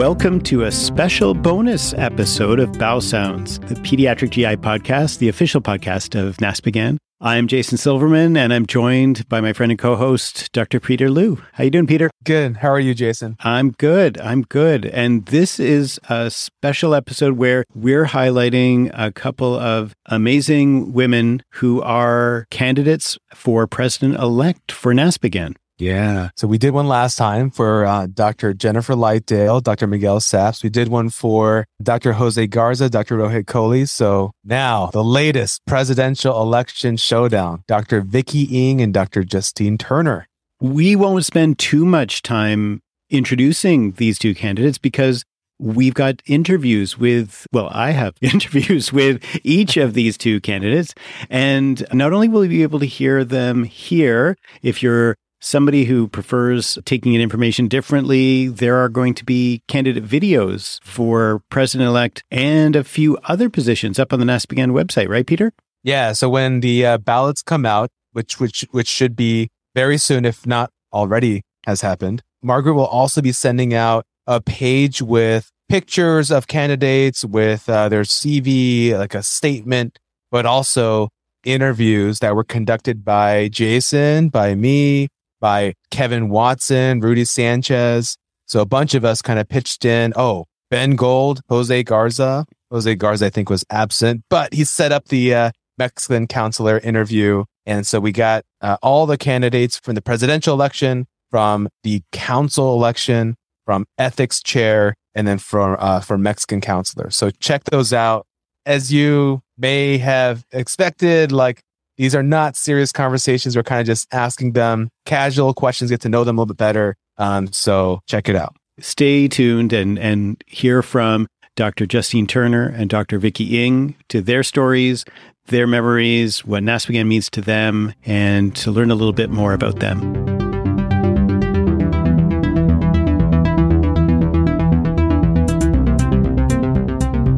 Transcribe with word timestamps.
Welcome 0.00 0.40
to 0.44 0.62
a 0.62 0.72
special 0.72 1.34
bonus 1.34 1.92
episode 1.92 2.58
of 2.58 2.72
Bowel 2.78 3.02
Sounds, 3.02 3.58
the 3.58 3.74
pediatric 3.74 4.30
GI 4.30 4.56
podcast, 4.56 5.18
the 5.18 5.28
official 5.28 5.60
podcast 5.60 6.18
of 6.18 6.38
NASPGHAN. 6.38 6.96
I'm 7.20 7.46
Jason 7.46 7.76
Silverman, 7.76 8.34
and 8.34 8.50
I'm 8.50 8.64
joined 8.64 9.28
by 9.28 9.42
my 9.42 9.52
friend 9.52 9.70
and 9.70 9.78
co-host, 9.78 10.52
Dr. 10.52 10.80
Peter 10.80 11.10
Lu. 11.10 11.42
How 11.52 11.64
you 11.64 11.70
doing, 11.70 11.86
Peter? 11.86 12.08
Good. 12.24 12.56
How 12.56 12.70
are 12.70 12.80
you, 12.80 12.94
Jason? 12.94 13.36
I'm 13.40 13.72
good. 13.72 14.18
I'm 14.22 14.40
good. 14.40 14.86
And 14.86 15.26
this 15.26 15.60
is 15.60 16.00
a 16.08 16.30
special 16.30 16.94
episode 16.94 17.36
where 17.36 17.66
we're 17.74 18.06
highlighting 18.06 18.90
a 18.94 19.12
couple 19.12 19.54
of 19.54 19.92
amazing 20.06 20.94
women 20.94 21.42
who 21.56 21.82
are 21.82 22.46
candidates 22.50 23.18
for 23.34 23.66
president-elect 23.66 24.72
for 24.72 24.94
NASPGHAN. 24.94 25.56
Yeah. 25.80 26.30
So 26.36 26.46
we 26.46 26.58
did 26.58 26.72
one 26.72 26.86
last 26.86 27.16
time 27.16 27.50
for 27.50 27.86
uh, 27.86 28.06
Dr. 28.06 28.52
Jennifer 28.52 28.94
Lightdale, 28.94 29.62
Dr. 29.62 29.86
Miguel 29.86 30.20
Saps. 30.20 30.62
We 30.62 30.68
did 30.68 30.88
one 30.88 31.08
for 31.08 31.66
Dr. 31.82 32.12
Jose 32.12 32.46
Garza, 32.48 32.90
Dr. 32.90 33.16
Rohit 33.16 33.44
Kohli. 33.44 33.88
So 33.88 34.32
now 34.44 34.90
the 34.92 35.04
latest 35.04 35.64
presidential 35.66 36.40
election 36.42 36.96
showdown, 36.96 37.64
Dr. 37.66 38.02
Vicky 38.02 38.70
Ng 38.70 38.80
and 38.80 38.92
Dr. 38.92 39.24
Justine 39.24 39.78
Turner. 39.78 40.26
We 40.60 40.94
won't 40.94 41.24
spend 41.24 41.58
too 41.58 41.86
much 41.86 42.22
time 42.22 42.82
introducing 43.08 43.92
these 43.92 44.18
two 44.18 44.34
candidates 44.34 44.78
because 44.78 45.24
We've 45.60 45.92
got 45.92 46.22
interviews 46.24 46.96
with, 46.96 47.46
well, 47.52 47.68
I 47.70 47.90
have 47.90 48.14
interviews 48.22 48.94
with 48.94 49.22
each 49.44 49.76
of 49.76 49.92
these 49.92 50.16
two 50.16 50.40
candidates. 50.40 50.94
And 51.28 51.86
not 51.92 52.14
only 52.14 52.28
will 52.28 52.44
you 52.44 52.48
be 52.48 52.62
able 52.62 52.80
to 52.80 52.86
hear 52.86 53.24
them 53.24 53.64
here, 53.64 54.38
if 54.62 54.82
you're 54.82 55.16
somebody 55.40 55.84
who 55.84 56.06
prefers 56.06 56.78
taking 56.84 57.14
in 57.14 57.20
information 57.20 57.66
differently, 57.66 58.48
there 58.48 58.76
are 58.76 58.88
going 58.88 59.14
to 59.14 59.24
be 59.24 59.62
candidate 59.66 60.04
videos 60.04 60.78
for 60.84 61.42
president 61.50 61.88
elect 61.88 62.22
and 62.30 62.76
a 62.76 62.84
few 62.84 63.16
other 63.24 63.50
positions 63.50 63.98
up 63.98 64.12
on 64.12 64.20
the 64.20 64.26
NASPGHAN 64.26 64.70
website, 64.72 65.08
right, 65.08 65.26
Peter? 65.26 65.52
Yeah. 65.82 66.12
So 66.12 66.28
when 66.28 66.60
the 66.60 66.86
uh, 66.86 66.98
ballots 66.98 67.42
come 67.42 67.64
out, 67.64 67.90
which 68.12 68.38
which 68.38 68.66
which 68.70 68.88
should 68.88 69.16
be 69.16 69.48
very 69.74 69.96
soon, 69.96 70.24
if 70.24 70.46
not 70.46 70.70
already 70.92 71.42
has 71.66 71.80
happened, 71.80 72.22
Margaret 72.42 72.74
will 72.74 72.86
also 72.86 73.22
be 73.22 73.32
sending 73.32 73.72
out 73.72 74.04
a 74.26 74.40
page 74.40 75.00
with 75.00 75.50
pictures 75.68 76.30
of 76.30 76.48
candidates 76.48 77.24
with 77.24 77.68
uh, 77.68 77.88
their 77.88 78.02
CV, 78.02 78.92
like 78.98 79.14
a 79.14 79.22
statement, 79.22 79.98
but 80.30 80.44
also 80.44 81.08
interviews 81.44 82.18
that 82.18 82.34
were 82.34 82.44
conducted 82.44 83.04
by 83.04 83.48
Jason, 83.48 84.28
by 84.28 84.54
me, 84.54 85.08
by 85.40 85.74
Kevin 85.90 86.28
Watson, 86.28 87.00
Rudy 87.00 87.24
Sanchez. 87.24 88.16
So 88.46 88.60
a 88.60 88.66
bunch 88.66 88.94
of 88.94 89.04
us 89.04 89.22
kind 89.22 89.38
of 89.38 89.48
pitched 89.48 89.84
in. 89.84 90.12
Oh, 90.16 90.46
Ben 90.70 90.96
Gold, 90.96 91.40
Jose 91.48 91.82
Garza. 91.82 92.44
Jose 92.70 92.94
Garza, 92.94 93.26
I 93.26 93.30
think, 93.30 93.50
was 93.50 93.64
absent, 93.70 94.22
but 94.30 94.54
he 94.54 94.64
set 94.64 94.92
up 94.92 95.06
the 95.06 95.34
uh, 95.34 95.50
Mexican 95.76 96.26
consular 96.26 96.78
interview. 96.78 97.44
And 97.66 97.86
so 97.86 97.98
we 98.00 98.12
got 98.12 98.44
uh, 98.60 98.76
all 98.82 99.06
the 99.06 99.18
candidates 99.18 99.78
from 99.78 99.94
the 99.94 100.02
presidential 100.02 100.54
election, 100.54 101.06
from 101.30 101.68
the 101.82 102.02
council 102.12 102.74
election, 102.74 103.36
from 103.66 103.86
ethics 103.98 104.42
chair, 104.42 104.94
and 105.14 105.26
then 105.26 105.38
from 105.38 105.76
uh, 105.78 106.00
from 106.00 106.22
Mexican 106.22 106.60
counselor. 106.60 107.10
So 107.10 107.30
check 107.30 107.64
those 107.64 107.92
out. 107.92 108.26
As 108.66 108.92
you 108.92 109.42
may 109.58 109.98
have 109.98 110.44
expected, 110.52 111.32
like 111.32 111.62
these 112.00 112.14
are 112.14 112.22
not 112.22 112.56
serious 112.56 112.92
conversations. 112.92 113.54
We're 113.54 113.62
kind 113.62 113.78
of 113.82 113.86
just 113.86 114.08
asking 114.10 114.52
them 114.52 114.88
casual 115.04 115.52
questions, 115.52 115.90
get 115.90 116.00
to 116.00 116.08
know 116.08 116.24
them 116.24 116.38
a 116.38 116.40
little 116.40 116.54
bit 116.54 116.56
better. 116.56 116.96
Um, 117.18 117.52
so 117.52 118.00
check 118.06 118.26
it 118.26 118.34
out. 118.34 118.56
Stay 118.78 119.28
tuned 119.28 119.74
and 119.74 119.98
and 119.98 120.42
hear 120.46 120.80
from 120.80 121.26
Dr. 121.56 121.84
Justine 121.84 122.26
Turner 122.26 122.68
and 122.68 122.88
Dr. 122.88 123.18
Vicky 123.18 123.62
Ng 123.66 123.94
to 124.08 124.22
their 124.22 124.42
stories, 124.42 125.04
their 125.48 125.66
memories, 125.66 126.42
what 126.42 126.62
NASPGHAN 126.62 127.06
means 127.06 127.28
to 127.32 127.42
them, 127.42 127.92
and 128.06 128.56
to 128.56 128.70
learn 128.70 128.90
a 128.90 128.94
little 128.94 129.12
bit 129.12 129.28
more 129.28 129.52
about 129.52 129.80
them. 129.80 130.00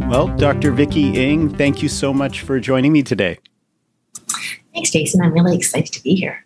Well, 0.08 0.28
Dr. 0.36 0.70
Vicky 0.70 1.18
Ng, 1.18 1.48
thank 1.56 1.82
you 1.82 1.88
so 1.88 2.14
much 2.14 2.42
for 2.42 2.60
joining 2.60 2.92
me 2.92 3.02
today. 3.02 3.38
Thanks, 4.74 4.90
Jason. 4.90 5.20
I'm 5.22 5.32
really 5.32 5.56
excited 5.56 5.92
to 5.92 6.02
be 6.02 6.14
here. 6.14 6.44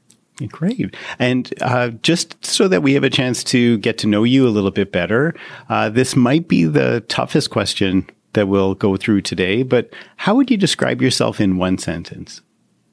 Great. 0.49 0.95
And 1.19 1.53
uh, 1.63 1.89
just 2.03 2.45
so 2.45 2.69
that 2.69 2.83
we 2.83 2.93
have 2.93 3.05
a 3.05 3.11
chance 3.11 3.43
to 3.45 3.79
get 3.79 3.97
to 3.99 4.07
know 4.07 4.23
you 4.23 4.47
a 4.47 4.51
little 4.51 4.71
bit 4.71 4.93
better, 4.93 5.35
uh, 5.71 5.89
this 5.89 6.15
might 6.15 6.47
be 6.47 6.65
the 6.65 7.01
toughest 7.09 7.51
question 7.51 8.07
that 8.35 8.49
we'll 8.49 8.75
go 8.75 8.97
through 8.97 9.23
today, 9.23 9.63
but 9.63 9.91
how 10.17 10.35
would 10.35 10.51
you 10.51 10.59
describe 10.59 11.01
yourself 11.01 11.41
in 11.41 11.57
one 11.57 11.79
sentence? 11.79 12.43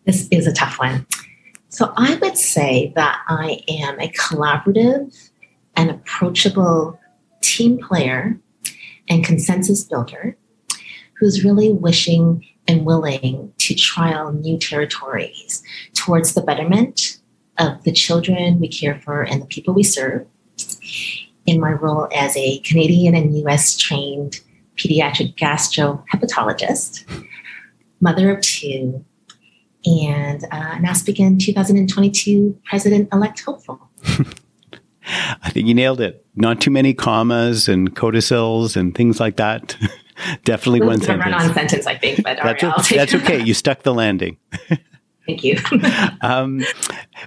This 0.05 0.27
is 0.31 0.47
a 0.47 0.53
tough 0.53 0.79
one. 0.79 1.05
So 1.67 1.91
I 1.97 2.15
would 2.15 2.37
say 2.37 2.93
that 2.95 3.19
I 3.27 3.59
am 3.67 3.99
a 3.99 4.07
collaborative 4.09 5.31
and 5.75 5.89
approachable 5.89 6.97
team 7.41 7.77
player 7.77 8.39
and 9.09 9.25
consensus 9.25 9.83
builder 9.83 10.37
who's 11.19 11.43
really 11.43 11.73
wishing 11.73 12.45
and 12.67 12.85
willing 12.85 13.53
to 13.57 13.75
trial 13.75 14.31
new 14.31 14.57
territories 14.57 15.63
towards 15.93 16.33
the 16.33 16.41
betterment 16.41 17.19
of 17.59 17.83
the 17.83 17.91
children 17.91 18.59
we 18.59 18.67
care 18.67 18.99
for 19.01 19.21
and 19.21 19.41
the 19.41 19.45
people 19.45 19.73
we 19.73 19.83
serve. 19.83 20.25
In 21.45 21.59
my 21.59 21.71
role 21.71 22.07
as 22.15 22.37
a 22.37 22.59
Canadian 22.59 23.15
and 23.15 23.35
US 23.39 23.75
trained 23.75 24.39
pediatric 24.77 25.35
gastrohepatologist, 25.35 27.03
mother 27.99 28.31
of 28.31 28.41
two, 28.41 29.03
and 29.85 30.45
uh, 30.45 30.75
NASPGHAN 30.77 31.39
2022 31.39 32.57
president 32.63 33.09
elect 33.11 33.41
hopeful. 33.41 33.89
I 35.05 35.49
think 35.49 35.67
you 35.67 35.73
nailed 35.73 35.99
it. 35.99 36.25
Not 36.35 36.61
too 36.61 36.71
many 36.71 36.93
commas 36.93 37.67
and 37.67 37.93
codicils 37.93 38.77
and 38.77 38.95
things 38.95 39.19
like 39.19 39.35
that. 39.35 39.75
Definitely 40.43 40.81
one 40.81 41.01
sentence. 41.01 41.25
Run 41.25 41.33
on 41.33 41.53
sentence, 41.53 41.87
I 41.87 41.97
think, 41.97 42.23
but 42.23 42.37
that's, 42.43 42.63
right, 42.63 42.79
okay. 42.79 42.97
that's 42.97 43.13
okay. 43.15 43.43
You 43.43 43.53
stuck 43.53 43.83
the 43.83 43.93
landing. 43.93 44.37
Thank 45.25 45.43
you. 45.43 45.57
um, 46.21 46.63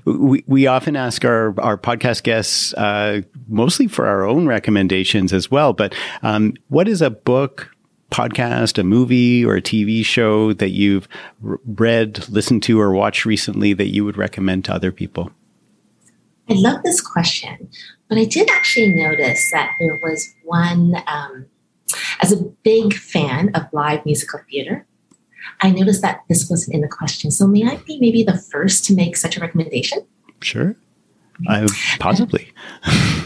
we, 0.05 0.45
we 0.47 0.67
often 0.67 0.97
ask 0.97 1.25
our, 1.25 1.59
our 1.61 1.79
podcast 1.79 2.25
guests, 2.25 2.75
uh, 2.75 3.23
mostly 3.49 3.87
for 3.87 4.07
our 4.07 4.25
own 4.25 4.47
recommendations 4.47 5.33
as 5.33 5.51
well, 5.51 5.73
but 5.73 5.95
um, 6.23 6.53
what 6.69 6.89
is 6.89 7.01
a 7.01 7.09
book, 7.09 7.75
podcast, 8.11 8.77
a 8.77 8.85
movie, 8.85 9.43
or 9.45 9.57
a 9.57 9.63
TV 9.63 10.05
show 10.05 10.53
that 10.53 10.71
you've 10.71 11.09
read, 11.41 12.29
listened 12.29 12.63
to, 12.65 12.79
or 12.79 12.93
watched 12.93 13.25
recently 13.25 13.73
that 13.73 13.89
you 13.89 14.05
would 14.05 14.19
recommend 14.19 14.67
to 14.67 14.75
other 14.75 14.93
people? 14.93 15.31
I 16.51 16.55
love 16.55 16.83
this 16.85 17.01
question, 17.01 17.71
but 18.09 18.19
I 18.19 18.25
did 18.25 18.51
actually 18.51 18.95
notice 18.95 19.51
that 19.53 19.73
there 19.81 19.99
was 20.03 20.33
one 20.45 20.95
um, 21.07 21.47
as 22.21 22.33
a 22.33 22.43
big 22.65 22.95
fan 22.95 23.51
of 23.55 23.63
live 23.73 24.05
musical 24.05 24.41
theater, 24.51 24.87
I 25.61 25.71
noticed 25.71 26.03
that 26.03 26.23
this 26.29 26.49
wasn't 26.51 26.75
in 26.75 26.81
the 26.81 26.89
question. 26.89 27.31
So 27.31 27.47
may 27.47 27.67
I 27.67 27.77
be 27.77 27.99
maybe 28.01 28.23
the 28.23 28.37
first 28.37 28.85
to 28.87 28.95
make 28.95 29.17
such 29.17 29.37
a 29.37 29.41
recommendation? 29.41 30.01
Sure. 30.41 30.75
I 31.49 31.67
possibly. 32.01 32.53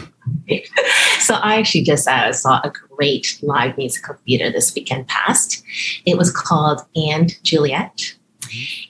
so 1.19 1.35
I 1.35 1.57
actually 1.57 1.83
just 1.83 2.07
uh, 2.07 2.31
saw 2.33 2.59
a 2.63 2.71
great 2.95 3.39
live 3.41 3.77
musical 3.77 4.15
theater 4.25 4.51
this 4.51 4.73
weekend 4.75 5.07
past. 5.07 5.63
It 6.05 6.17
was 6.17 6.31
called 6.31 6.81
And 6.95 7.41
Juliet. 7.43 8.15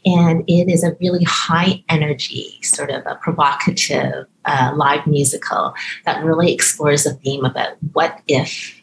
And 0.06 0.44
it 0.48 0.72
is 0.72 0.84
a 0.84 0.98
really 1.00 1.24
high 1.24 1.84
energy, 1.88 2.58
sort 2.64 2.90
of 2.90 3.06
a 3.06 3.16
provocative 3.16 4.26
uh, 4.46 4.74
live 4.76 5.06
musical 5.06 5.76
that 6.06 6.24
really 6.24 6.52
explores 6.52 7.04
the 7.04 7.14
theme 7.14 7.46
about 7.46 7.78
what 7.94 8.22
if 8.28 8.81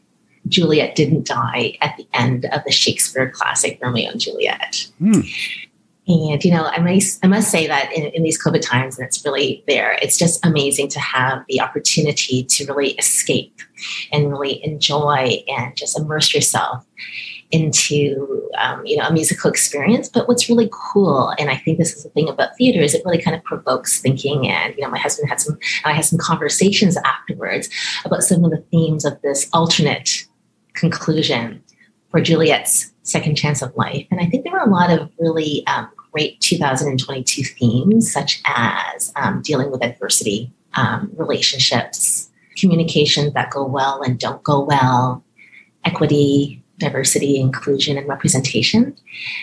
Juliet 0.48 0.96
didn't 0.96 1.26
die 1.26 1.76
at 1.80 1.96
the 1.96 2.06
end 2.12 2.46
of 2.46 2.62
the 2.64 2.72
Shakespeare 2.72 3.30
classic 3.30 3.78
Romeo 3.82 4.10
and 4.10 4.20
Juliet. 4.20 4.88
Hmm. 4.98 5.20
And 6.08 6.42
you 6.42 6.50
know, 6.50 6.64
I 6.64 6.78
must 6.78 7.22
I 7.22 7.28
must 7.28 7.50
say 7.50 7.66
that 7.66 7.92
in, 7.92 8.06
in, 8.06 8.22
these 8.22 8.42
COVID 8.42 8.62
times, 8.62 8.98
and 8.98 9.06
it's 9.06 9.22
really 9.26 9.62
there. 9.68 9.98
It's 10.00 10.16
just 10.16 10.44
amazing 10.44 10.88
to 10.88 11.00
have 11.00 11.44
the 11.48 11.60
opportunity 11.60 12.44
to 12.44 12.64
really 12.64 12.92
escape 12.92 13.60
and 14.10 14.30
really 14.30 14.64
enjoy 14.64 15.44
and 15.48 15.76
just 15.76 15.98
immerse 15.98 16.32
yourself 16.32 16.86
into 17.50 18.48
um, 18.58 18.84
you 18.86 18.96
know 18.96 19.04
a 19.04 19.12
musical 19.12 19.50
experience. 19.50 20.08
But 20.08 20.28
what's 20.28 20.48
really 20.48 20.70
cool, 20.72 21.34
and 21.38 21.50
I 21.50 21.56
think 21.56 21.76
this 21.76 21.94
is 21.94 22.04
the 22.04 22.10
thing 22.10 22.30
about 22.30 22.56
theater, 22.56 22.80
is 22.80 22.94
it 22.94 23.04
really 23.04 23.20
kind 23.20 23.36
of 23.36 23.44
provokes 23.44 24.00
thinking. 24.00 24.48
And 24.48 24.74
you 24.76 24.82
know, 24.82 24.90
my 24.90 24.98
husband 24.98 25.28
had 25.28 25.42
some, 25.42 25.58
I 25.84 25.92
had 25.92 26.06
some 26.06 26.18
conversations 26.18 26.96
afterwards 27.04 27.68
about 28.06 28.22
some 28.22 28.44
of 28.44 28.50
the 28.50 28.64
themes 28.70 29.04
of 29.04 29.20
this 29.20 29.48
alternate 29.52 30.26
conclusion 30.78 31.62
for 32.10 32.20
Juliet's 32.20 32.92
second 33.02 33.36
chance 33.36 33.62
of 33.62 33.74
life. 33.76 34.06
And 34.10 34.20
I 34.20 34.26
think 34.26 34.44
there 34.44 34.52
were 34.52 34.58
a 34.60 34.70
lot 34.70 34.90
of 34.90 35.10
really 35.18 35.66
um, 35.66 35.88
great 36.12 36.40
2022 36.40 37.42
themes, 37.44 38.10
such 38.10 38.42
as 38.46 39.12
um, 39.16 39.42
dealing 39.42 39.70
with 39.70 39.84
adversity, 39.84 40.50
um, 40.74 41.10
relationships, 41.16 42.30
communications 42.56 43.32
that 43.34 43.50
go 43.50 43.64
well 43.64 44.02
and 44.02 44.18
don't 44.18 44.42
go 44.42 44.64
well, 44.64 45.24
equity, 45.84 46.62
diversity, 46.78 47.38
inclusion, 47.38 47.98
and 47.98 48.08
representation. 48.08 48.96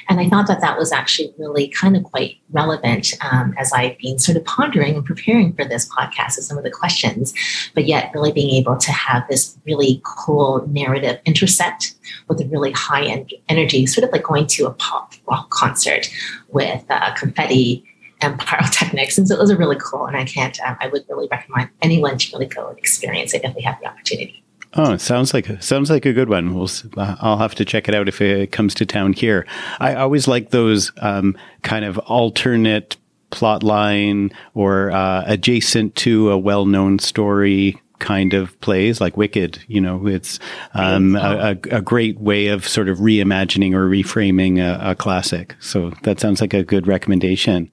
And 0.09 0.19
I 0.19 0.29
thought 0.29 0.47
that 0.47 0.61
that 0.61 0.77
was 0.77 0.91
actually 0.91 1.33
really 1.37 1.67
kind 1.67 1.95
of 1.95 2.03
quite 2.03 2.37
relevant 2.51 3.13
um, 3.21 3.53
as 3.57 3.71
I've 3.73 3.97
been 3.97 4.19
sort 4.19 4.37
of 4.37 4.45
pondering 4.45 4.95
and 4.95 5.05
preparing 5.05 5.53
for 5.53 5.65
this 5.65 5.87
podcast 5.89 6.37
of 6.37 6.45
some 6.45 6.57
of 6.57 6.63
the 6.63 6.71
questions, 6.71 7.33
but 7.73 7.85
yet 7.85 8.11
really 8.13 8.31
being 8.31 8.55
able 8.55 8.77
to 8.77 8.91
have 8.91 9.27
this 9.29 9.57
really 9.65 10.01
cool 10.03 10.65
narrative 10.67 11.19
intersect 11.25 11.95
with 12.27 12.39
a 12.41 12.45
really 12.45 12.71
high 12.71 13.03
end 13.03 13.33
energy, 13.49 13.85
sort 13.85 14.05
of 14.05 14.11
like 14.11 14.23
going 14.23 14.47
to 14.47 14.65
a 14.65 14.71
pop 14.71 15.13
rock 15.27 15.49
concert 15.49 16.09
with 16.49 16.83
uh, 16.89 17.13
confetti 17.15 17.83
and 18.21 18.39
pyrotechnics. 18.47 19.17
And 19.17 19.27
so 19.27 19.35
it 19.35 19.39
was 19.39 19.49
a 19.49 19.57
really 19.57 19.77
cool, 19.79 20.05
and 20.05 20.15
I 20.15 20.23
can't, 20.23 20.57
um, 20.61 20.77
I 20.79 20.87
would 20.87 21.03
really 21.09 21.27
recommend 21.29 21.69
anyone 21.81 22.17
to 22.17 22.31
really 22.33 22.47
go 22.47 22.69
and 22.69 22.77
experience 22.77 23.33
it 23.33 23.43
if 23.43 23.53
they 23.53 23.61
have 23.61 23.79
the 23.81 23.87
opportunity. 23.87 24.44
Oh, 24.77 24.97
sounds 24.97 25.33
like 25.33 25.61
sounds 25.63 25.89
like 25.89 26.05
a 26.05 26.11
good 26.11 26.27
one. 26.27 26.53
We'll, 26.53 26.69
I'll 26.97 27.37
have 27.37 27.55
to 27.55 27.65
check 27.65 27.87
it 27.87 27.95
out 27.95 28.09
if 28.09 28.21
it 28.21 28.51
comes 28.51 28.73
to 28.75 28.85
town 28.85 29.13
here. 29.13 29.47
I 29.79 29.95
always 29.95 30.27
like 30.27 30.49
those 30.49 30.91
um, 30.97 31.37
kind 31.61 31.85
of 31.85 31.97
alternate 31.99 32.97
plot 33.29 33.63
line 33.63 34.31
or 34.53 34.91
uh, 34.91 35.23
adjacent 35.25 35.95
to 35.95 36.29
a 36.31 36.37
well-known 36.37 36.99
story 36.99 37.81
kind 37.99 38.33
of 38.33 38.59
plays 38.59 38.99
like 38.99 39.15
Wicked. 39.15 39.63
You 39.67 39.81
know, 39.81 40.07
it's 40.07 40.39
um, 40.73 41.15
a, 41.15 41.57
a, 41.71 41.81
great 41.81 42.19
way 42.19 42.47
of 42.47 42.67
sort 42.67 42.89
of 42.89 42.99
reimagining 42.99 43.73
or 43.73 43.89
reframing 43.89 44.59
a, 44.59 44.91
a 44.91 44.95
classic. 44.95 45.55
So 45.59 45.91
that 46.03 46.19
sounds 46.19 46.41
like 46.41 46.53
a 46.53 46.63
good 46.63 46.87
recommendation. 46.87 47.71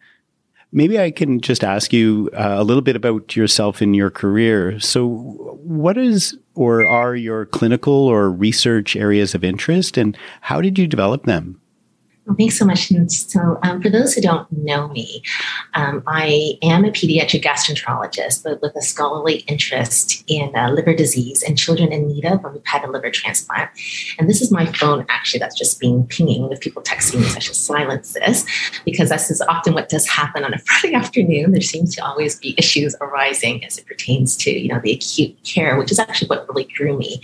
Maybe 0.70 0.98
I 0.98 1.10
can 1.10 1.40
just 1.40 1.64
ask 1.64 1.92
you 1.92 2.30
uh, 2.32 2.54
a 2.58 2.64
little 2.64 2.82
bit 2.82 2.96
about 2.96 3.36
yourself 3.36 3.82
in 3.82 3.92
your 3.94 4.10
career. 4.10 4.80
So, 4.80 5.06
what 5.62 5.98
is 5.98 6.38
or 6.54 6.86
are 6.86 7.16
your 7.16 7.46
clinical 7.46 7.94
or 7.94 8.30
research 8.30 8.96
areas 8.96 9.34
of 9.34 9.44
interest, 9.44 9.96
and 9.96 10.16
how 10.42 10.60
did 10.60 10.78
you 10.78 10.86
develop 10.86 11.24
them? 11.24 11.61
Well, 12.26 12.36
thanks 12.36 12.56
so 12.56 12.64
much. 12.64 12.88
And 12.92 13.10
so, 13.10 13.58
um, 13.64 13.82
for 13.82 13.90
those 13.90 14.14
who 14.14 14.20
don't 14.20 14.50
know 14.52 14.86
me, 14.88 15.24
um, 15.74 16.04
I 16.06 16.56
am 16.62 16.84
a 16.84 16.90
pediatric 16.90 17.42
gastroenterologist, 17.42 18.44
but 18.44 18.62
with 18.62 18.76
a 18.76 18.82
scholarly 18.82 19.38
interest 19.48 20.22
in 20.28 20.54
uh, 20.54 20.70
liver 20.70 20.94
disease 20.94 21.42
and 21.42 21.58
children 21.58 21.92
in 21.92 22.06
need 22.06 22.24
of 22.24 22.42
who've 22.42 22.64
had 22.64 22.84
a 22.84 22.90
liver 22.90 23.10
transplant. 23.10 23.70
And 24.20 24.30
this 24.30 24.40
is 24.40 24.52
my 24.52 24.66
phone, 24.66 25.04
actually, 25.08 25.40
that's 25.40 25.58
just 25.58 25.80
being 25.80 26.06
pinging 26.06 26.48
with 26.48 26.60
people 26.60 26.80
texting 26.80 27.20
me. 27.20 27.26
So 27.26 27.36
I 27.36 27.40
should 27.40 27.56
silence 27.56 28.12
this 28.12 28.46
because 28.84 29.08
this 29.08 29.28
is 29.28 29.40
often 29.42 29.74
what 29.74 29.88
does 29.88 30.06
happen 30.06 30.44
on 30.44 30.54
a 30.54 30.58
Friday 30.64 30.94
afternoon. 30.94 31.50
There 31.50 31.60
seems 31.60 31.92
to 31.96 32.04
always 32.04 32.38
be 32.38 32.54
issues 32.56 32.94
arising 33.00 33.64
as 33.64 33.78
it 33.78 33.86
pertains 33.86 34.36
to, 34.38 34.50
you 34.52 34.68
know, 34.68 34.80
the 34.80 34.92
acute 34.92 35.42
care, 35.42 35.76
which 35.76 35.90
is 35.90 35.98
actually 35.98 36.28
what 36.28 36.48
really 36.48 36.64
drew 36.72 36.96
me 36.96 37.20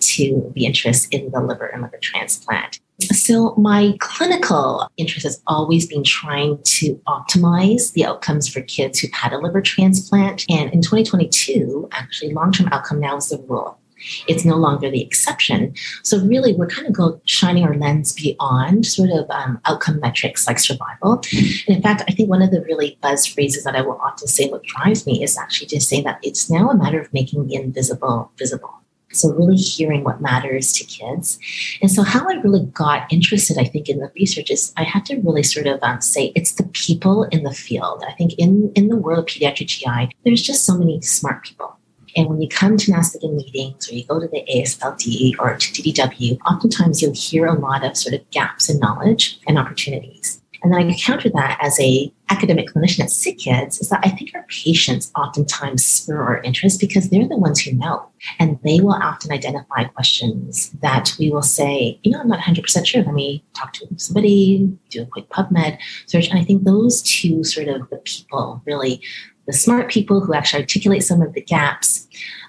to 0.00 0.50
the 0.54 0.64
interest 0.64 1.12
in 1.12 1.30
the 1.32 1.40
liver 1.42 1.66
and 1.66 1.82
liver 1.82 1.98
transplant. 2.00 2.80
So, 3.00 3.54
my 3.56 3.94
clinical 4.00 4.90
interest 4.96 5.24
has 5.24 5.40
always 5.46 5.86
been 5.86 6.02
trying 6.02 6.60
to 6.64 7.00
optimize 7.06 7.92
the 7.92 8.04
outcomes 8.04 8.48
for 8.48 8.60
kids 8.62 8.98
who've 8.98 9.12
had 9.12 9.32
a 9.32 9.38
liver 9.38 9.62
transplant. 9.62 10.44
And 10.48 10.72
in 10.72 10.82
2022, 10.82 11.88
actually, 11.92 12.32
long 12.32 12.50
term 12.50 12.68
outcome 12.72 12.98
now 12.98 13.16
is 13.16 13.28
the 13.28 13.38
rule. 13.38 13.78
It's 14.26 14.44
no 14.44 14.56
longer 14.56 14.90
the 14.90 15.00
exception. 15.00 15.74
So, 16.02 16.18
really, 16.24 16.56
we're 16.56 16.66
kind 16.66 16.88
of 16.88 16.92
go 16.92 17.20
shining 17.24 17.62
our 17.62 17.76
lens 17.76 18.12
beyond 18.14 18.84
sort 18.84 19.10
of 19.10 19.30
um, 19.30 19.60
outcome 19.66 20.00
metrics 20.00 20.48
like 20.48 20.58
survival. 20.58 21.22
And 21.68 21.76
in 21.76 21.82
fact, 21.82 22.02
I 22.08 22.12
think 22.12 22.28
one 22.28 22.42
of 22.42 22.50
the 22.50 22.62
really 22.62 22.98
buzz 23.00 23.26
phrases 23.26 23.62
that 23.62 23.76
I 23.76 23.82
will 23.82 24.00
often 24.02 24.26
say 24.26 24.48
what 24.48 24.64
drives 24.64 25.06
me 25.06 25.22
is 25.22 25.38
actually 25.38 25.68
to 25.68 25.80
say 25.80 26.00
that 26.02 26.18
it's 26.24 26.50
now 26.50 26.68
a 26.68 26.76
matter 26.76 27.00
of 27.00 27.12
making 27.12 27.46
the 27.46 27.54
invisible 27.54 28.32
visible. 28.36 28.77
So, 29.20 29.32
really 29.32 29.56
hearing 29.56 30.04
what 30.04 30.20
matters 30.20 30.72
to 30.74 30.84
kids. 30.84 31.38
And 31.82 31.90
so, 31.90 32.02
how 32.02 32.28
I 32.28 32.34
really 32.34 32.64
got 32.66 33.12
interested, 33.12 33.58
I 33.58 33.64
think, 33.64 33.88
in 33.88 33.98
the 33.98 34.10
research 34.14 34.50
is 34.50 34.72
I 34.76 34.84
had 34.84 35.04
to 35.06 35.16
really 35.16 35.42
sort 35.42 35.66
of 35.66 35.78
um, 35.82 36.00
say 36.00 36.32
it's 36.34 36.52
the 36.52 36.64
people 36.64 37.24
in 37.24 37.42
the 37.42 37.52
field. 37.52 38.04
I 38.06 38.12
think 38.12 38.34
in, 38.38 38.72
in 38.74 38.88
the 38.88 38.96
world 38.96 39.18
of 39.18 39.26
pediatric 39.26 39.66
GI, 39.66 40.14
there's 40.24 40.42
just 40.42 40.64
so 40.64 40.76
many 40.76 41.00
smart 41.00 41.44
people. 41.44 41.78
And 42.16 42.26
when 42.28 42.40
you 42.40 42.48
come 42.48 42.76
to 42.76 42.90
NASPGHAN 42.90 43.36
meetings 43.36 43.90
or 43.90 43.94
you 43.94 44.04
go 44.04 44.18
to 44.18 44.26
the 44.26 44.44
AASLD 44.52 45.34
or 45.38 45.56
to 45.56 45.82
DDW, 45.82 46.38
oftentimes 46.50 47.02
you'll 47.02 47.12
hear 47.14 47.46
a 47.46 47.58
lot 47.58 47.84
of 47.84 47.96
sort 47.96 48.14
of 48.14 48.28
gaps 48.30 48.68
in 48.68 48.78
knowledge 48.80 49.38
and 49.46 49.58
opportunities. 49.58 50.37
And 50.62 50.72
then 50.72 50.90
I 50.90 50.94
counter 50.94 51.30
that 51.30 51.58
as 51.60 51.78
a 51.80 52.12
academic 52.30 52.68
clinician 52.68 53.00
at 53.00 53.08
SickKids 53.08 53.80
is 53.80 53.88
that 53.88 54.00
I 54.04 54.10
think 54.10 54.32
our 54.34 54.44
patients 54.48 55.10
oftentimes 55.16 55.84
spur 55.84 56.20
our 56.20 56.42
interest 56.42 56.80
because 56.80 57.08
they're 57.08 57.28
the 57.28 57.36
ones 57.36 57.60
who 57.60 57.72
know. 57.72 58.08
And 58.38 58.58
they 58.64 58.80
will 58.80 58.92
often 58.92 59.32
identify 59.32 59.84
questions 59.84 60.70
that 60.82 61.14
we 61.18 61.30
will 61.30 61.42
say, 61.42 61.98
you 62.02 62.12
know, 62.12 62.20
I'm 62.20 62.28
not 62.28 62.40
100% 62.40 62.86
sure. 62.86 63.02
Let 63.02 63.14
me 63.14 63.44
talk 63.54 63.72
to 63.74 63.86
somebody, 63.96 64.78
do 64.90 65.02
a 65.02 65.06
quick 65.06 65.28
PubMed 65.30 65.78
search. 66.06 66.28
And 66.28 66.38
I 66.38 66.44
think 66.44 66.64
those 66.64 67.02
two 67.02 67.44
sort 67.44 67.68
of 67.68 67.88
the 67.90 67.98
people, 67.98 68.62
really 68.66 69.00
the 69.46 69.52
smart 69.54 69.90
people 69.90 70.20
who 70.20 70.34
actually 70.34 70.60
articulate 70.60 71.02
some 71.02 71.22
of 71.22 71.32
the 71.32 71.40
gaps 71.40 72.06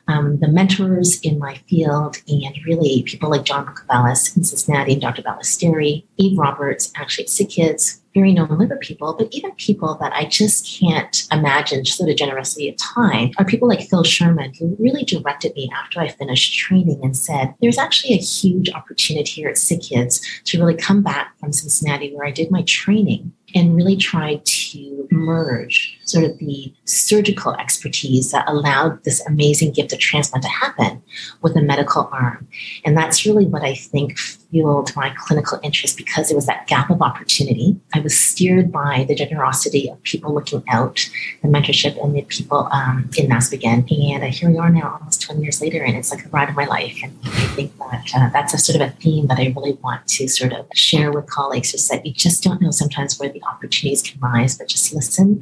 um, 0.10 0.40
the 0.40 0.48
mentors 0.48 1.20
in 1.22 1.38
my 1.38 1.56
field, 1.70 2.18
and 2.28 2.58
really 2.66 3.04
people 3.06 3.30
like 3.30 3.44
John 3.44 3.66
Bucuvalas 3.66 4.36
in 4.36 4.44
Cincinnati 4.44 4.94
and 4.94 5.02
Dr. 5.02 5.22
Balistreri, 5.22 6.04
Eve 6.18 6.38
Roberts, 6.38 6.92
actually 6.96 7.26
at 7.26 7.30
SickKids, 7.30 8.00
very 8.16 8.34
known 8.34 8.58
liver 8.58 8.78
people, 8.78 9.14
but 9.14 9.28
even 9.32 9.52
people 9.52 9.96
that 10.02 10.12
I 10.14 10.26
just 10.26 10.80
can't 10.80 11.28
imagine 11.32 11.84
just 11.84 12.00
with 12.00 12.10
a 12.10 12.16
generosity 12.16 12.68
of 12.68 12.76
time 12.78 13.32
are 13.38 13.46
people 13.46 13.68
like 13.68 13.88
Phil 13.88 14.04
Sherman, 14.04 14.54
who 14.58 14.76
really 14.80 15.04
directed 15.04 15.54
me 15.54 15.70
after 15.76 16.00
I 16.00 16.08
finished 16.08 16.58
training 16.58 17.02
and 17.04 17.16
said, 17.16 17.54
there's 17.62 17.78
actually 17.78 18.16
a 18.16 18.18
huge 18.18 18.72
opportunity 18.72 19.30
here 19.30 19.50
at 19.50 19.58
SickKids 19.58 20.22
to 20.46 20.58
really 20.60 20.76
come 20.76 21.04
back 21.04 21.38
from 21.40 21.54
Cincinnati 21.54 22.16
where 22.16 22.26
I 22.26 22.32
did 22.32 22.50
my 22.50 22.64
training 22.64 23.32
and 23.54 23.76
really 23.76 23.96
try 23.96 24.42
to 24.44 25.08
merge 25.12 25.99
sort 26.10 26.26
of 26.26 26.38
the 26.40 26.74
surgical 26.86 27.54
expertise 27.56 28.32
that 28.32 28.48
allowed 28.48 29.04
this 29.04 29.26
amazing 29.28 29.72
gift 29.72 29.94
of 29.94 30.00
transplant 30.00 30.44
to 30.44 30.50
happen 30.50 31.02
with 31.42 31.56
a 31.56 31.62
medical 31.62 32.10
arm. 32.12 32.48
And 32.86 32.98
that's 32.98 33.26
really 33.26 33.46
what 33.46 33.64
I 33.64 33.76
think 33.76 34.18
fueled 34.18 34.96
my 34.96 35.14
clinical 35.16 35.60
interest 35.64 35.98
because 35.98 36.28
there 36.28 36.36
was 36.36 36.48
that 36.48 36.68
gap 36.68 36.90
of 36.90 37.02
opportunity. 37.02 37.80
I 37.94 38.00
was 38.00 38.18
steered 38.18 38.72
by 38.72 39.06
the 39.08 39.16
generosity 39.16 39.90
of 39.90 40.02
people 40.04 40.34
looking 40.34 40.64
out, 40.70 41.08
the 41.42 41.48
mentorship, 41.48 42.04
and 42.04 42.16
the 42.16 42.24
people 42.24 42.68
um, 42.72 43.10
in 43.18 43.28
NASPGHAN. 43.28 44.14
And 44.14 44.24
uh, 44.24 44.28
here 44.28 44.50
we 44.50 44.58
are 44.58 44.70
now, 44.70 44.98
almost 45.00 45.22
20 45.22 45.42
years 45.42 45.62
later, 45.62 45.84
and 45.84 45.96
it's 45.96 46.12
like 46.12 46.26
a 46.26 46.30
ride 46.30 46.50
of 46.50 46.56
my 46.56 46.66
life. 46.66 46.98
And 47.04 47.18
I 47.26 47.48
think 47.56 47.78
that 47.78 48.12
uh, 48.16 48.30
that's 48.34 48.54
a 48.54 48.58
sort 48.58 48.82
of 48.82 48.90
a 48.90 48.92
theme 48.94 49.28
that 49.28 49.38
I 49.38 49.54
really 49.56 49.78
want 49.84 50.08
to 50.08 50.28
sort 50.28 50.54
of 50.54 50.66
share 50.74 51.12
with 51.12 51.28
colleagues 51.28 51.74
is 51.74 51.88
that 51.90 52.06
you 52.06 52.14
just 52.14 52.44
don't 52.44 52.62
know 52.62 52.72
sometimes 52.72 53.20
where 53.20 53.30
the 53.30 53.44
opportunities 53.44 54.02
can 54.02 54.20
rise, 54.20 54.58
but 54.58 54.68
just 54.68 54.94
listen 54.94 55.42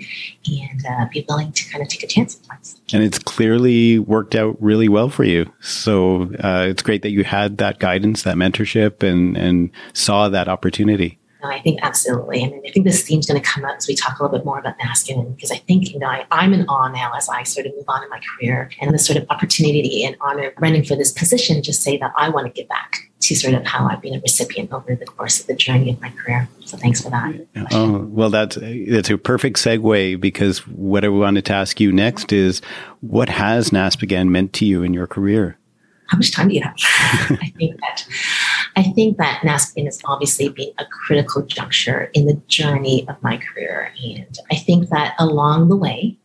uh, 0.89 1.05
be 1.11 1.25
willing 1.27 1.51
to 1.51 1.69
kind 1.69 1.81
of 1.81 1.87
take 1.87 2.03
a 2.03 2.07
chance 2.07 2.35
sometimes. 2.37 2.81
And 2.93 3.03
it's 3.03 3.19
clearly 3.19 3.99
worked 3.99 4.35
out 4.35 4.55
really 4.61 4.89
well 4.89 5.09
for 5.09 5.23
you. 5.23 5.51
So 5.59 6.23
uh, 6.43 6.67
it's 6.69 6.83
great 6.83 7.01
that 7.01 7.11
you 7.11 7.23
had 7.23 7.57
that 7.57 7.79
guidance, 7.79 8.23
that 8.23 8.35
mentorship, 8.35 9.03
and, 9.03 9.37
and 9.37 9.71
saw 9.93 10.29
that 10.29 10.47
opportunity. 10.47 11.19
No, 11.43 11.49
I 11.49 11.59
think 11.59 11.79
absolutely. 11.83 12.43
I 12.43 12.47
mean, 12.47 12.63
I 12.67 12.71
think 12.71 12.85
this 12.85 13.03
theme's 13.03 13.27
going 13.27 13.39
to 13.39 13.47
come 13.47 13.63
up 13.63 13.75
as 13.77 13.87
we 13.87 13.93
talk 13.93 14.19
a 14.19 14.23
little 14.23 14.35
bit 14.37 14.43
more 14.43 14.57
about 14.57 14.79
NASPGHAN, 14.79 15.35
because 15.35 15.51
I 15.51 15.57
think, 15.57 15.93
you 15.93 15.99
know, 15.99 16.07
I, 16.07 16.25
I'm 16.31 16.51
in 16.51 16.65
awe 16.67 16.87
now 16.87 17.11
as 17.15 17.29
I 17.29 17.43
sort 17.43 17.67
of 17.67 17.75
move 17.75 17.85
on 17.87 18.03
in 18.03 18.09
my 18.09 18.19
career 18.19 18.71
and 18.81 18.91
the 18.91 18.97
sort 18.97 19.17
of 19.17 19.27
opportunity 19.29 20.03
and 20.03 20.15
honor 20.19 20.51
running 20.57 20.83
for 20.83 20.95
this 20.95 21.11
position, 21.11 21.61
just 21.61 21.83
say 21.83 21.95
that 21.97 22.11
I 22.17 22.29
want 22.29 22.47
to 22.47 22.51
give 22.51 22.67
back 22.67 23.06
to 23.19 23.35
sort 23.35 23.53
of 23.55 23.65
how 23.65 23.87
I've 23.87 24.01
been 24.01 24.15
a 24.15 24.19
recipient 24.19 24.71
over 24.71 24.95
the 24.95 25.05
course 25.05 25.39
of 25.39 25.47
the 25.47 25.55
journey 25.55 25.91
of 25.91 26.01
my 26.01 26.09
career. 26.09 26.47
So 26.65 26.77
thanks 26.77 27.01
for 27.01 27.09
that. 27.09 27.47
Oh, 27.71 27.99
well, 28.09 28.29
that's, 28.29 28.57
that's 28.57 29.09
a 29.09 29.17
perfect 29.17 29.57
segue 29.57 30.19
because 30.19 30.67
what 30.67 31.03
I 31.03 31.09
wanted 31.09 31.45
to 31.45 31.53
ask 31.53 31.79
you 31.79 31.91
next 31.91 32.31
is 32.31 32.61
what 33.01 33.29
has 33.29 33.71
NASPGHAN 33.71 34.29
meant 34.29 34.53
to 34.53 34.65
you 34.65 34.83
in 34.83 34.93
your 34.93 35.07
career? 35.07 35.57
How 36.07 36.17
much 36.17 36.31
time 36.31 36.47
do 36.47 36.55
you 36.55 36.61
have? 36.61 36.75
I 37.41 37.53
think 37.57 37.79
that 37.81 38.07
I 38.77 38.83
think 38.83 39.17
that 39.17 39.41
NASPGHAN 39.41 39.85
has 39.85 39.99
obviously 40.05 40.49
been 40.49 40.71
a 40.77 40.85
critical 40.85 41.41
juncture 41.41 42.11
in 42.13 42.27
the 42.27 42.35
journey 42.47 43.07
of 43.09 43.21
my 43.23 43.37
career. 43.37 43.91
And 44.01 44.37
I 44.51 44.55
think 44.55 44.89
that 44.89 45.15
along 45.19 45.69
the 45.69 45.75
way, 45.75 46.17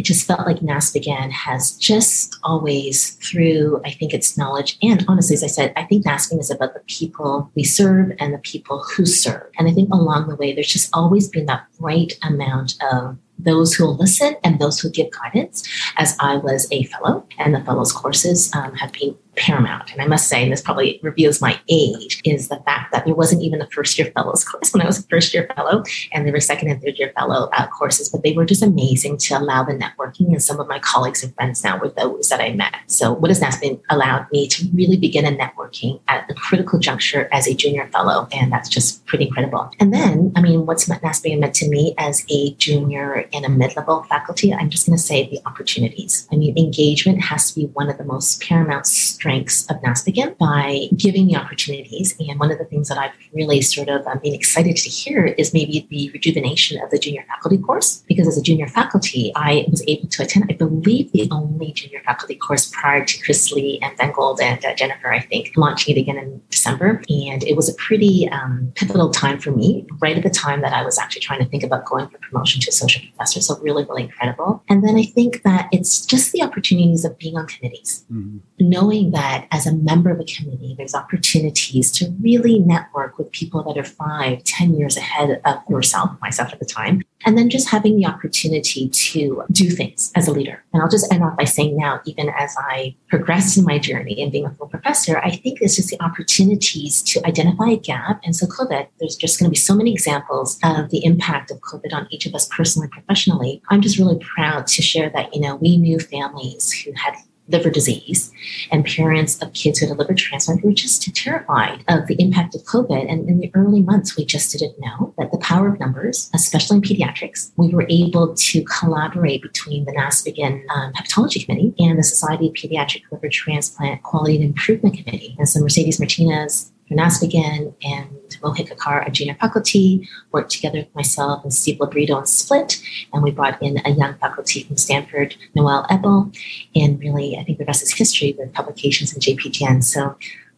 it 0.00 0.06
just 0.06 0.26
felt 0.26 0.46
like 0.46 0.60
NASPGHAN 0.60 1.30
has 1.30 1.72
just 1.72 2.38
always, 2.42 3.10
through 3.16 3.82
I 3.84 3.90
think 3.90 4.14
its 4.14 4.38
knowledge, 4.38 4.78
and 4.80 5.04
honestly, 5.08 5.34
as 5.34 5.44
I 5.44 5.46
said, 5.46 5.74
I 5.76 5.84
think 5.84 6.06
NASPGHAN 6.06 6.40
is 6.40 6.50
about 6.50 6.72
the 6.72 6.80
people 6.86 7.50
we 7.54 7.64
serve 7.64 8.12
and 8.18 8.32
the 8.32 8.38
people 8.38 8.82
who 8.96 9.04
serve. 9.04 9.50
And 9.58 9.68
I 9.68 9.72
think 9.72 9.92
along 9.92 10.28
the 10.28 10.36
way, 10.36 10.54
there's 10.54 10.72
just 10.72 10.88
always 10.94 11.28
been 11.28 11.44
that 11.46 11.66
right 11.80 12.14
amount 12.22 12.76
of 12.90 13.18
those 13.38 13.74
who 13.74 13.84
listen 13.88 14.36
and 14.42 14.58
those 14.58 14.80
who 14.80 14.88
give 14.88 15.10
guidance. 15.10 15.68
As 15.98 16.16
I 16.18 16.36
was 16.36 16.66
a 16.70 16.84
fellow, 16.84 17.26
and 17.38 17.54
the 17.54 17.60
fellows 17.60 17.92
courses 17.92 18.50
um, 18.54 18.74
have 18.76 18.92
been 18.92 19.14
paramount. 19.40 19.90
And 19.92 20.02
I 20.02 20.06
must 20.06 20.28
say, 20.28 20.42
and 20.42 20.52
this 20.52 20.60
probably 20.60 21.00
reveals 21.02 21.40
my 21.40 21.58
age, 21.68 22.20
is 22.24 22.48
the 22.48 22.60
fact 22.66 22.92
that 22.92 23.06
there 23.06 23.14
wasn't 23.14 23.42
even 23.42 23.62
a 23.62 23.66
first 23.70 23.98
year 23.98 24.12
fellows 24.14 24.44
course 24.44 24.72
when 24.72 24.82
I 24.82 24.86
was 24.86 24.98
a 24.98 25.02
first 25.08 25.32
year 25.32 25.48
fellow, 25.56 25.82
and 26.12 26.26
there 26.26 26.32
were 26.32 26.40
second 26.40 26.68
and 26.68 26.80
third 26.82 26.98
year 26.98 27.12
fellow 27.16 27.48
uh, 27.54 27.66
courses, 27.68 28.10
but 28.10 28.22
they 28.22 28.32
were 28.32 28.44
just 28.44 28.62
amazing 28.62 29.16
to 29.16 29.38
allow 29.38 29.64
the 29.64 29.72
networking. 29.72 30.28
And 30.28 30.42
some 30.42 30.60
of 30.60 30.68
my 30.68 30.78
colleagues 30.78 31.24
and 31.24 31.34
friends 31.34 31.64
now 31.64 31.78
were 31.78 31.88
those 31.88 32.28
that 32.28 32.40
I 32.40 32.52
met. 32.52 32.76
So, 32.86 33.12
what 33.12 33.30
has 33.30 33.40
NASPGHAN 33.40 33.80
allowed 33.88 34.30
me 34.30 34.46
to 34.48 34.68
really 34.74 34.98
begin 34.98 35.24
a 35.24 35.36
networking 35.36 36.00
at 36.08 36.30
a 36.30 36.34
critical 36.34 36.78
juncture 36.78 37.28
as 37.32 37.48
a 37.48 37.54
junior 37.54 37.88
fellow? 37.88 38.28
And 38.32 38.52
that's 38.52 38.68
just 38.68 39.04
pretty 39.06 39.26
incredible. 39.26 39.70
And 39.80 39.94
then, 39.94 40.32
I 40.36 40.42
mean, 40.42 40.66
what's 40.66 40.86
NASPGHAN 40.86 41.40
meant 41.40 41.54
to 41.56 41.68
me 41.68 41.94
as 41.96 42.26
a 42.30 42.52
junior 42.54 43.26
and 43.32 43.46
a 43.46 43.48
mid 43.48 43.74
level 43.74 44.02
faculty? 44.02 44.52
I'm 44.52 44.68
just 44.68 44.86
going 44.86 44.98
to 44.98 45.02
say 45.02 45.28
the 45.30 45.40
opportunities. 45.46 46.28
I 46.30 46.36
mean, 46.36 46.58
engagement 46.58 47.22
has 47.22 47.50
to 47.50 47.60
be 47.60 47.66
one 47.68 47.88
of 47.88 47.96
the 47.96 48.04
most 48.04 48.42
paramount 48.42 48.86
strengths 48.86 49.29
of 49.38 49.76
NASPGHAN 49.82 50.36
by 50.38 50.88
giving 50.96 51.26
the 51.26 51.36
opportunities. 51.36 52.14
And 52.18 52.38
one 52.38 52.50
of 52.50 52.58
the 52.58 52.64
things 52.64 52.88
that 52.88 52.98
I've 52.98 53.12
really 53.32 53.60
sort 53.62 53.88
of 53.88 54.06
um, 54.06 54.18
been 54.22 54.34
excited 54.34 54.76
to 54.76 54.88
hear 54.88 55.26
is 55.26 55.54
maybe 55.54 55.86
the 55.90 56.10
rejuvenation 56.10 56.82
of 56.82 56.90
the 56.90 56.98
junior 56.98 57.24
faculty 57.28 57.58
course. 57.58 58.02
Because 58.08 58.26
as 58.26 58.36
a 58.38 58.42
junior 58.42 58.66
faculty, 58.66 59.32
I 59.36 59.66
was 59.70 59.82
able 59.86 60.08
to 60.08 60.22
attend, 60.22 60.46
I 60.50 60.54
believe, 60.54 61.12
the 61.12 61.28
only 61.30 61.72
junior 61.72 62.00
faculty 62.04 62.34
course 62.34 62.70
prior 62.70 63.04
to 63.04 63.22
Chris 63.22 63.52
Lee 63.52 63.78
and 63.82 63.96
Ben 63.96 64.12
Gold 64.12 64.40
and 64.40 64.64
uh, 64.64 64.74
Jennifer, 64.74 65.12
I 65.12 65.20
think, 65.20 65.52
launching 65.56 65.96
it 65.96 66.00
again 66.00 66.18
in 66.18 66.42
December. 66.50 67.02
And 67.08 67.42
it 67.44 67.56
was 67.56 67.68
a 67.68 67.74
pretty 67.74 68.28
um, 68.30 68.72
pivotal 68.74 69.10
time 69.10 69.38
for 69.38 69.50
me, 69.50 69.86
right 70.00 70.16
at 70.16 70.22
the 70.22 70.30
time 70.30 70.60
that 70.62 70.72
I 70.72 70.84
was 70.84 70.98
actually 70.98 71.22
trying 71.22 71.40
to 71.40 71.48
think 71.48 71.62
about 71.62 71.84
going 71.84 72.08
for 72.08 72.18
promotion 72.18 72.60
to 72.62 72.68
associate 72.68 73.14
professor. 73.14 73.40
So 73.40 73.58
really, 73.60 73.84
really 73.84 74.04
incredible. 74.04 74.62
And 74.68 74.86
then 74.86 74.96
I 74.96 75.04
think 75.04 75.42
that 75.42 75.68
it's 75.72 76.04
just 76.04 76.32
the 76.32 76.42
opportunities 76.42 77.04
of 77.04 77.18
being 77.18 77.36
on 77.36 77.46
committees, 77.46 78.04
mm-hmm. 78.12 78.38
Knowing 78.60 79.10
that 79.12 79.46
as 79.50 79.66
a 79.66 79.74
member 79.74 80.10
of 80.10 80.20
a 80.20 80.24
committee, 80.24 80.74
there's 80.76 80.94
opportunities 80.94 81.90
to 81.92 82.14
really 82.20 82.58
network 82.58 83.18
with 83.18 83.30
people 83.32 83.62
that 83.64 83.78
are 83.78 83.84
five, 83.84 84.44
ten 84.44 84.74
years 84.74 84.96
ahead 84.96 85.40
of 85.44 85.56
yourself, 85.68 86.10
myself 86.20 86.52
at 86.52 86.58
the 86.58 86.66
time, 86.66 87.02
and 87.26 87.36
then 87.36 87.50
just 87.50 87.68
having 87.68 87.96
the 87.96 88.06
opportunity 88.06 88.88
to 88.88 89.44
do 89.52 89.70
things 89.70 90.12
as 90.16 90.28
a 90.28 90.32
leader. 90.32 90.62
And 90.72 90.82
I'll 90.82 90.88
just 90.88 91.12
end 91.12 91.22
off 91.22 91.36
by 91.36 91.44
saying 91.44 91.76
now, 91.76 92.00
even 92.06 92.28
as 92.30 92.54
I 92.58 92.94
progress 93.08 93.56
in 93.56 93.64
my 93.64 93.78
journey 93.78 94.22
and 94.22 94.32
being 94.32 94.46
a 94.46 94.50
full 94.54 94.68
professor, 94.68 95.18
I 95.18 95.30
think 95.30 95.60
it's 95.60 95.76
just 95.76 95.90
the 95.90 96.02
opportunities 96.02 97.02
to 97.02 97.26
identify 97.26 97.70
a 97.70 97.76
gap. 97.76 98.20
And 98.24 98.34
so 98.34 98.46
COVID, 98.46 98.86
there's 98.98 99.16
just 99.16 99.38
going 99.38 99.48
to 99.48 99.50
be 99.50 99.56
so 99.56 99.74
many 99.74 99.92
examples 99.92 100.58
of 100.62 100.90
the 100.90 101.04
impact 101.04 101.50
of 101.50 101.60
COVID 101.60 101.92
on 101.92 102.06
each 102.10 102.26
of 102.26 102.34
us 102.34 102.48
personally, 102.48 102.88
professionally. 102.88 103.62
I'm 103.70 103.80
just 103.80 103.98
really 103.98 104.18
proud 104.18 104.66
to 104.68 104.82
share 104.82 105.10
that, 105.10 105.34
you 105.34 105.40
know, 105.40 105.56
we 105.56 105.76
knew 105.76 105.98
families 105.98 106.72
who 106.72 106.92
had 106.94 107.14
liver 107.50 107.70
disease 107.70 108.32
and 108.70 108.84
parents 108.84 109.40
of 109.42 109.52
kids 109.52 109.78
who 109.78 109.86
had 109.86 109.94
a 109.94 109.98
liver 109.98 110.14
transplant 110.14 110.64
were 110.64 110.72
just 110.72 111.14
terrified 111.14 111.84
of 111.88 112.06
the 112.06 112.16
impact 112.20 112.54
of 112.54 112.62
COVID. 112.62 113.10
And 113.10 113.28
in 113.28 113.40
the 113.40 113.50
early 113.54 113.82
months, 113.82 114.16
we 114.16 114.24
just 114.24 114.52
didn't 114.52 114.78
know 114.78 115.14
that 115.18 115.32
the 115.32 115.38
power 115.38 115.68
of 115.68 115.80
numbers, 115.80 116.30
especially 116.34 116.76
in 116.76 116.82
pediatrics, 116.82 117.50
we 117.56 117.74
were 117.74 117.86
able 117.88 118.34
to 118.34 118.64
collaborate 118.64 119.42
between 119.42 119.84
the 119.84 119.92
NASPGHAN 119.92 120.62
um, 120.74 120.92
Hepatology 120.92 121.44
Committee 121.44 121.74
and 121.78 121.98
the 121.98 122.02
Society 122.02 122.48
of 122.48 122.54
Pediatric 122.54 123.02
Liver 123.10 123.28
Transplant 123.28 124.02
Quality 124.02 124.36
and 124.36 124.44
Improvement 124.44 124.96
Committee. 124.96 125.36
And 125.38 125.48
so 125.48 125.60
Mercedes 125.60 125.98
Martinez, 125.98 126.72
NASPGHAN 126.96 127.74
and 127.82 128.10
Mohit 128.42 128.68
Kehar, 128.76 129.06
a 129.06 129.10
junior 129.10 129.34
faculty, 129.34 130.08
worked 130.32 130.50
together 130.50 130.78
with 130.78 130.94
myself 130.94 131.42
and 131.44 131.52
Steve 131.52 131.78
Lobritto 131.78 132.16
and 132.16 132.26
SPLIT. 132.26 132.82
And 133.12 133.22
we 133.22 133.30
brought 133.30 133.62
in 133.62 133.80
a 133.84 133.90
young 133.90 134.14
faculty 134.14 134.64
from 134.64 134.76
Stanford, 134.76 135.36
Noelle 135.54 135.86
Ebel, 135.90 136.30
And 136.74 136.98
really, 137.00 137.36
I 137.36 137.44
think 137.44 137.58
the 137.58 137.64
rest 137.64 137.82
is 137.82 137.92
history 137.92 138.34
with 138.38 138.52
publications 138.52 139.12
in 139.14 139.20
JPGN. 139.20 139.84
So 139.84 140.16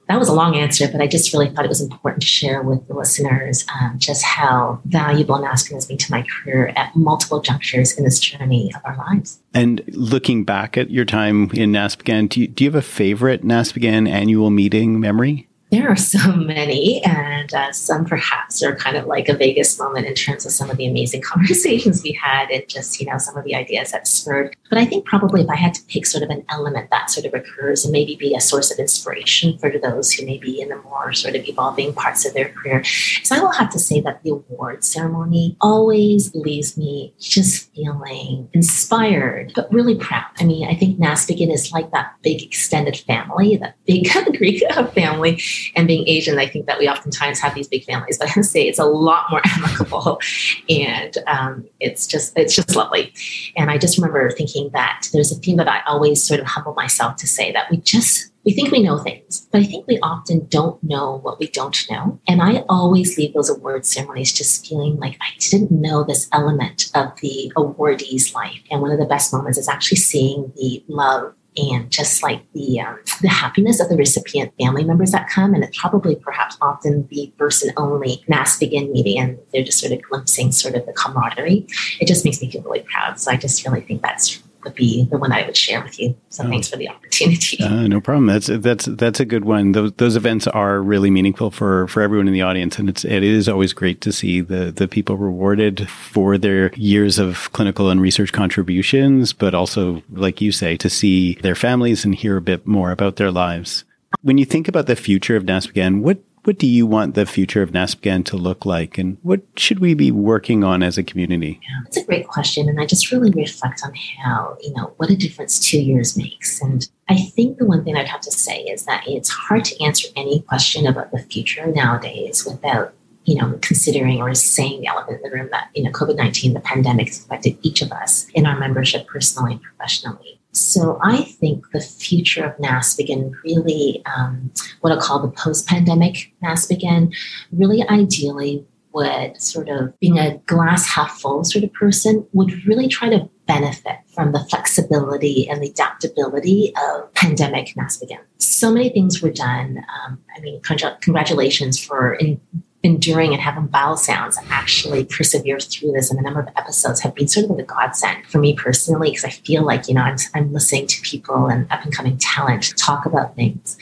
that 0.09 0.19
was 0.19 0.29
a 0.29 0.35
long 0.35 0.57
answer, 0.57 0.89
but 0.91 1.01
I 1.01 1.07
just 1.07 1.33
really 1.33 1.49
thought 1.49 1.65
it 1.65 1.69
was 1.69 1.81
important 1.81 2.23
to 2.23 2.29
share 2.29 2.63
with 2.63 2.87
the 2.89 2.95
listeners 2.95 3.65
um, 3.81 3.99
just 3.99 4.25
how 4.25 4.81
valuable 4.85 5.37
NASPGHAN 5.37 5.75
has 5.75 5.87
been 5.87 5.97
to 5.99 6.11
my 6.11 6.23
career 6.23 6.73
at 6.77 6.95
multiple 6.97 7.41
junctures 7.41 7.97
in 7.97 8.05
this 8.05 8.19
journey 8.19 8.73
of 8.75 8.83
our 8.85 8.97
lives. 8.97 9.41
And 9.55 9.83
looking 9.89 10.45
back 10.45 10.77
at 10.77 10.91
your 10.91 11.05
time 11.05 11.51
in 11.53 11.73
NASPGHAN, 11.73 12.29
do 12.29 12.41
you, 12.41 12.49
do 12.49 12.65
you 12.65 12.71
have 12.71 12.79
a 12.79 12.83
favorite 12.83 13.43
NASPGHAN 13.43 14.09
annual 14.09 14.51
meeting 14.51 14.99
memory? 14.99 15.49
There 15.73 15.89
are 15.89 15.97
so 15.97 16.33
many, 16.37 17.03
and 17.03 17.53
uh, 17.55 17.73
some 17.73 18.05
perhaps 18.05 18.63
are 18.63 18.77
kind 18.77 18.95
of 18.95 19.07
like 19.07 19.31
a 19.31 19.35
Vegas 19.35 19.79
moment 19.79 20.07
in 20.07 20.15
terms 20.15 20.45
of 20.45 20.53
some 20.53 20.69
of 20.69 20.77
the 20.77 20.87
amazing 20.87 21.23
conversations 21.33 22.03
we 22.03 22.13
had 22.13 22.51
and 22.51 22.69
just, 22.69 23.01
you 23.01 23.07
know, 23.07 23.17
some 23.17 23.39
of 23.39 23.45
the 23.45 23.55
ideas 23.55 23.91
that 23.93 24.07
spurred. 24.07 24.55
But 24.69 24.77
I 24.77 24.85
think 24.85 25.07
probably 25.07 25.41
if 25.41 25.49
I 25.49 25.57
had 25.57 25.73
to 25.73 25.83
pick 25.85 26.05
sort 26.05 26.25
of 26.25 26.29
an 26.29 26.45
element 26.51 26.91
that 26.91 27.09
sort 27.09 27.25
of 27.25 27.33
occurs 27.33 27.87
and 27.87 27.93
maybe 27.93 28.17
be 28.17 28.35
a 28.35 28.41
source 28.41 28.71
of 28.71 28.79
inspiration 28.79 29.57
for 29.57 29.71
those 29.71 30.13
who 30.13 30.27
may 30.27 30.37
be 30.37 30.61
in 30.61 30.69
the 30.69 30.77
more 30.77 31.15
sort 31.15 31.37
of 31.37 31.49
evolving 31.49 31.95
parts 31.95 32.27
of 32.27 32.35
their 32.35 32.51
career, 32.51 32.85
so 33.23 33.35
I 33.35 33.41
will 33.41 33.53
have 33.53 33.71
to 33.71 33.79
say 33.79 34.03
that 34.03 34.23
the 34.23 34.31
award 34.31 34.85
ceremony 34.85 35.57
always 35.63 36.35
leaves 36.35 36.77
me 36.77 37.15
just 37.19 37.73
feeling 37.75 38.51
inspired, 38.53 39.53
but 39.55 39.73
really 39.73 39.97
proud. 39.97 40.27
I 40.39 40.45
mean, 40.45 40.69
I 40.69 40.75
think 40.75 40.99
NASPGHAN 40.99 41.51
is 41.51 41.73
like 41.73 41.91
that 41.93 42.13
big 42.23 42.43
extended 42.43 42.99
family, 42.99 43.57
that 43.57 43.77
big 43.87 44.11
Greek 44.37 44.63
family 44.93 45.41
and 45.75 45.87
being 45.87 46.09
Asian, 46.09 46.39
I 46.39 46.47
think 46.47 46.67
that 46.67 46.79
we 46.79 46.89
oftentimes 46.89 47.41
have 47.41 47.55
these 47.55 47.69
big 47.69 47.85
families, 47.85 48.19
but 48.19 48.29
I 48.29 48.33
would 48.37 48.45
say 48.45 48.63
it's 48.67 48.79
a 48.79 48.85
lot 48.85 49.31
more 49.31 49.41
amicable, 49.57 50.21
and 50.69 51.17
um, 51.27 51.67
it's 51.81 52.07
just 52.07 52.37
it's 52.39 52.55
just 52.55 52.75
lovely. 52.77 53.13
And 53.57 53.71
I 53.71 53.79
just 53.79 53.99
remember 53.99 54.31
thinking 54.31 54.71
that 54.73 55.09
there's 55.13 55.33
a 55.33 55.37
theme 55.37 55.57
that 55.57 55.69
I 55.69 55.81
always 55.87 56.23
sort 56.23 56.41
of 56.41 56.47
humble 56.47 56.75
myself 56.75 57.17
to 57.17 57.27
say 57.27 57.53
that 57.53 57.71
we 57.71 57.79
just 57.79 58.33
we 58.45 58.53
think 58.53 58.73
we 58.73 58.83
know 58.83 58.99
things, 58.99 59.47
but 59.53 59.61
I 59.61 59.65
think 59.65 59.87
we 59.87 59.99
often 60.01 60.47
don't 60.47 60.83
know 60.83 61.19
what 61.19 61.39
we 61.39 61.49
don't 61.49 61.79
know. 61.91 62.21
And 62.27 62.43
I 62.43 62.65
always 62.69 63.17
leave 63.17 63.35
those 63.35 63.49
award 63.49 63.87
ceremonies 63.87 64.33
just 64.33 64.67
feeling 64.67 64.97
like 64.97 65.17
I 65.21 65.29
didn't 65.39 65.71
know 65.71 66.03
this 66.03 66.29
element 66.33 66.91
of 66.95 67.15
the 67.21 67.53
awardee's 67.57 68.35
life. 68.35 68.61
And 68.71 68.81
one 68.81 68.91
of 68.91 68.99
the 68.99 69.07
best 69.07 69.33
moments 69.33 69.59
is 69.59 69.69
actually 69.69 69.99
seeing 69.99 70.53
the 70.57 70.85
love 70.89 71.35
and 71.57 71.91
just 71.91 72.23
like 72.23 72.43
the 72.55 72.81
um, 72.81 72.99
the 73.21 73.29
happiness 73.29 73.81
of 73.81 73.89
the 73.89 73.97
recipient 73.97 74.53
family 74.59 74.85
members 74.85 75.11
that 75.11 75.29
come, 75.29 75.55
and 75.55 75.63
it's 75.65 75.79
probably 75.79 76.17
perhaps 76.17 76.57
often 76.61 77.07
the 77.11 77.33
first 77.39 77.63
and 77.63 77.73
only 77.77 78.25
begin 78.59 78.91
meeting, 78.93 79.19
and 79.19 79.39
they're 79.53 79.65
just 79.65 79.79
sort 79.79 79.93
of 79.93 80.03
glimpsing 80.03 80.53
sort 80.53 80.75
of 80.75 80.87
the 80.87 80.93
camaraderie. 80.93 81.67
It 82.01 82.07
just 82.07 82.25
makes 82.25 82.41
me 82.41 82.51
feel 82.51 82.63
really 82.63 82.81
proud. 82.81 83.21
So 83.21 83.31
I 83.31 83.37
just 83.37 83.67
really 83.67 83.83
think 83.83 84.03
that's 84.03 84.43
would 84.65 84.75
be 84.75 85.07
the 85.11 85.19
one 85.19 85.33
I 85.33 85.45
would 85.45 85.57
share 85.57 85.83
with 85.83 85.99
you. 85.99 86.17
So 86.29 86.45
oh. 86.45 86.49
thanks 86.49 86.69
for 86.69 86.77
the 86.77 86.89
opportunity. 86.89 87.59
Uh, 87.73 87.87
no 87.87 88.01
problem. 88.01 88.27
That's 88.27 88.49
that's 88.49 88.87
that's 88.87 89.21
a 89.21 89.25
good 89.25 89.45
one. 89.45 89.73
Those 89.73 89.93
those 89.93 90.17
events 90.17 90.47
are 90.47 90.83
really 90.83 91.11
meaningful 91.11 91.51
for 91.51 91.87
for 91.87 92.03
everyone 92.03 92.27
in 92.27 92.35
the 92.35 92.43
audience, 92.43 92.79
and 92.79 92.89
it's 92.89 93.05
it 93.05 93.23
is 93.23 93.49
always 93.49 93.73
great 93.73 94.01
to 94.03 94.13
see 94.13 94.41
the 94.41 94.73
the 94.73 94.89
people 94.89 95.17
rewarded 95.17 95.89
for 95.89 96.37
their 96.37 96.73
years 96.75 97.19
of 97.19 97.51
clinical 97.53 97.89
and 97.89 98.01
research 98.01 98.33
contributions, 98.33 99.33
but 99.33 99.55
also, 99.55 100.03
like 100.11 100.41
you 100.41 100.53
say, 100.53 100.77
to 100.77 100.91
see 100.91 101.35
their 101.37 101.55
families 101.55 102.05
and 102.05 102.15
hear 102.15 102.37
a 102.37 102.43
bit 102.43 102.67
more 102.67 102.91
about 102.91 103.17
their 103.17 103.31
lives. 103.31 103.85
When 104.23 104.39
you 104.39 104.45
think 104.45 104.69
about 104.69 104.87
the 104.87 104.97
future 104.97 105.37
of 105.37 105.45
NASPGHAN, 105.45 106.03
what 106.03 106.19
what 106.45 106.59
do 106.59 106.67
you 106.67 106.87
want 106.87 107.15
the 107.15 107.27
future 107.27 107.63
of 107.63 107.71
NASPGHAN 107.71 108.25
to 108.27 108.37
look 108.37 108.67
like, 108.67 108.99
and 108.99 109.19
what 109.23 109.43
should 109.57 109.79
we 109.79 109.95
be 109.95 110.11
working 110.11 110.65
on 110.65 110.83
as 110.83 110.99
a 110.99 111.03
community? 111.03 111.61
Yeah, 111.63 111.81
that's 111.85 111.97
a 111.99 112.05
great 112.05 112.27
question, 112.27 112.69
and 112.69 112.81
I 112.81 112.87
just 112.87 113.13
really 113.13 113.31
reflect 113.31 113.83
on 113.85 113.93
how 114.25 114.57
you 114.61 114.73
know 114.75 114.95
what 114.97 115.11
a 115.11 115.17
difference 115.17 115.59
two 115.59 115.81
years 115.81 116.17
makes. 116.17 116.61
And 116.61 116.89
I 117.09 117.17
think 117.17 117.59
the 117.59 117.67
one 117.67 117.85
thing 117.85 117.97
I'd 117.97 118.09
have 118.09 118.21
to 118.23 118.33
say 118.33 118.63
is 118.63 118.85
that 118.87 119.05
it's 119.07 119.29
hard 119.29 119.65
to 119.67 119.85
answer 119.85 120.09
any 120.17 120.41
question 120.41 120.87
about 120.87 121.13
the 121.13 121.19
future 121.19 121.67
nowadays 121.67 122.45
without 122.45 122.95
you 123.25 123.37
know, 123.37 123.57
considering 123.63 124.21
or 124.21 124.35
saying 124.35 124.81
the 124.81 124.89
elephant 124.89 125.21
in 125.23 125.31
the 125.31 125.37
room 125.37 125.49
that, 125.53 125.69
you 125.75 125.83
know, 125.83 125.91
COVID 125.91 126.17
19, 126.17 126.55
the 126.55 126.61
pandemic 126.61 127.09
has 127.09 127.25
affected 127.25 127.57
each 127.63 127.83
of 127.83 127.93
us 127.93 128.27
in 128.35 128.47
our 128.47 128.59
membership 128.59 129.07
personally 129.07 129.53
and 129.53 129.63
professionally. 129.63 130.41
So 130.53 130.99
I 131.03 131.23
think 131.23 131.71
the 131.73 131.81
future 131.81 132.45
of 132.45 132.57
NASPGHAN 132.59 133.33
really, 133.43 134.03
um, 134.05 134.53
what 134.81 134.93
I 134.93 134.99
call 134.99 135.21
the 135.21 135.31
post-pandemic 135.31 136.33
NASPGHAN, 136.43 137.15
really 137.53 137.83
ideally 137.89 138.67
would 138.93 139.41
sort 139.41 139.71
of 139.71 139.99
being 140.01 140.19
a 140.19 140.37
glass 140.47 140.87
half 140.87 141.19
full 141.21 141.45
sort 141.45 141.65
of 141.65 141.73
person 141.73 142.27
would 142.33 142.67
really 142.67 142.89
try 142.89 143.09
to 143.09 143.29
benefit 143.47 143.97
from 144.15 144.33
the 144.33 144.41
flexibility 144.51 145.49
and 145.49 145.63
the 145.63 145.71
adaptability 145.71 146.75
of 146.77 147.13
pandemic 147.15 147.69
NASPGHAN. 147.75 148.21
So 148.39 148.71
many 148.71 148.91
things 148.91 149.23
were 149.23 149.31
done. 149.33 149.79
Um, 150.05 150.19
I 150.37 150.41
mean, 150.41 150.61
congratulations 150.61 151.83
for 151.83 152.15
in, 152.15 152.41
enduring 152.83 153.33
and 153.33 153.41
having 153.41 153.67
bowel 153.67 153.97
sounds 153.97 154.37
actually 154.51 155.05
persevere 155.05 155.61
through 155.61 155.93
this. 155.93 156.11
And 156.11 156.19
the 156.19 156.23
number 156.23 156.41
of 156.41 156.49
episodes 156.57 157.01
have 157.01 157.15
been 157.15 157.29
sort 157.29 157.49
of 157.49 157.59
a 157.59 157.63
godsend 157.63 158.27
for 158.27 158.39
me 158.39 158.55
personally, 158.55 159.11
because 159.11 159.25
I 159.25 159.31
feel 159.31 159.65
like, 159.65 159.89
you 159.89 159.95
know, 159.95 160.03
I'm, 160.03 160.17
I'm 160.35 160.53
listening 160.53 160.89
to 160.89 161.01
people 161.03 161.47
and 161.47 161.71
up 161.71 161.85
and 161.85 161.95
coming 161.95 162.19
talent 162.19 162.75
talk 162.77 163.07
about 163.07 163.37
things. 163.37 163.79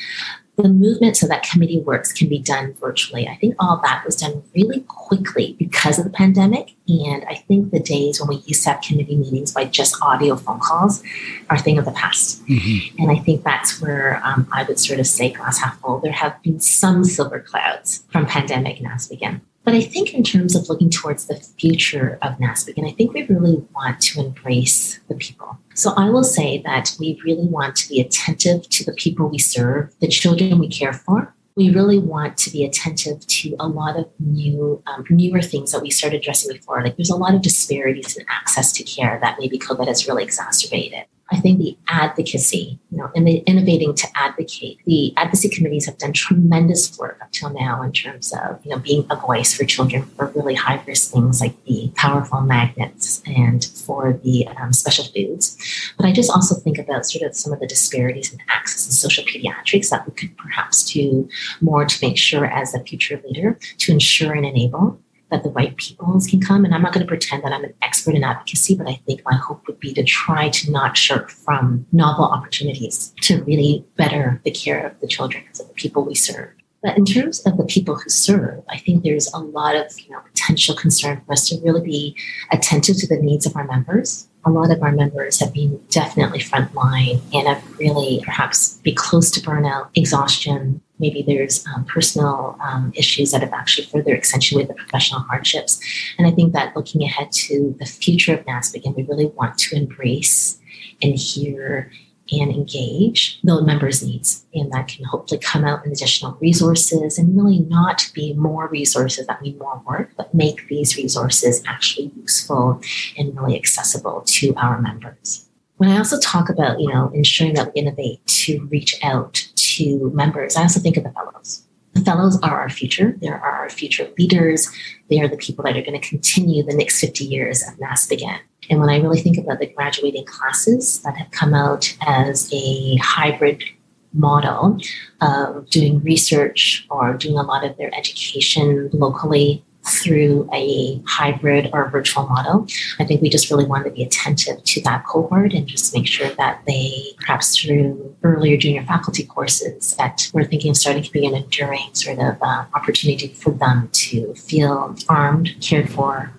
The 0.62 0.68
movement 0.68 1.16
so 1.16 1.26
that 1.26 1.42
committee 1.42 1.80
works 1.80 2.12
can 2.12 2.28
be 2.28 2.38
done 2.38 2.74
virtually. 2.74 3.28
I 3.28 3.36
think 3.36 3.54
all 3.58 3.80
that 3.82 4.04
was 4.04 4.16
done 4.16 4.42
really 4.54 4.80
quickly 4.88 5.56
because 5.58 5.98
of 5.98 6.04
the 6.04 6.10
pandemic. 6.10 6.74
And 6.88 7.24
I 7.28 7.36
think 7.36 7.70
the 7.70 7.80
days 7.80 8.20
when 8.20 8.28
we 8.28 8.36
used 8.46 8.64
to 8.64 8.70
have 8.70 8.80
committee 8.80 9.16
meetings 9.16 9.52
by 9.52 9.64
just 9.64 9.96
audio 10.02 10.36
phone 10.36 10.60
calls 10.60 11.02
are 11.48 11.56
a 11.56 11.60
thing 11.60 11.78
of 11.78 11.84
the 11.84 11.92
past. 11.92 12.44
Mm-hmm. 12.46 13.02
And 13.02 13.10
I 13.10 13.22
think 13.22 13.44
that's 13.44 13.80
where 13.80 14.20
um, 14.24 14.48
I 14.52 14.64
would 14.64 14.78
sort 14.78 15.00
of 15.00 15.06
say 15.06 15.30
glass 15.30 15.58
half 15.58 15.78
full. 15.80 15.98
There 16.00 16.12
have 16.12 16.42
been 16.42 16.60
some 16.60 17.04
silver 17.04 17.40
clouds 17.40 18.04
from 18.10 18.26
pandemic 18.26 18.78
and 18.78 18.88
NASPGHAN. 18.88 19.40
But 19.70 19.76
I 19.76 19.82
think 19.82 20.14
in 20.14 20.24
terms 20.24 20.56
of 20.56 20.68
looking 20.68 20.90
towards 20.90 21.26
the 21.26 21.36
future 21.36 22.18
of 22.22 22.38
NASPGHAN, 22.38 22.78
and 22.78 22.86
I 22.88 22.90
think 22.90 23.14
we 23.14 23.22
really 23.22 23.64
want 23.72 24.00
to 24.00 24.18
embrace 24.18 24.98
the 25.06 25.14
people. 25.14 25.60
So 25.74 25.92
I 25.96 26.10
will 26.10 26.24
say 26.24 26.60
that 26.62 26.96
we 26.98 27.20
really 27.24 27.46
want 27.46 27.76
to 27.76 27.88
be 27.88 28.00
attentive 28.00 28.68
to 28.68 28.84
the 28.84 28.92
people 28.94 29.28
we 29.28 29.38
serve, 29.38 29.94
the 30.00 30.08
children 30.08 30.58
we 30.58 30.66
care 30.66 30.92
for. 30.92 31.32
We 31.54 31.70
really 31.70 32.00
want 32.00 32.36
to 32.38 32.50
be 32.50 32.64
attentive 32.64 33.24
to 33.24 33.54
a 33.60 33.68
lot 33.68 33.96
of 33.96 34.10
new, 34.18 34.82
um, 34.88 35.04
newer 35.08 35.40
things 35.40 35.70
that 35.70 35.82
we 35.82 35.90
started 35.90 36.16
addressing 36.16 36.52
before. 36.52 36.82
Like 36.82 36.96
there's 36.96 37.08
a 37.08 37.14
lot 37.14 37.36
of 37.36 37.40
disparities 37.40 38.16
in 38.16 38.26
access 38.28 38.72
to 38.72 38.82
care 38.82 39.20
that 39.22 39.36
maybe 39.38 39.56
COVID 39.56 39.86
has 39.86 40.08
really 40.08 40.24
exacerbated. 40.24 41.04
I 41.32 41.38
think 41.38 41.58
the 41.58 41.76
advocacy, 41.88 42.78
you 42.90 42.98
know, 42.98 43.10
and 43.14 43.26
the 43.26 43.38
innovating 43.46 43.94
to 43.94 44.08
advocate. 44.16 44.78
The 44.84 45.12
advocacy 45.16 45.48
committees 45.48 45.86
have 45.86 45.98
done 45.98 46.12
tremendous 46.12 46.98
work 46.98 47.18
up 47.22 47.30
till 47.30 47.50
now 47.50 47.82
in 47.82 47.92
terms 47.92 48.32
of, 48.32 48.64
you 48.64 48.72
know, 48.72 48.78
being 48.78 49.06
a 49.10 49.16
voice 49.16 49.54
for 49.54 49.64
children 49.64 50.02
for 50.02 50.26
really 50.34 50.54
high 50.54 50.82
risk 50.86 51.12
things 51.12 51.40
like 51.40 51.62
the 51.64 51.92
powerful 51.94 52.40
magnets 52.40 53.22
and 53.26 53.64
for 53.64 54.12
the 54.24 54.46
um, 54.48 54.72
special 54.72 55.04
foods. 55.04 55.56
But 55.96 56.06
I 56.06 56.12
just 56.12 56.30
also 56.30 56.56
think 56.56 56.78
about 56.78 57.06
sort 57.06 57.28
of 57.28 57.36
some 57.36 57.52
of 57.52 57.60
the 57.60 57.66
disparities 57.66 58.32
in 58.32 58.40
access 58.48 58.86
in 58.86 58.92
social 58.92 59.24
pediatrics 59.24 59.90
that 59.90 60.06
we 60.06 60.12
could 60.14 60.36
perhaps 60.36 60.90
do 60.92 61.28
more 61.60 61.84
to 61.84 62.06
make 62.06 62.16
sure 62.16 62.46
as 62.46 62.74
a 62.74 62.80
future 62.80 63.22
leader 63.24 63.58
to 63.78 63.92
ensure 63.92 64.32
and 64.32 64.44
enable 64.44 64.98
that 65.30 65.42
the 65.42 65.50
right 65.50 65.76
peoples 65.76 66.26
can 66.26 66.40
come. 66.40 66.64
And 66.64 66.74
I'm 66.74 66.82
not 66.82 66.92
going 66.92 67.04
to 67.04 67.08
pretend 67.08 67.44
that 67.44 67.52
I'm 67.52 67.64
an 67.64 67.74
expert 67.82 68.14
in 68.14 68.24
advocacy, 68.24 68.74
but 68.74 68.88
I 68.88 68.94
think 69.06 69.22
my 69.24 69.36
hope 69.36 69.66
would 69.66 69.80
be 69.80 69.94
to 69.94 70.02
try 70.02 70.48
to 70.50 70.70
not 70.70 70.96
shirk 70.96 71.30
from 71.30 71.86
novel 71.92 72.24
opportunities 72.24 73.14
to 73.22 73.42
really 73.44 73.84
better 73.96 74.40
the 74.44 74.50
care 74.50 74.86
of 74.86 74.98
the 75.00 75.06
children 75.06 75.44
of 75.58 75.68
the 75.68 75.74
people 75.74 76.04
we 76.04 76.14
serve. 76.14 76.50
But 76.82 76.96
in 76.96 77.04
terms 77.04 77.40
of 77.40 77.58
the 77.58 77.64
people 77.64 77.96
who 77.96 78.08
serve, 78.08 78.64
I 78.68 78.78
think 78.78 79.02
there's 79.02 79.30
a 79.34 79.38
lot 79.38 79.76
of 79.76 79.98
you 80.00 80.10
know 80.10 80.20
potential 80.20 80.74
concern 80.74 81.20
for 81.26 81.32
us 81.32 81.48
to 81.50 81.60
really 81.62 81.82
be 81.82 82.16
attentive 82.52 82.96
to 82.98 83.06
the 83.06 83.20
needs 83.20 83.44
of 83.46 83.54
our 83.54 83.66
members. 83.66 84.28
A 84.46 84.50
lot 84.50 84.70
of 84.70 84.82
our 84.82 84.92
members 84.92 85.38
have 85.40 85.52
been 85.52 85.78
definitely 85.90 86.38
frontline 86.38 87.20
and 87.34 87.46
have 87.46 87.78
really 87.78 88.22
perhaps 88.24 88.78
be 88.78 88.94
close 88.94 89.30
to 89.32 89.40
burnout, 89.40 89.90
exhaustion, 89.94 90.80
maybe 91.00 91.22
there's 91.22 91.66
um, 91.74 91.84
personal 91.84 92.56
um, 92.62 92.92
issues 92.94 93.32
that 93.32 93.40
have 93.40 93.52
actually 93.52 93.86
further 93.86 94.14
accentuated 94.14 94.68
the 94.68 94.74
professional 94.74 95.20
hardships. 95.20 95.80
And 96.18 96.26
I 96.26 96.30
think 96.30 96.52
that 96.52 96.76
looking 96.76 97.02
ahead 97.02 97.32
to 97.32 97.74
the 97.78 97.86
future 97.86 98.34
of 98.34 98.44
NASPGHAN, 98.44 98.96
we 98.96 99.02
really 99.04 99.26
want 99.26 99.58
to 99.58 99.76
embrace 99.76 100.58
and 101.02 101.16
hear 101.16 101.90
and 102.32 102.52
engage 102.52 103.40
the 103.42 103.60
members' 103.60 104.06
needs. 104.06 104.46
And 104.54 104.70
that 104.72 104.86
can 104.88 105.04
hopefully 105.04 105.40
come 105.40 105.64
out 105.64 105.84
in 105.84 105.90
additional 105.90 106.36
resources 106.40 107.18
and 107.18 107.36
really 107.36 107.58
not 107.58 108.08
be 108.14 108.34
more 108.34 108.68
resources 108.68 109.26
that 109.26 109.42
mean 109.42 109.58
more 109.58 109.82
work, 109.86 110.12
but 110.16 110.32
make 110.32 110.68
these 110.68 110.96
resources 110.96 111.62
actually 111.66 112.12
useful 112.16 112.80
and 113.18 113.36
really 113.36 113.56
accessible 113.56 114.22
to 114.26 114.54
our 114.54 114.80
members. 114.80 115.49
When 115.80 115.88
I 115.88 115.96
also 115.96 116.20
talk 116.20 116.50
about, 116.50 116.78
you 116.78 116.92
know, 116.92 117.10
ensuring 117.14 117.54
that 117.54 117.72
we 117.72 117.80
innovate 117.80 118.26
to 118.26 118.66
reach 118.66 119.02
out 119.02 119.48
to 119.56 120.10
members, 120.12 120.54
I 120.54 120.60
also 120.60 120.78
think 120.78 120.98
of 120.98 121.04
the 121.04 121.10
fellows. 121.12 121.66
The 121.94 122.02
fellows 122.02 122.38
are 122.42 122.60
our 122.60 122.68
future. 122.68 123.16
They 123.18 123.28
are 123.28 123.40
our 123.40 123.70
future 123.70 124.06
leaders. 124.18 124.70
They 125.08 125.22
are 125.22 125.28
the 125.28 125.38
people 125.38 125.64
that 125.64 125.78
are 125.78 125.80
going 125.80 125.98
to 125.98 126.06
continue 126.06 126.62
the 126.62 126.76
next 126.76 127.00
50 127.00 127.24
years 127.24 127.62
of 127.66 127.78
NASPGHAN. 127.78 128.40
And 128.68 128.78
when 128.78 128.90
I 128.90 128.98
really 128.98 129.22
think 129.22 129.38
about 129.38 129.58
the 129.58 129.68
graduating 129.68 130.26
classes 130.26 131.00
that 131.00 131.16
have 131.16 131.30
come 131.30 131.54
out 131.54 131.96
as 132.06 132.52
a 132.52 132.96
hybrid 132.96 133.64
model 134.12 134.78
of 135.22 135.70
doing 135.70 136.00
research 136.00 136.86
or 136.90 137.14
doing 137.14 137.38
a 137.38 137.42
lot 137.42 137.64
of 137.64 137.78
their 137.78 137.90
education 137.96 138.90
locally 138.92 139.64
through 139.86 140.48
a 140.52 141.00
hybrid 141.06 141.70
or 141.72 141.88
virtual 141.88 142.26
model. 142.26 142.66
I 142.98 143.04
think 143.04 143.22
we 143.22 143.28
just 143.28 143.50
really 143.50 143.64
want 143.64 143.84
to 143.84 143.90
be 143.90 144.02
attentive 144.02 144.62
to 144.62 144.82
that 144.82 145.06
cohort 145.06 145.52
and 145.52 145.66
just 145.66 145.94
make 145.94 146.06
sure 146.06 146.28
that 146.30 146.62
they, 146.66 146.90
perhaps 147.18 147.56
through 147.56 148.14
earlier 148.22 148.56
junior 148.56 148.84
faculty 148.84 149.24
courses, 149.24 149.94
that 149.96 150.30
we're 150.32 150.44
thinking 150.44 150.70
of 150.70 150.76
starting 150.76 151.02
to 151.02 151.10
be 151.10 151.26
an 151.26 151.34
enduring 151.34 151.88
sort 151.92 152.18
of 152.18 152.36
uh, 152.42 152.64
opportunity 152.74 153.28
for 153.28 153.52
them 153.52 153.88
to 153.92 154.34
feel 154.34 154.94
armed, 155.08 155.50
cared 155.60 155.90
for, 155.90 156.32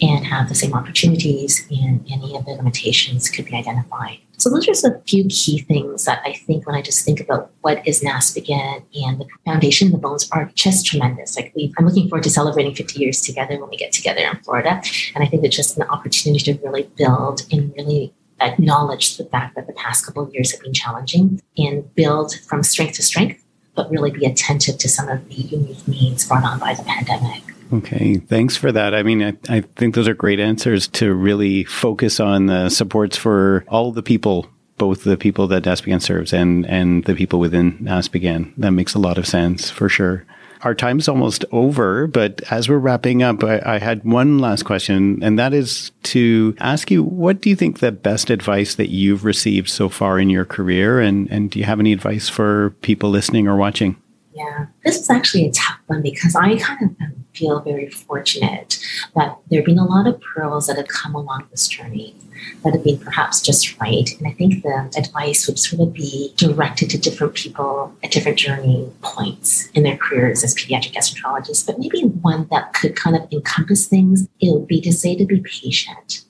and 0.00 0.26
have 0.26 0.48
the 0.48 0.54
same 0.54 0.74
opportunities, 0.74 1.66
and 1.70 2.06
any 2.10 2.36
of 2.36 2.44
the 2.44 2.52
limitations 2.52 3.30
could 3.30 3.46
be 3.46 3.54
identified. 3.54 4.18
So 4.38 4.50
those 4.50 4.64
are 4.64 4.66
just 4.66 4.84
a 4.84 5.00
few 5.06 5.24
key 5.28 5.58
things 5.60 6.04
that 6.04 6.20
I 6.24 6.34
think 6.34 6.66
when 6.66 6.76
I 6.76 6.82
just 6.82 7.04
think 7.04 7.20
about 7.20 7.50
what 7.62 7.86
is 7.86 8.02
NASPGHAN 8.02 8.84
and 9.06 9.20
the 9.20 9.26
foundation, 9.44 9.92
the 9.92 9.98
bones 9.98 10.28
are 10.30 10.50
just 10.54 10.86
tremendous. 10.86 11.36
Like 11.36 11.52
we, 11.56 11.72
I'm 11.78 11.86
looking 11.86 12.08
forward 12.08 12.24
to 12.24 12.30
celebrating 12.30 12.74
50 12.74 12.98
years 13.00 13.22
together 13.22 13.58
when 13.58 13.70
we 13.70 13.76
get 13.76 13.92
together 13.92 14.20
in 14.20 14.38
Florida. 14.40 14.82
And 15.14 15.24
I 15.24 15.26
think 15.26 15.44
it's 15.44 15.56
just 15.56 15.76
an 15.78 15.84
opportunity 15.84 16.52
to 16.52 16.60
really 16.62 16.90
build 16.96 17.42
and 17.50 17.72
really 17.76 18.12
acknowledge 18.40 19.16
the 19.16 19.24
fact 19.24 19.56
that 19.56 19.66
the 19.66 19.72
past 19.72 20.04
couple 20.04 20.22
of 20.22 20.34
years 20.34 20.52
have 20.52 20.60
been 20.60 20.74
challenging 20.74 21.40
and 21.56 21.94
build 21.94 22.34
from 22.40 22.62
strength 22.62 22.94
to 22.96 23.02
strength, 23.02 23.42
but 23.74 23.90
really 23.90 24.10
be 24.10 24.26
attentive 24.26 24.76
to 24.78 24.88
some 24.88 25.08
of 25.08 25.26
the 25.28 25.34
unique 25.34 25.88
needs 25.88 26.26
brought 26.28 26.44
on 26.44 26.58
by 26.58 26.74
the 26.74 26.82
pandemic. 26.82 27.45
Okay, 27.72 28.16
thanks 28.16 28.56
for 28.56 28.70
that. 28.72 28.94
I 28.94 29.02
mean, 29.02 29.22
I, 29.22 29.36
I 29.48 29.60
think 29.60 29.94
those 29.94 30.08
are 30.08 30.14
great 30.14 30.38
answers 30.38 30.86
to 30.88 31.12
really 31.12 31.64
focus 31.64 32.20
on 32.20 32.46
the 32.46 32.68
supports 32.68 33.16
for 33.16 33.64
all 33.68 33.92
the 33.92 34.02
people, 34.02 34.46
both 34.78 35.04
the 35.04 35.16
people 35.16 35.48
that 35.48 35.64
NASPGHAN 35.64 36.00
serves 36.00 36.32
and, 36.32 36.64
and 36.66 37.04
the 37.04 37.14
people 37.14 37.40
within 37.40 37.78
NASPGHAN. 37.78 38.52
That 38.56 38.70
makes 38.70 38.94
a 38.94 39.00
lot 39.00 39.18
of 39.18 39.26
sense 39.26 39.70
for 39.70 39.88
sure. 39.88 40.24
Our 40.62 40.74
time's 40.74 41.08
almost 41.08 41.44
over, 41.52 42.06
but 42.06 42.40
as 42.50 42.68
we're 42.68 42.78
wrapping 42.78 43.22
up, 43.22 43.44
I, 43.44 43.60
I, 43.64 43.78
had 43.78 44.04
one 44.04 44.38
last 44.38 44.64
question, 44.64 45.22
and 45.22 45.38
that 45.38 45.52
is 45.52 45.92
to 46.04 46.56
ask 46.58 46.90
you 46.90 47.02
what 47.02 47.42
do 47.42 47.50
you 47.50 47.56
think 47.56 47.78
the 47.78 47.92
best 47.92 48.30
advice 48.30 48.74
that 48.76 48.88
you've 48.88 49.24
received 49.24 49.68
so 49.68 49.88
far 49.88 50.18
in 50.18 50.30
your 50.30 50.46
career? 50.46 50.98
And, 50.98 51.30
and 51.30 51.50
do 51.50 51.58
you 51.58 51.66
have 51.66 51.78
any 51.78 51.92
advice 51.92 52.28
for 52.28 52.70
people 52.80 53.10
listening 53.10 53.46
or 53.46 53.56
watching? 53.56 54.00
Yeah, 54.36 54.66
this 54.84 55.00
is 55.00 55.08
actually 55.08 55.46
a 55.46 55.50
tough 55.50 55.78
one 55.86 56.02
because 56.02 56.36
I 56.36 56.58
kind 56.58 56.94
of 57.00 57.12
feel 57.34 57.60
very 57.60 57.88
fortunate 57.88 58.78
that 59.14 59.38
there 59.48 59.60
have 59.60 59.64
been 59.64 59.78
a 59.78 59.86
lot 59.86 60.06
of 60.06 60.20
pearls 60.20 60.66
that 60.66 60.76
have 60.76 60.88
come 60.88 61.14
along 61.14 61.48
this 61.50 61.66
journey 61.66 62.14
that 62.62 62.74
have 62.74 62.84
been 62.84 62.98
perhaps 62.98 63.40
just 63.40 63.80
right. 63.80 64.10
And 64.18 64.28
I 64.28 64.32
think 64.32 64.62
the 64.62 64.92
advice 64.94 65.46
would 65.46 65.58
sort 65.58 65.80
of 65.80 65.94
be 65.94 66.34
directed 66.36 66.90
to 66.90 66.98
different 66.98 67.32
people 67.32 67.94
at 68.04 68.10
different 68.10 68.38
journey 68.38 68.92
points 69.00 69.70
in 69.70 69.84
their 69.84 69.96
careers 69.96 70.44
as 70.44 70.54
pediatric 70.54 70.92
gastroenterologists, 70.92 71.64
but 71.64 71.78
maybe 71.78 72.02
one 72.02 72.46
that 72.50 72.74
could 72.74 72.94
kind 72.94 73.16
of 73.16 73.26
encompass 73.32 73.86
things. 73.86 74.28
It 74.40 74.52
would 74.52 74.66
be 74.66 74.82
to 74.82 74.92
say 74.92 75.16
to 75.16 75.24
be 75.24 75.40
patient 75.40 76.26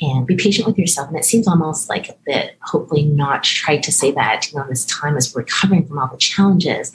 and 0.00 0.26
be 0.26 0.36
patient 0.36 0.66
with 0.66 0.78
yourself. 0.78 1.08
And 1.08 1.16
it 1.16 1.24
seems 1.24 1.46
almost 1.46 1.88
like 1.88 2.08
a 2.08 2.16
bit, 2.26 2.56
hopefully 2.62 3.04
not 3.04 3.44
try 3.44 3.76
to 3.76 3.92
say 3.92 4.10
that, 4.12 4.50
you 4.50 4.58
know, 4.58 4.66
this 4.68 4.84
time 4.86 5.16
as 5.16 5.32
we're 5.32 5.42
recovering 5.42 5.86
from 5.86 5.98
all 5.98 6.08
the 6.08 6.16
challenges. 6.16 6.92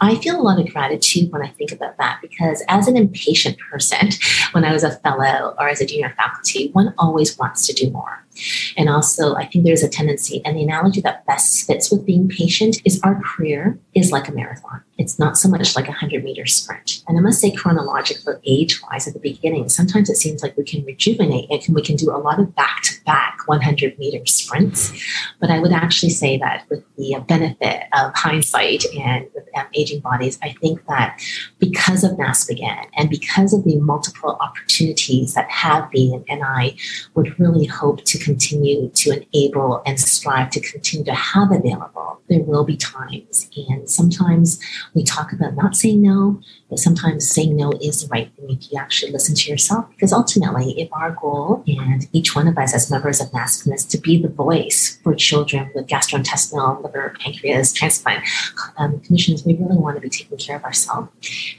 I 0.00 0.16
feel 0.16 0.38
a 0.38 0.42
lot 0.42 0.60
of 0.60 0.72
gratitude 0.72 1.32
when 1.32 1.42
I 1.42 1.48
think 1.48 1.72
about 1.72 1.96
that 1.96 2.18
because 2.20 2.62
as 2.68 2.86
an 2.86 2.96
impatient 2.96 3.56
person, 3.70 4.10
when 4.52 4.64
I 4.64 4.72
was 4.72 4.84
a 4.84 4.96
fellow 4.98 5.54
or 5.58 5.68
as 5.68 5.80
a 5.80 5.86
junior 5.86 6.12
faculty, 6.16 6.70
one 6.72 6.94
always 6.98 7.38
wants 7.38 7.66
to 7.66 7.72
do 7.72 7.90
more. 7.90 8.25
And 8.76 8.88
also, 8.88 9.34
I 9.34 9.46
think 9.46 9.64
there's 9.64 9.82
a 9.82 9.88
tendency, 9.88 10.42
and 10.44 10.56
the 10.56 10.62
analogy 10.62 11.00
that 11.02 11.26
best 11.26 11.66
fits 11.66 11.90
with 11.90 12.06
being 12.06 12.28
patient 12.28 12.80
is 12.84 13.00
our 13.02 13.20
career 13.22 13.78
is 13.94 14.12
like 14.12 14.28
a 14.28 14.32
marathon. 14.32 14.82
It's 14.98 15.18
not 15.18 15.36
so 15.36 15.48
much 15.48 15.76
like 15.76 15.86
a 15.86 15.90
100 15.90 16.24
meter 16.24 16.46
sprint. 16.46 17.02
And 17.06 17.18
I 17.18 17.20
must 17.20 17.40
say, 17.40 17.50
chronologically, 17.50 18.34
age 18.44 18.80
wise, 18.82 19.06
at 19.06 19.14
the 19.14 19.20
beginning, 19.20 19.68
sometimes 19.68 20.08
it 20.08 20.16
seems 20.16 20.42
like 20.42 20.56
we 20.56 20.64
can 20.64 20.84
rejuvenate 20.84 21.50
and 21.50 21.74
we 21.74 21.82
can 21.82 21.96
do 21.96 22.10
a 22.10 22.18
lot 22.18 22.40
of 22.40 22.54
back 22.54 22.82
to 22.84 23.04
back 23.04 23.38
100 23.46 23.98
meter 23.98 24.24
sprints. 24.26 24.92
But 25.40 25.50
I 25.50 25.60
would 25.60 25.72
actually 25.72 26.10
say 26.10 26.38
that 26.38 26.64
with 26.68 26.84
the 26.96 27.22
benefit 27.26 27.84
of 27.92 28.14
hindsight 28.14 28.84
and 28.94 29.26
with 29.34 29.44
um, 29.56 29.66
aging 29.74 30.00
bodies, 30.00 30.38
I 30.42 30.52
think 30.60 30.84
that 30.86 31.20
because 31.58 32.04
of 32.04 32.12
NASPGHAN 32.12 32.86
and 32.96 33.10
because 33.10 33.52
of 33.52 33.64
the 33.64 33.76
multiple 33.76 34.36
opportunities 34.40 35.34
that 35.34 35.50
have 35.50 35.90
been, 35.90 36.24
and 36.28 36.42
I 36.44 36.76
would 37.14 37.38
really 37.38 37.66
hope 37.66 38.04
to 38.04 38.18
continue 38.26 38.90
to 38.90 39.24
enable 39.32 39.82
and 39.86 39.98
strive 40.00 40.50
to 40.50 40.60
continue 40.60 41.04
to 41.04 41.14
have 41.14 41.52
available, 41.52 42.20
there 42.28 42.42
will 42.42 42.64
be 42.64 42.76
times. 42.76 43.48
And 43.68 43.88
sometimes 43.88 44.58
we 44.94 45.04
talk 45.04 45.32
about 45.32 45.54
not 45.54 45.76
saying 45.76 46.02
no, 46.02 46.40
but 46.68 46.80
sometimes 46.80 47.30
saying 47.30 47.54
no 47.54 47.70
is 47.80 48.02
the 48.02 48.08
right 48.08 48.28
thing 48.34 48.50
if 48.50 48.72
you 48.72 48.78
actually 48.78 49.12
listen 49.12 49.36
to 49.36 49.50
yourself. 49.50 49.88
Because 49.90 50.12
ultimately, 50.12 50.72
if 50.80 50.92
our 50.92 51.12
goal 51.12 51.62
and 51.68 52.08
each 52.12 52.34
one 52.34 52.48
of 52.48 52.58
us 52.58 52.74
as 52.74 52.90
members 52.90 53.20
of 53.20 53.28
NASPGHAN 53.28 53.74
is 53.74 53.84
to 53.84 53.98
be 53.98 54.20
the 54.20 54.28
voice 54.28 54.98
for 55.04 55.14
children 55.14 55.70
with 55.74 55.86
gastrointestinal, 55.86 56.82
liver, 56.82 57.14
pancreas, 57.20 57.72
transplant 57.72 58.24
um, 58.76 58.98
conditions, 59.00 59.44
we 59.44 59.54
really 59.54 59.76
want 59.76 59.96
to 59.96 60.00
be 60.00 60.10
taking 60.10 60.36
care 60.36 60.56
of 60.56 60.64
ourselves. 60.64 61.08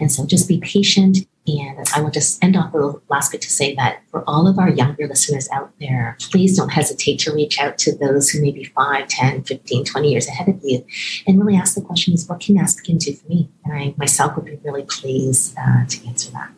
And 0.02 0.12
so 0.12 0.26
just 0.26 0.50
be 0.50 0.60
patient 0.60 1.20
and 1.48 1.88
I 1.96 2.02
will 2.02 2.12
just 2.12 2.44
end 2.44 2.58
off 2.58 2.74
with 2.74 2.82
the 2.82 3.02
last 3.10 3.32
bit 3.32 3.42
to 3.42 3.50
say 3.50 3.74
that 3.76 4.02
for 4.12 4.24
all 4.28 4.48
of 4.48 4.60
our 4.60 4.70
younger 4.70 5.08
listeners 5.08 5.48
out 5.52 5.72
there, 5.80 6.18
please 6.20 6.58
don't 6.58 6.70
hesitate 6.70 7.20
to 7.20 7.34
reach 7.34 7.60
out 7.60 7.78
to 7.80 7.96
those 7.96 8.30
who 8.30 8.42
may 8.42 8.52
be 8.52 8.66
5, 8.66 9.08
10, 9.08 9.44
15, 9.44 9.86
20 9.86 10.12
years 10.12 10.28
ahead 10.28 10.50
of 10.50 10.60
you 10.64 10.86
and 11.26 11.40
really 11.40 11.58
ask 11.58 11.76
the 11.76 11.82
questions, 11.82 12.28
what 12.28 12.42
can 12.42 12.58
NASPGHAN 12.58 13.00
do 13.00 13.14
for 13.14 13.28
me? 13.28 13.50
And 13.64 13.74
I 13.74 13.94
myself 13.98 14.36
would 14.36 14.46
be 14.46 14.58
really 14.64 14.84
pleased 14.84 15.56
uh, 15.58 15.86
to 15.86 16.08
answer 16.08 16.32
that. 16.32 16.52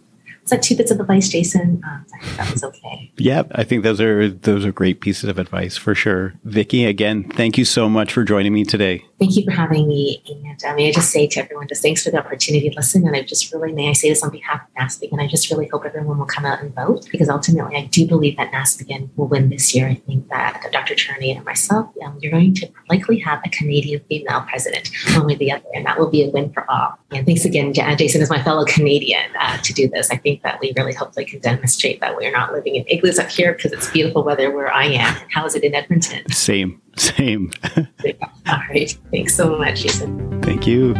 Is 0.50 0.52
that 0.52 0.64
two 0.64 0.76
bits 0.76 0.90
of 0.90 1.00
advice, 1.00 1.30
Jason? 1.30 1.80
Um, 1.86 2.04
I 2.12 2.18
think 2.18 2.38
that 2.38 2.52
was 2.52 2.64
okay. 2.64 3.12
Yeah, 3.18 3.44
I 3.52 3.64
think 3.64 3.84
those 3.84 4.02
are 4.02 4.28
those 4.32 4.66
are 4.66 4.72
great 4.72 5.00
pieces 5.00 5.30
of 5.30 5.38
advice 5.38 5.78
for 5.78 5.94
sure. 5.94 6.34
Vicky, 6.44 6.86
again, 6.86 7.24
thank 7.24 7.56
you 7.56 7.66
so 7.66 7.88
much 7.88 8.12
for 8.12 8.24
joining 8.24 8.52
me 8.52 8.64
today. 8.64 9.06
Thank 9.20 9.36
you 9.36 9.44
for 9.46 9.52
having 9.52 9.88
me. 9.88 10.24
And 10.28 10.64
uh, 10.64 10.74
may 10.74 10.88
I 10.88 10.92
just 10.92 11.12
say 11.12 11.28
to 11.28 11.42
everyone, 11.42 11.68
just 11.68 11.84
thanks 11.84 12.04
for 12.04 12.10
the 12.10 12.18
opportunity 12.18 12.68
to 12.68 12.76
listen. 12.76 13.06
And 13.06 13.16
I 13.16 13.22
just 13.22 13.54
really, 13.54 13.74
may 13.74 13.90
I 13.90 13.94
say 13.94 14.10
this 14.10 14.24
on 14.24 14.32
behalf 14.32 14.62
of 14.62 14.74
NASPGHAN, 14.82 15.12
and 15.12 15.22
I 15.22 15.28
just 15.28 15.52
really 15.52 15.68
hope 15.68 15.86
everyone 15.86 16.18
will 16.18 16.26
come 16.26 16.46
out 16.46 16.62
and 16.64 16.74
vote 16.74 17.08
because 17.12 17.30
ultimately 17.30 17.76
I 17.76 17.86
do 17.86 18.08
believe 18.08 18.36
that 18.38 18.52
NASPGHAN 18.52 19.10
will 19.18 19.28
win 19.28 19.50
this 19.50 19.76
year. 19.76 19.88
I 19.88 19.96
think 19.96 20.30
that 20.30 20.66
Dr. 20.72 20.96
Turner 20.96 21.20
and 21.22 21.46
myself, 21.46 21.94
um, 22.04 22.18
you're 22.22 22.32
going 22.32 22.56
to 22.56 22.72
likely 22.90 23.20
have 23.20 23.40
a 23.46 23.50
Canadian 23.50 24.02
female 24.10 24.42
president, 24.50 24.90
one 25.14 25.28
way 25.28 25.36
or 25.36 25.38
the 25.38 25.52
other, 25.52 25.66
and 25.76 25.86
that 25.86 26.00
will 26.00 26.10
be 26.10 26.24
a 26.24 26.30
win 26.30 26.52
for 26.52 26.66
all. 26.72 26.98
And 27.12 27.26
thanks 27.26 27.46
again, 27.46 27.72
Jason, 27.74 28.22
as 28.22 28.30
my 28.32 28.42
fellow 28.42 28.66
Canadian, 28.66 29.30
uh, 29.40 29.58
to 29.58 29.74
do 29.74 29.88
this. 29.90 30.10
I 30.10 30.18
think 30.18 30.39
that 30.44 30.60
we 30.60 30.74
really 30.76 30.94
hopefully 30.94 31.26
can 31.26 31.40
demonstrate 31.40 32.00
that 32.02 32.16
we're 32.16 32.32
not 32.32 32.54
living 32.54 32.76
in 32.76 32.86
igloos 32.88 33.20
up 33.20 33.30
here 33.30 33.54
because 33.54 33.72
it's 33.72 33.90
beautiful 33.92 34.24
weather 34.24 34.52
where 34.52 34.72
I 34.72 34.86
am. 34.86 35.16
How 35.32 35.46
is 35.46 35.56
it 35.56 35.64
in 35.64 35.76
Edmonton? 35.76 36.30
Same. 36.32 36.82
Same. 36.98 37.52
All 37.78 38.60
right. 38.70 38.98
Thanks 39.12 39.36
so 39.36 39.58
much, 39.58 39.82
Jason. 39.82 40.42
Thank 40.42 40.68
you. 40.68 40.94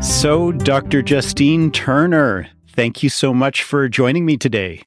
So, 0.00 0.52
Dr. 0.52 1.02
Justine 1.02 1.70
Turner, 1.70 2.48
thank 2.68 3.02
you 3.02 3.08
so 3.08 3.34
much 3.34 3.62
for 3.62 3.88
joining 3.88 4.24
me 4.24 4.36
today. 4.36 4.82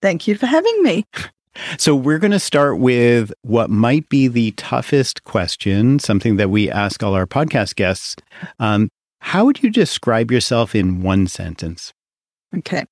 Thank 0.00 0.26
you 0.26 0.34
for 0.34 0.46
having 0.46 0.82
me. 0.82 1.04
So, 1.78 1.94
we're 1.94 2.18
going 2.18 2.32
to 2.32 2.38
start 2.40 2.78
with 2.78 3.32
what 3.42 3.70
might 3.70 4.08
be 4.08 4.28
the 4.28 4.52
toughest 4.52 5.24
question, 5.24 5.98
something 5.98 6.36
that 6.36 6.50
we 6.50 6.70
ask 6.70 7.02
all 7.02 7.14
our 7.14 7.26
podcast 7.26 7.76
guests. 7.76 8.16
Um, 8.58 8.88
how 9.20 9.44
would 9.44 9.62
you 9.62 9.70
describe 9.70 10.32
yourself 10.32 10.74
in 10.74 11.02
one 11.02 11.28
sentence? 11.28 11.92
Okay. 12.56 12.84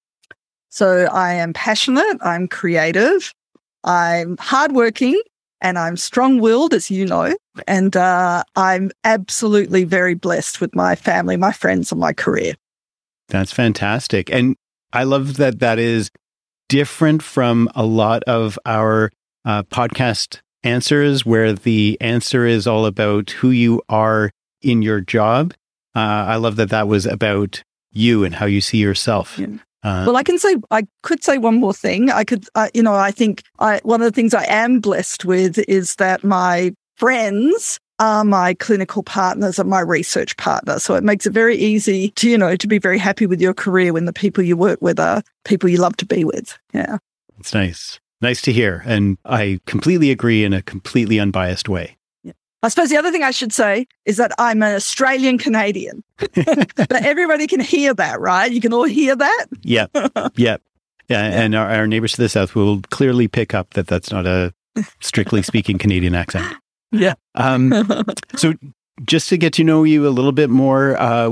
So 0.69 1.07
I 1.07 1.35
am 1.35 1.53
passionate, 1.53 2.19
I'm 2.23 2.47
creative, 2.47 3.35
I'm 3.83 4.37
hardworking, 4.39 5.21
and 5.61 5.77
I'm 5.77 5.97
strong 5.97 6.41
willed, 6.41 6.73
as 6.73 6.91
you 6.91 7.05
know. 7.05 7.35
And 7.67 7.97
uh, 7.97 8.45
I'm 8.55 8.93
absolutely 9.03 9.83
very 9.83 10.15
blessed 10.15 10.61
with 10.61 10.75
my 10.75 10.95
family, 10.95 11.37
my 11.37 11.53
friends, 11.53 11.91
and 11.91 12.01
my 12.01 12.13
career. 12.13 12.55
That's 13.29 13.53
fantastic. 13.53 14.31
And 14.31 14.55
I 14.93 15.03
love 15.03 15.37
that 15.37 15.59
that 15.59 15.81
is 15.81 16.11
different 16.71 17.21
from 17.23 17.69
a 17.75 17.85
lot 17.85 18.23
of 18.25 18.59
our 18.65 19.11
uh, 19.45 19.65
podcast 19.65 20.41
answers, 20.63 21.27
where 21.27 21.53
the 21.53 21.99
answer 22.01 22.47
is 22.47 22.67
all 22.67 22.87
about 22.87 23.31
who 23.33 23.51
you 23.51 23.83
are 23.89 24.31
in 24.63 24.81
your 24.81 25.01
job. 25.01 25.53
Uh, 25.95 25.99
I 25.99 26.37
love 26.37 26.57
that 26.57 26.71
that 26.71 26.87
was 26.87 27.05
about 27.05 27.63
you 27.91 28.25
and 28.25 28.35
how 28.35 28.47
you 28.47 28.61
see 28.61 28.79
yourself. 28.79 29.37
Yeah. 29.39 29.49
Uh, 29.83 30.05
well, 30.07 30.17
I 30.17 30.23
can 30.23 30.39
say 30.39 30.57
I 30.71 30.87
could 31.03 31.25
say 31.25 31.39
one 31.39 31.57
more 31.57 31.75
thing. 31.75 32.11
I 32.11 32.23
could, 32.23 32.47
uh, 32.55 32.69
you 32.73 32.83
know, 32.83 32.95
I 32.95 33.11
think 33.11 33.43
I, 33.59 33.81
one 33.83 34.01
of 34.01 34.05
the 34.05 34.15
things 34.15 34.33
I 34.33 34.45
am 34.45 34.79
blessed 34.79 35.25
with 35.25 35.59
is 35.67 35.97
that 35.97 36.23
my 36.23 36.73
friends 36.97 37.81
are 38.01 38.25
my 38.25 38.55
clinical 38.55 39.03
partners 39.03 39.59
and 39.59 39.71
my 39.71 39.81
research 39.81 40.37
partner. 40.37 40.79
So 40.79 40.95
it 40.95 41.05
makes 41.05 41.27
it 41.27 41.33
very 41.33 41.57
easy 41.57 42.11
to, 42.13 42.29
you 42.29 42.39
know, 42.39 42.57
to 42.57 42.67
be 42.67 42.79
very 42.79 42.99
happy 42.99 43.27
with 43.27 43.41
your 43.41 43.55
career 43.55 43.93
when 43.93 44.07
the 44.07 44.13
people 44.13 44.43
you 44.43 44.57
work 44.57 44.81
with 44.83 44.99
are 44.99 45.23
people 45.45 45.69
you 45.69 45.77
love 45.77 45.97
to 45.99 46.07
be 46.07 46.25
with. 46.25 46.59
Yeah. 46.73 46.99
It's 47.39 47.55
nice. 47.55 48.01
Nice 48.21 48.43
to 48.43 48.53
hear. 48.53 48.83
And 48.87 49.19
I 49.25 49.61
completely 49.67 50.11
agree 50.11 50.45
in 50.45 50.53
a 50.53 50.63
completely 50.63 51.21
unbiased 51.21 51.69
way. 51.69 51.97
I 52.63 52.69
suppose 52.69 52.91
the 52.91 52.99
other 52.99 53.11
thing 53.11 53.23
I 53.23 53.31
should 53.31 53.53
say 53.53 53.87
is 54.05 54.19
that 54.19 54.33
I'm 54.39 54.63
an 54.63 54.75
Australian 54.75 55.39
Canadian. 55.39 56.05
but 56.19 56.93
everybody 56.93 57.47
can 57.47 57.61
hear 57.61 57.95
that, 57.95 58.21
right? 58.21 58.53
You 58.53 58.61
can 58.61 58.75
all 58.75 58.85
hear 58.85 59.15
that. 59.17 59.47
Yep. 59.63 59.91
Yep. 60.37 60.63
Yeah, 61.09 61.25
and 61.25 61.57
our, 61.57 61.69
our, 61.69 61.87
neighbors 61.89 62.13
to 62.13 62.23
the 62.23 62.29
south 62.29 62.55
will 62.55 62.83
clearly 62.91 63.27
pick 63.27 63.53
up 63.53 63.71
that 63.75 63.89
that's 63.89 64.13
not 64.13 64.27
a 64.27 64.55
strictly 65.01 65.43
speaking 65.43 65.77
Canadian 65.77 66.15
accent. 66.15 66.55
Yeah. 66.93 67.15
Um, 67.35 67.73
so, 68.37 68.55
just 69.05 69.31
to 69.31 69.39
get 69.39 69.55
to 69.55 69.65
know 69.65 69.85
you 69.85 70.07
a 70.07 70.11
little 70.11 70.33
bit 70.33 70.51
more, 70.51 71.01
uh, 71.01 71.31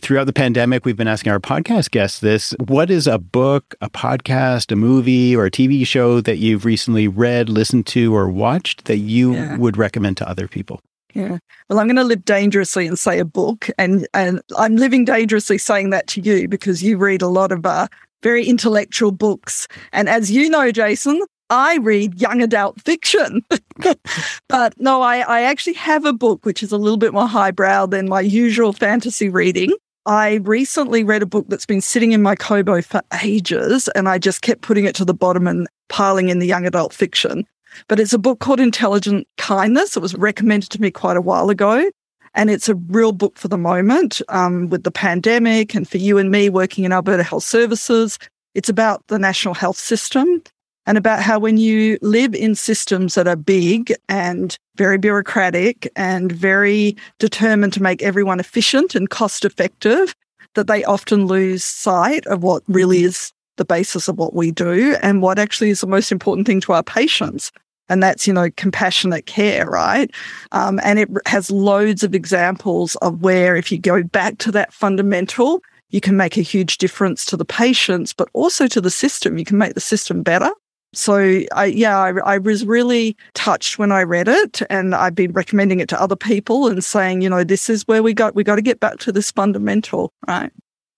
throughout 0.00 0.24
the 0.24 0.32
pandemic, 0.32 0.84
we've 0.84 0.96
been 0.96 1.08
asking 1.08 1.30
our 1.30 1.38
podcast 1.38 1.90
guests 1.92 2.18
this. 2.18 2.54
What 2.66 2.90
is 2.90 3.06
a 3.06 3.18
book, 3.18 3.76
a 3.80 3.88
podcast, 3.88 4.72
a 4.72 4.76
movie, 4.76 5.36
or 5.36 5.46
a 5.46 5.50
TV 5.50 5.86
show 5.86 6.20
that 6.20 6.38
you've 6.38 6.64
recently 6.64 7.06
read, 7.06 7.48
listened 7.48 7.86
to, 7.88 8.14
or 8.14 8.28
watched 8.28 8.86
that 8.86 8.98
you 8.98 9.34
yeah. 9.34 9.56
would 9.56 9.76
recommend 9.76 10.16
to 10.18 10.28
other 10.28 10.48
people? 10.48 10.80
Yeah. 11.14 11.38
Well, 11.68 11.78
I'm 11.78 11.86
going 11.86 11.96
to 11.96 12.04
live 12.04 12.24
dangerously 12.24 12.86
and 12.86 12.98
say 12.98 13.20
a 13.20 13.24
book. 13.24 13.70
And, 13.78 14.06
and 14.12 14.42
I'm 14.58 14.76
living 14.76 15.04
dangerously 15.04 15.58
saying 15.58 15.90
that 15.90 16.08
to 16.08 16.20
you 16.20 16.48
because 16.48 16.82
you 16.82 16.98
read 16.98 17.22
a 17.22 17.28
lot 17.28 17.52
of 17.52 17.64
uh, 17.64 17.86
very 18.22 18.44
intellectual 18.44 19.12
books. 19.12 19.68
And 19.92 20.08
as 20.08 20.32
you 20.32 20.50
know, 20.50 20.72
Jason, 20.72 21.22
I 21.50 21.76
read 21.76 22.20
young 22.20 22.42
adult 22.42 22.80
fiction. 22.80 23.44
but 24.48 24.74
no, 24.78 25.02
I, 25.02 25.18
I 25.18 25.42
actually 25.42 25.74
have 25.74 26.04
a 26.04 26.12
book 26.12 26.44
which 26.44 26.62
is 26.62 26.72
a 26.72 26.78
little 26.78 26.96
bit 26.96 27.12
more 27.12 27.28
highbrow 27.28 27.86
than 27.86 28.08
my 28.08 28.20
usual 28.20 28.72
fantasy 28.72 29.28
reading. 29.28 29.72
I 30.06 30.34
recently 30.42 31.02
read 31.02 31.22
a 31.22 31.26
book 31.26 31.46
that's 31.48 31.66
been 31.66 31.80
sitting 31.80 32.12
in 32.12 32.22
my 32.22 32.34
Kobo 32.34 32.82
for 32.82 33.00
ages, 33.22 33.88
and 33.88 34.08
I 34.08 34.18
just 34.18 34.42
kept 34.42 34.60
putting 34.60 34.84
it 34.84 34.94
to 34.96 35.04
the 35.04 35.14
bottom 35.14 35.46
and 35.46 35.66
piling 35.88 36.28
in 36.28 36.40
the 36.40 36.46
young 36.46 36.66
adult 36.66 36.92
fiction. 36.92 37.46
But 37.88 37.98
it's 37.98 38.12
a 38.12 38.18
book 38.18 38.38
called 38.38 38.60
Intelligent 38.60 39.26
Kindness. 39.38 39.96
It 39.96 40.00
was 40.00 40.14
recommended 40.14 40.70
to 40.70 40.80
me 40.80 40.90
quite 40.90 41.16
a 41.16 41.22
while 41.22 41.50
ago. 41.50 41.90
And 42.34 42.50
it's 42.50 42.68
a 42.68 42.74
real 42.74 43.12
book 43.12 43.38
for 43.38 43.48
the 43.48 43.58
moment 43.58 44.20
um, 44.28 44.68
with 44.68 44.82
the 44.82 44.90
pandemic 44.90 45.74
and 45.74 45.88
for 45.88 45.98
you 45.98 46.18
and 46.18 46.30
me 46.30 46.50
working 46.50 46.84
in 46.84 46.92
Alberta 46.92 47.22
Health 47.22 47.44
Services. 47.44 48.18
It's 48.54 48.68
about 48.68 49.06
the 49.06 49.18
national 49.18 49.54
health 49.54 49.76
system 49.76 50.42
and 50.86 50.98
about 50.98 51.22
how 51.22 51.38
when 51.38 51.56
you 51.56 51.98
live 52.02 52.34
in 52.34 52.54
systems 52.54 53.14
that 53.14 53.26
are 53.26 53.36
big 53.36 53.94
and 54.08 54.56
very 54.76 54.98
bureaucratic 54.98 55.90
and 55.96 56.30
very 56.30 56.96
determined 57.18 57.72
to 57.72 57.82
make 57.82 58.02
everyone 58.02 58.40
efficient 58.40 58.94
and 58.94 59.10
cost 59.10 59.44
effective, 59.44 60.14
that 60.54 60.66
they 60.66 60.84
often 60.84 61.26
lose 61.26 61.64
sight 61.64 62.26
of 62.26 62.42
what 62.42 62.62
really 62.68 62.98
mm-hmm. 62.98 63.06
is 63.06 63.32
the 63.56 63.64
basis 63.64 64.08
of 64.08 64.18
what 64.18 64.34
we 64.34 64.50
do 64.50 64.96
and 65.02 65.22
what 65.22 65.38
actually 65.38 65.70
is 65.70 65.80
the 65.80 65.86
most 65.86 66.10
important 66.10 66.46
thing 66.46 66.60
to 66.60 66.72
our 66.72 66.82
patients. 66.82 67.52
And 67.88 68.02
that's, 68.02 68.26
you 68.26 68.32
know, 68.32 68.48
compassionate 68.56 69.26
care, 69.26 69.66
right? 69.66 70.10
Um, 70.52 70.80
and 70.82 70.98
it 70.98 71.08
has 71.26 71.50
loads 71.50 72.02
of 72.02 72.14
examples 72.14 72.96
of 72.96 73.22
where 73.22 73.56
if 73.56 73.70
you 73.70 73.78
go 73.78 74.02
back 74.02 74.38
to 74.38 74.50
that 74.52 74.72
fundamental, 74.72 75.60
you 75.90 76.00
can 76.00 76.16
make 76.16 76.36
a 76.36 76.42
huge 76.42 76.78
difference 76.78 77.24
to 77.26 77.36
the 77.36 77.44
patients, 77.44 78.12
but 78.12 78.28
also 78.32 78.66
to 78.66 78.80
the 78.80 78.90
system. 78.90 79.38
You 79.38 79.44
can 79.44 79.58
make 79.58 79.74
the 79.74 79.80
system 79.80 80.22
better. 80.22 80.50
So 80.94 81.42
I, 81.52 81.66
yeah, 81.66 81.98
I, 81.98 82.10
I, 82.24 82.38
was 82.38 82.64
really 82.64 83.16
touched 83.34 83.78
when 83.78 83.92
I 83.92 84.02
read 84.02 84.28
it, 84.28 84.62
and 84.70 84.94
I've 84.94 85.14
been 85.14 85.32
recommending 85.32 85.80
it 85.80 85.88
to 85.90 86.00
other 86.00 86.16
people 86.16 86.68
and 86.68 86.82
saying, 86.82 87.22
you 87.22 87.30
know, 87.30 87.44
this 87.44 87.68
is 87.68 87.86
where 87.86 88.02
we 88.02 88.14
got 88.14 88.34
we 88.34 88.44
got 88.44 88.56
to 88.56 88.62
get 88.62 88.80
back 88.80 88.98
to 89.00 89.12
this 89.12 89.30
fundamental, 89.30 90.12
right? 90.26 90.52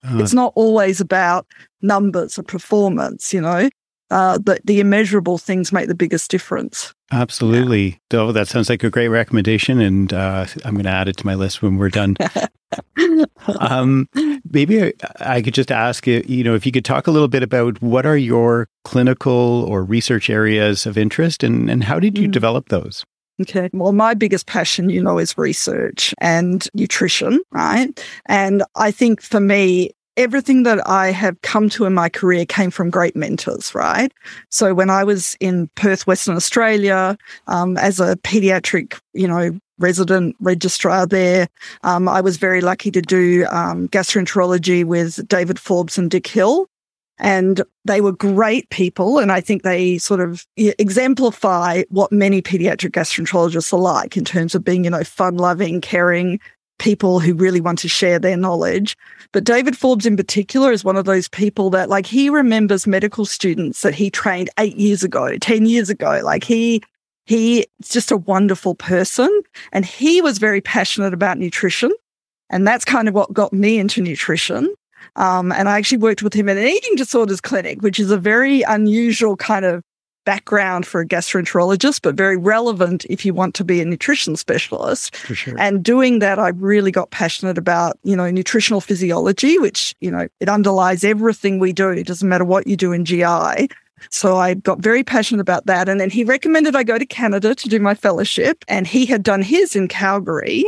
Uh, 0.07 0.19
it's 0.19 0.33
not 0.33 0.53
always 0.55 1.01
about 1.01 1.47
numbers 1.81 2.37
or 2.37 2.43
performance, 2.43 3.33
you 3.33 3.41
know. 3.41 3.69
Uh, 4.09 4.37
the, 4.37 4.57
the 4.63 4.79
immeasurable 4.79 5.37
things 5.37 5.73
make 5.73 5.89
the 5.89 5.95
biggest 5.95 6.31
difference. 6.31 6.93
Absolutely. 7.11 7.99
Yeah. 8.11 8.19
Oh, 8.19 8.31
that 8.31 8.47
sounds 8.47 8.69
like 8.69 8.83
a 8.83 8.89
great 8.89 9.09
recommendation. 9.09 9.81
And 9.81 10.13
uh, 10.13 10.45
I'm 10.63 10.75
going 10.75 10.85
to 10.85 10.89
add 10.89 11.09
it 11.09 11.17
to 11.17 11.25
my 11.25 11.35
list 11.35 11.61
when 11.61 11.75
we're 11.75 11.89
done. 11.89 12.15
um, 13.59 14.09
maybe 14.51 14.83
I, 14.83 14.93
I, 15.19 15.41
could 15.41 15.53
just 15.53 15.71
ask 15.71 16.05
you, 16.05 16.23
you 16.27 16.43
know, 16.43 16.53
if 16.53 16.65
you 16.65 16.71
could 16.71 16.85
talk 16.85 17.07
a 17.07 17.11
little 17.11 17.27
bit 17.27 17.43
about 17.43 17.81
what 17.81 18.05
are 18.05 18.17
your 18.17 18.67
clinical 18.83 19.63
or 19.63 19.83
research 19.83 20.29
areas 20.29 20.85
of 20.85 20.97
interest 20.97 21.43
and, 21.43 21.69
and 21.69 21.83
how 21.83 21.99
did 21.99 22.17
you 22.17 22.27
mm. 22.27 22.31
develop 22.31 22.69
those? 22.69 23.05
Okay. 23.41 23.69
Well, 23.71 23.93
my 23.93 24.15
biggest 24.15 24.47
passion, 24.47 24.89
you 24.89 25.01
know, 25.01 25.19
is 25.19 25.37
research 25.37 26.13
and 26.19 26.67
nutrition, 26.73 27.39
right? 27.51 27.87
And 28.25 28.63
I 28.75 28.91
think 28.91 29.21
for 29.21 29.39
me, 29.39 29.91
everything 30.17 30.63
that 30.63 30.85
I 30.87 31.11
have 31.11 31.39
come 31.43 31.69
to 31.69 31.85
in 31.85 31.93
my 31.93 32.09
career 32.09 32.45
came 32.45 32.71
from 32.71 32.89
great 32.89 33.15
mentors, 33.15 33.73
right? 33.75 34.11
So 34.49 34.73
when 34.73 34.89
I 34.89 35.03
was 35.03 35.37
in 35.39 35.69
Perth, 35.75 36.07
Western 36.07 36.35
Australia, 36.35 37.15
um, 37.45 37.77
as 37.77 37.99
a 37.99 38.15
pediatric, 38.17 38.99
you 39.13 39.27
know, 39.27 39.57
resident 39.79 40.35
registrar 40.39 41.05
there, 41.05 41.47
um, 41.83 42.07
I 42.07 42.21
was 42.21 42.37
very 42.37 42.61
lucky 42.61 42.91
to 42.91 43.01
do 43.01 43.45
um, 43.49 43.87
gastroenterology 43.89 44.83
with 44.85 45.27
David 45.27 45.59
Forbes 45.59 45.97
and 45.97 46.09
Dick 46.09 46.27
Hill. 46.27 46.67
And 47.19 47.63
they 47.83 47.99
were 47.99 48.11
great 48.11 48.69
people. 48.69 49.17
And 49.17 49.31
I 49.31 49.41
think 49.41 49.63
they 49.63 49.97
sort 49.97 50.19
of 50.19 50.45
exemplify 50.55 51.83
what 51.89 52.11
many 52.11 52.43
pediatric 52.43 52.91
gastroenterologists 52.91 53.73
are 53.73 53.79
like 53.79 54.15
in 54.17 54.23
terms 54.23 54.53
of 54.53 54.63
being, 54.63 54.83
you 54.83 54.91
know, 54.91 55.03
fun 55.03 55.37
loving, 55.37 55.81
caring, 55.81 56.39
people 56.79 57.19
who 57.19 57.33
really 57.33 57.61
want 57.61 57.79
to 57.79 57.87
share 57.87 58.19
their 58.19 58.37
knowledge. 58.37 58.97
But 59.31 59.43
David 59.43 59.77
Forbes 59.77 60.05
in 60.05 60.15
particular 60.15 60.71
is 60.71 60.83
one 60.83 60.95
of 60.95 61.05
those 61.05 61.27
people 61.27 61.69
that 61.71 61.89
like 61.89 62.05
he 62.05 62.29
remembers 62.29 62.87
medical 62.87 63.25
students 63.25 63.81
that 63.81 63.95
he 63.95 64.09
trained 64.09 64.49
eight 64.59 64.77
years 64.77 65.03
ago, 65.03 65.37
10 65.37 65.65
years 65.65 65.89
ago. 65.89 66.21
Like 66.23 66.43
he, 66.43 66.83
he's 67.27 67.65
just 67.83 68.11
a 68.11 68.17
wonderful 68.17 68.73
person 68.73 69.29
and 69.71 69.85
he 69.85 70.21
was 70.21 70.39
very 70.39 70.61
passionate 70.61 71.13
about 71.13 71.37
nutrition. 71.37 71.91
And 72.49 72.65
that's 72.65 72.85
kind 72.85 73.07
of 73.07 73.13
what 73.13 73.33
got 73.33 73.51
me 73.51 73.77
into 73.77 74.01
nutrition. 74.01 74.73
Um, 75.17 75.51
and 75.51 75.67
I 75.67 75.77
actually 75.77 75.97
worked 75.99 76.23
with 76.23 76.33
him 76.33 76.47
in 76.47 76.57
an 76.57 76.67
eating 76.67 76.95
disorders 76.95 77.41
clinic, 77.41 77.81
which 77.81 77.99
is 77.99 78.11
a 78.11 78.17
very 78.17 78.61
unusual 78.61 79.35
kind 79.35 79.65
of 79.65 79.83
background 80.23 80.85
for 80.85 81.01
a 81.01 81.07
gastroenterologist, 81.07 82.01
but 82.01 82.15
very 82.15 82.37
relevant 82.37 83.05
if 83.09 83.25
you 83.25 83.33
want 83.33 83.55
to 83.55 83.63
be 83.63 83.81
a 83.81 83.85
nutrition 83.85 84.35
specialist. 84.35 85.15
Sure. 85.15 85.55
And 85.57 85.83
doing 85.83 86.19
that, 86.19 86.39
I 86.39 86.49
really 86.49 86.91
got 86.91 87.11
passionate 87.11 87.57
about, 87.57 87.97
you 88.03 88.15
know, 88.15 88.29
nutritional 88.29 88.81
physiology, 88.81 89.57
which, 89.57 89.95
you 89.99 90.11
know, 90.11 90.27
it 90.39 90.49
underlies 90.49 91.03
everything 91.03 91.59
we 91.59 91.73
do. 91.73 91.89
It 91.89 92.07
doesn't 92.07 92.27
matter 92.27 92.45
what 92.45 92.67
you 92.67 92.75
do 92.75 92.91
in 92.91 93.05
GI. 93.05 93.69
So 94.09 94.37
I 94.37 94.55
got 94.55 94.79
very 94.79 95.03
passionate 95.03 95.41
about 95.41 95.65
that. 95.65 95.89
And 95.89 95.99
then 95.99 96.09
he 96.09 96.23
recommended 96.23 96.75
I 96.75 96.83
go 96.83 96.97
to 96.97 97.05
Canada 97.05 97.55
to 97.55 97.69
do 97.69 97.79
my 97.79 97.93
fellowship. 97.93 98.63
And 98.67 98.87
he 98.87 99.05
had 99.05 99.23
done 99.23 99.41
his 99.41 99.75
in 99.75 99.87
Calgary. 99.87 100.65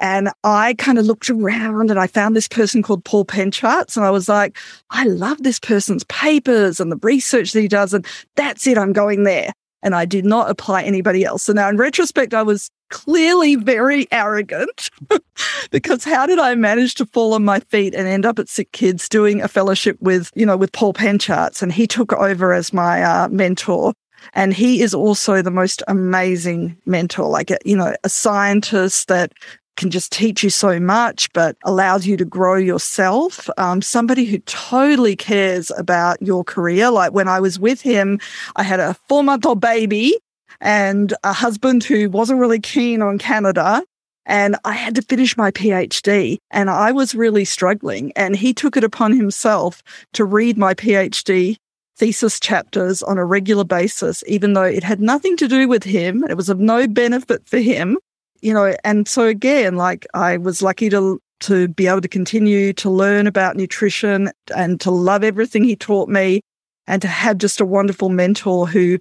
And 0.00 0.30
I 0.44 0.74
kind 0.74 0.98
of 0.98 1.06
looked 1.06 1.28
around 1.28 1.90
and 1.90 1.98
I 1.98 2.06
found 2.06 2.36
this 2.36 2.46
person 2.46 2.82
called 2.82 3.04
Paul 3.04 3.24
Pencharz. 3.24 3.96
And 3.96 4.06
I 4.06 4.10
was 4.10 4.28
like, 4.28 4.56
I 4.90 5.04
love 5.04 5.42
this 5.42 5.58
person's 5.58 6.04
papers 6.04 6.78
and 6.78 6.92
the 6.92 7.00
research 7.02 7.52
that 7.52 7.60
he 7.60 7.68
does. 7.68 7.92
And 7.92 8.06
that's 8.36 8.66
it. 8.66 8.78
I'm 8.78 8.92
going 8.92 9.24
there. 9.24 9.52
And 9.82 9.94
I 9.94 10.04
did 10.04 10.24
not 10.24 10.50
apply 10.50 10.82
anybody 10.82 11.24
else. 11.24 11.44
So 11.44 11.52
now 11.52 11.68
in 11.68 11.76
retrospect, 11.76 12.32
I 12.32 12.42
was 12.42 12.70
clearly 12.90 13.56
very 13.56 14.06
arrogant 14.12 14.90
because 15.70 16.04
how 16.04 16.26
did 16.26 16.38
I 16.38 16.54
manage 16.54 16.94
to 16.94 17.06
fall 17.06 17.34
on 17.34 17.44
my 17.44 17.60
feet 17.60 17.94
and 17.94 18.06
end 18.06 18.26
up 18.26 18.38
at 18.38 18.48
Sick 18.48 18.72
Kids 18.72 19.08
doing 19.08 19.40
a 19.40 19.48
fellowship 19.48 19.96
with, 20.00 20.30
you 20.34 20.46
know, 20.46 20.56
with 20.56 20.72
Paul 20.72 20.92
Pencharz? 20.92 21.62
And 21.62 21.72
he 21.72 21.86
took 21.86 22.12
over 22.12 22.52
as 22.52 22.72
my 22.72 23.02
uh, 23.02 23.28
mentor. 23.28 23.92
And 24.34 24.52
he 24.52 24.82
is 24.82 24.94
also 24.94 25.42
the 25.42 25.50
most 25.50 25.82
amazing 25.86 26.76
mentor, 26.86 27.28
like, 27.28 27.50
a, 27.50 27.58
you 27.64 27.76
know, 27.76 27.94
a 28.02 28.08
scientist 28.08 29.08
that 29.08 29.32
can 29.78 29.90
just 29.90 30.12
teach 30.12 30.42
you 30.42 30.50
so 30.50 30.80
much, 30.80 31.32
but 31.32 31.56
allows 31.64 32.04
you 32.04 32.16
to 32.16 32.24
grow 32.24 32.56
yourself. 32.56 33.48
Um, 33.56 33.80
somebody 33.80 34.24
who 34.24 34.38
totally 34.40 35.14
cares 35.14 35.70
about 35.78 36.20
your 36.20 36.42
career. 36.42 36.90
Like 36.90 37.12
when 37.12 37.28
I 37.28 37.40
was 37.40 37.58
with 37.60 37.80
him, 37.80 38.18
I 38.56 38.64
had 38.64 38.80
a 38.80 38.94
four 39.08 39.22
month 39.22 39.46
old 39.46 39.60
baby 39.60 40.18
and 40.60 41.14
a 41.24 41.32
husband 41.32 41.84
who 41.84 42.10
wasn't 42.10 42.40
really 42.40 42.60
keen 42.60 43.02
on 43.02 43.18
Canada. 43.18 43.82
And 44.26 44.56
I 44.64 44.72
had 44.74 44.94
to 44.96 45.02
finish 45.02 45.36
my 45.36 45.50
PhD 45.50 46.36
and 46.50 46.68
I 46.68 46.92
was 46.92 47.14
really 47.14 47.46
struggling. 47.46 48.12
And 48.14 48.36
he 48.36 48.52
took 48.52 48.76
it 48.76 48.84
upon 48.84 49.16
himself 49.16 49.82
to 50.12 50.24
read 50.24 50.58
my 50.58 50.74
PhD 50.74 51.56
thesis 51.96 52.38
chapters 52.38 53.02
on 53.02 53.16
a 53.16 53.24
regular 53.24 53.64
basis, 53.64 54.22
even 54.26 54.52
though 54.52 54.62
it 54.62 54.84
had 54.84 55.00
nothing 55.00 55.36
to 55.38 55.48
do 55.48 55.66
with 55.66 55.82
him. 55.82 56.24
It 56.24 56.36
was 56.36 56.50
of 56.50 56.60
no 56.60 56.86
benefit 56.86 57.48
for 57.48 57.58
him 57.58 57.96
you 58.40 58.54
know, 58.54 58.76
and 58.84 59.08
so 59.08 59.24
again, 59.24 59.76
like 59.76 60.06
I 60.14 60.36
was 60.36 60.62
lucky 60.62 60.88
to 60.90 61.20
to 61.40 61.68
be 61.68 61.86
able 61.86 62.00
to 62.00 62.08
continue 62.08 62.72
to 62.72 62.90
learn 62.90 63.28
about 63.28 63.56
nutrition 63.56 64.30
and 64.54 64.80
to 64.80 64.90
love 64.90 65.22
everything 65.22 65.62
he 65.62 65.76
taught 65.76 66.08
me 66.08 66.40
and 66.88 67.00
to 67.00 67.06
have 67.06 67.38
just 67.38 67.60
a 67.60 67.64
wonderful 67.64 68.08
mentor 68.08 68.66
who, 68.66 68.98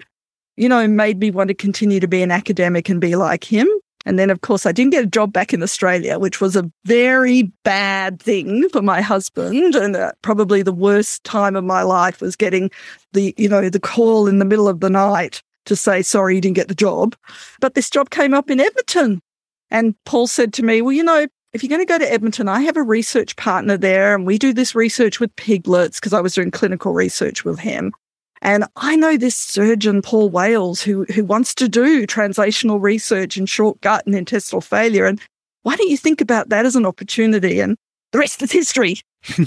you 0.57 0.67
know, 0.67 0.87
made 0.87 1.19
me 1.19 1.31
want 1.31 1.47
to 1.49 1.53
continue 1.53 1.99
to 1.99 2.07
be 2.07 2.21
an 2.21 2.31
academic 2.31 2.89
and 2.89 2.99
be 2.99 3.15
like 3.15 3.43
him. 3.43 3.67
And 4.05 4.17
then, 4.17 4.29
of 4.29 4.41
course, 4.41 4.65
I 4.65 4.71
didn't 4.71 4.91
get 4.91 5.03
a 5.03 5.07
job 5.07 5.33
back 5.33 5.53
in 5.53 5.61
Australia, 5.61 6.17
which 6.17 6.39
was 6.39 6.55
a 6.55 6.69
very 6.85 7.43
bad 7.63 8.21
thing 8.21 8.69
for 8.69 8.81
my 8.81 9.01
husband. 9.01 9.75
And 9.75 9.95
uh, 9.95 10.13
probably 10.21 10.61
the 10.61 10.71
worst 10.71 11.23
time 11.23 11.55
of 11.55 11.63
my 11.63 11.81
life 11.81 12.21
was 12.21 12.35
getting 12.35 12.71
the, 13.11 13.33
you 13.37 13.49
know, 13.49 13.69
the 13.69 13.79
call 13.79 14.27
in 14.27 14.39
the 14.39 14.45
middle 14.45 14.69
of 14.69 14.79
the 14.79 14.89
night 14.89 15.41
to 15.65 15.75
say, 15.75 16.01
sorry, 16.01 16.35
you 16.35 16.41
didn't 16.41 16.55
get 16.55 16.69
the 16.69 16.75
job. 16.75 17.15
But 17.59 17.73
this 17.75 17.89
job 17.89 18.09
came 18.09 18.33
up 18.33 18.49
in 18.49 18.61
Edmonton. 18.61 19.21
And 19.69 19.93
Paul 20.05 20.27
said 20.27 20.53
to 20.53 20.63
me, 20.63 20.81
Well, 20.81 20.93
you 20.93 21.03
know, 21.03 21.27
if 21.53 21.61
you're 21.61 21.69
going 21.69 21.85
to 21.85 21.85
go 21.85 21.97
to 21.97 22.11
Edmonton, 22.11 22.47
I 22.47 22.61
have 22.61 22.77
a 22.77 22.83
research 22.83 23.35
partner 23.35 23.77
there 23.77 24.15
and 24.15 24.25
we 24.25 24.37
do 24.37 24.53
this 24.53 24.75
research 24.75 25.19
with 25.19 25.35
piglets 25.35 25.99
because 25.99 26.13
I 26.13 26.21
was 26.21 26.33
doing 26.33 26.51
clinical 26.51 26.93
research 26.93 27.43
with 27.43 27.59
him. 27.59 27.93
And 28.41 28.65
I 28.75 28.95
know 28.95 29.17
this 29.17 29.35
surgeon, 29.35 30.01
Paul 30.01 30.29
Wales, 30.29 30.81
who, 30.81 31.05
who 31.05 31.23
wants 31.23 31.55
to 31.55 31.67
do 31.67 32.05
translational 32.05 32.81
research 32.81 33.37
in 33.37 33.45
short 33.45 33.81
gut 33.81 34.05
and 34.05 34.15
intestinal 34.15 34.61
failure. 34.61 35.05
And 35.05 35.19
why 35.63 35.75
don't 35.75 35.89
you 35.89 35.97
think 35.97 36.21
about 36.21 36.49
that 36.49 36.65
as 36.65 36.75
an 36.75 36.85
opportunity? 36.85 37.59
And 37.59 37.77
the 38.11 38.19
rest 38.19 38.41
is 38.41 38.51
history. 38.51 39.01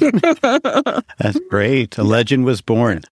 That's 1.19 1.41
great. 1.49 1.97
A 1.99 2.03
legend 2.03 2.45
was 2.45 2.61
born. 2.61 3.03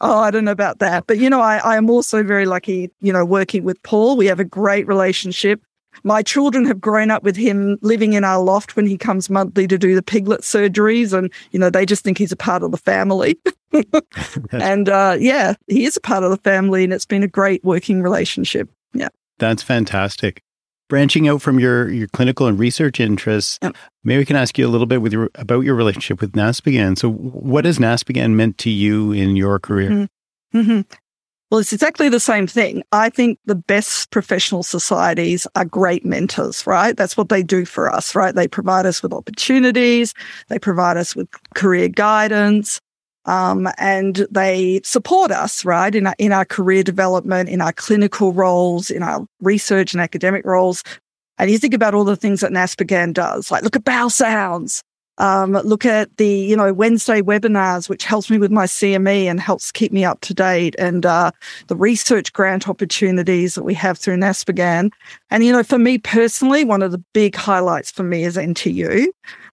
Oh, 0.00 0.18
I 0.18 0.30
don't 0.30 0.44
know 0.44 0.52
about 0.52 0.80
that. 0.80 1.06
But, 1.06 1.18
you 1.18 1.30
know, 1.30 1.40
I, 1.40 1.58
I 1.58 1.76
am 1.76 1.88
also 1.88 2.22
very 2.22 2.44
lucky, 2.46 2.90
you 3.00 3.12
know, 3.12 3.24
working 3.24 3.64
with 3.64 3.82
Paul. 3.82 4.16
We 4.16 4.26
have 4.26 4.40
a 4.40 4.44
great 4.44 4.86
relationship. 4.86 5.62
My 6.04 6.22
children 6.22 6.64
have 6.66 6.80
grown 6.80 7.10
up 7.10 7.22
with 7.22 7.36
him 7.36 7.78
living 7.82 8.12
in 8.12 8.24
our 8.24 8.42
loft 8.42 8.76
when 8.76 8.86
he 8.86 8.96
comes 8.96 9.30
monthly 9.30 9.66
to 9.68 9.78
do 9.78 9.94
the 9.94 10.02
piglet 10.02 10.42
surgeries. 10.42 11.16
And, 11.16 11.32
you 11.50 11.58
know, 11.58 11.70
they 11.70 11.86
just 11.86 12.04
think 12.04 12.18
he's 12.18 12.32
a 12.32 12.36
part 12.36 12.62
of 12.62 12.70
the 12.70 12.78
family. 12.78 13.38
and 14.52 14.88
uh, 14.88 15.16
yeah, 15.18 15.54
he 15.66 15.84
is 15.84 15.96
a 15.96 16.00
part 16.00 16.24
of 16.24 16.30
the 16.30 16.36
family. 16.38 16.84
And 16.84 16.92
it's 16.92 17.06
been 17.06 17.22
a 17.22 17.28
great 17.28 17.64
working 17.64 18.02
relationship. 18.02 18.68
Yeah. 18.92 19.08
That's 19.38 19.62
fantastic. 19.62 20.42
Branching 20.88 21.26
out 21.26 21.40
from 21.40 21.58
your, 21.58 21.88
your 21.88 22.08
clinical 22.08 22.46
and 22.46 22.58
research 22.58 23.00
interests, 23.00 23.58
yep. 23.62 23.74
maybe 24.04 24.18
we 24.18 24.24
can 24.26 24.36
ask 24.36 24.58
you 24.58 24.66
a 24.66 24.68
little 24.68 24.86
bit 24.86 25.00
with 25.00 25.12
your, 25.12 25.30
about 25.36 25.60
your 25.60 25.74
relationship 25.74 26.20
with 26.20 26.32
NASPGHAN. 26.32 26.98
So, 26.98 27.10
what 27.10 27.64
has 27.64 27.78
NASPGHAN 27.78 28.32
meant 28.32 28.58
to 28.58 28.70
you 28.70 29.10
in 29.10 29.34
your 29.34 29.58
career? 29.58 30.08
Mm-hmm. 30.54 30.80
Well, 31.52 31.60
it's 31.60 31.74
exactly 31.74 32.08
the 32.08 32.18
same 32.18 32.46
thing. 32.46 32.82
I 32.92 33.10
think 33.10 33.38
the 33.44 33.54
best 33.54 34.10
professional 34.10 34.62
societies 34.62 35.46
are 35.54 35.66
great 35.66 36.02
mentors, 36.02 36.66
right? 36.66 36.96
That's 36.96 37.14
what 37.14 37.28
they 37.28 37.42
do 37.42 37.66
for 37.66 37.92
us, 37.92 38.14
right? 38.14 38.34
They 38.34 38.48
provide 38.48 38.86
us 38.86 39.02
with 39.02 39.12
opportunities. 39.12 40.14
They 40.48 40.58
provide 40.58 40.96
us 40.96 41.14
with 41.14 41.28
career 41.54 41.88
guidance. 41.88 42.80
Um, 43.26 43.68
and 43.76 44.26
they 44.30 44.80
support 44.82 45.30
us, 45.30 45.62
right, 45.62 45.94
in 45.94 46.06
our, 46.06 46.14
in 46.16 46.32
our 46.32 46.46
career 46.46 46.82
development, 46.82 47.50
in 47.50 47.60
our 47.60 47.74
clinical 47.74 48.32
roles, 48.32 48.90
in 48.90 49.02
our 49.02 49.26
research 49.42 49.92
and 49.92 50.00
academic 50.00 50.46
roles. 50.46 50.82
And 51.36 51.50
you 51.50 51.58
think 51.58 51.74
about 51.74 51.92
all 51.92 52.04
the 52.04 52.16
things 52.16 52.40
that 52.40 52.52
NASPGHAN 52.52 53.12
does, 53.12 53.50
like 53.50 53.62
look 53.62 53.76
at 53.76 53.84
bowel 53.84 54.08
sounds, 54.08 54.82
um, 55.18 55.52
look 55.52 55.84
at 55.84 56.16
the, 56.16 56.26
you 56.26 56.56
know, 56.56 56.72
Wednesday 56.72 57.20
webinars, 57.20 57.88
which 57.88 58.04
helps 58.04 58.30
me 58.30 58.38
with 58.38 58.50
my 58.50 58.64
CME 58.64 59.24
and 59.24 59.40
helps 59.40 59.70
keep 59.70 59.92
me 59.92 60.04
up 60.04 60.20
to 60.22 60.34
date, 60.34 60.74
and 60.78 61.04
uh, 61.04 61.30
the 61.66 61.76
research 61.76 62.32
grant 62.32 62.68
opportunities 62.68 63.54
that 63.54 63.62
we 63.62 63.74
have 63.74 63.98
through 63.98 64.16
NASPGHAN. 64.16 64.90
And, 65.30 65.44
you 65.44 65.52
know, 65.52 65.62
for 65.62 65.78
me 65.78 65.98
personally, 65.98 66.64
one 66.64 66.82
of 66.82 66.92
the 66.92 67.02
big 67.12 67.34
highlights 67.34 67.90
for 67.90 68.02
me 68.02 68.24
is 68.24 68.36
NTU. 68.36 69.06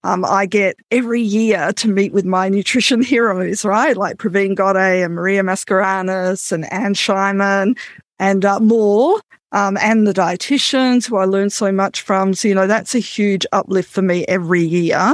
Um, 0.03 0.23
I 0.25 0.45
get 0.45 0.77
every 0.91 1.21
year 1.21 1.73
to 1.73 1.87
meet 1.87 2.13
with 2.13 2.25
my 2.25 2.49
nutrition 2.49 3.01
heroes, 3.03 3.65
right? 3.65 3.97
Like 3.97 4.17
Praveen 4.17 4.55
Goday 4.55 5.03
and 5.03 5.13
Maria 5.13 5.43
Mascarenhas 5.43 6.51
and 6.51 6.71
Anne 6.71 6.93
Scheimann 6.93 7.77
and 8.19 8.45
uh, 8.45 8.59
more 8.59 9.19
um, 9.51 9.77
and 9.77 10.05
the 10.05 10.13
dietitians 10.13 11.07
who 11.07 11.17
I 11.17 11.25
learned 11.25 11.53
so 11.53 11.71
much 11.71 12.01
from. 12.01 12.33
So, 12.33 12.47
you 12.47 12.55
know, 12.55 12.67
that's 12.67 12.95
a 12.95 12.99
huge 12.99 13.45
uplift 13.51 13.89
for 13.89 14.01
me 14.01 14.25
every 14.27 14.63
year. 14.63 15.13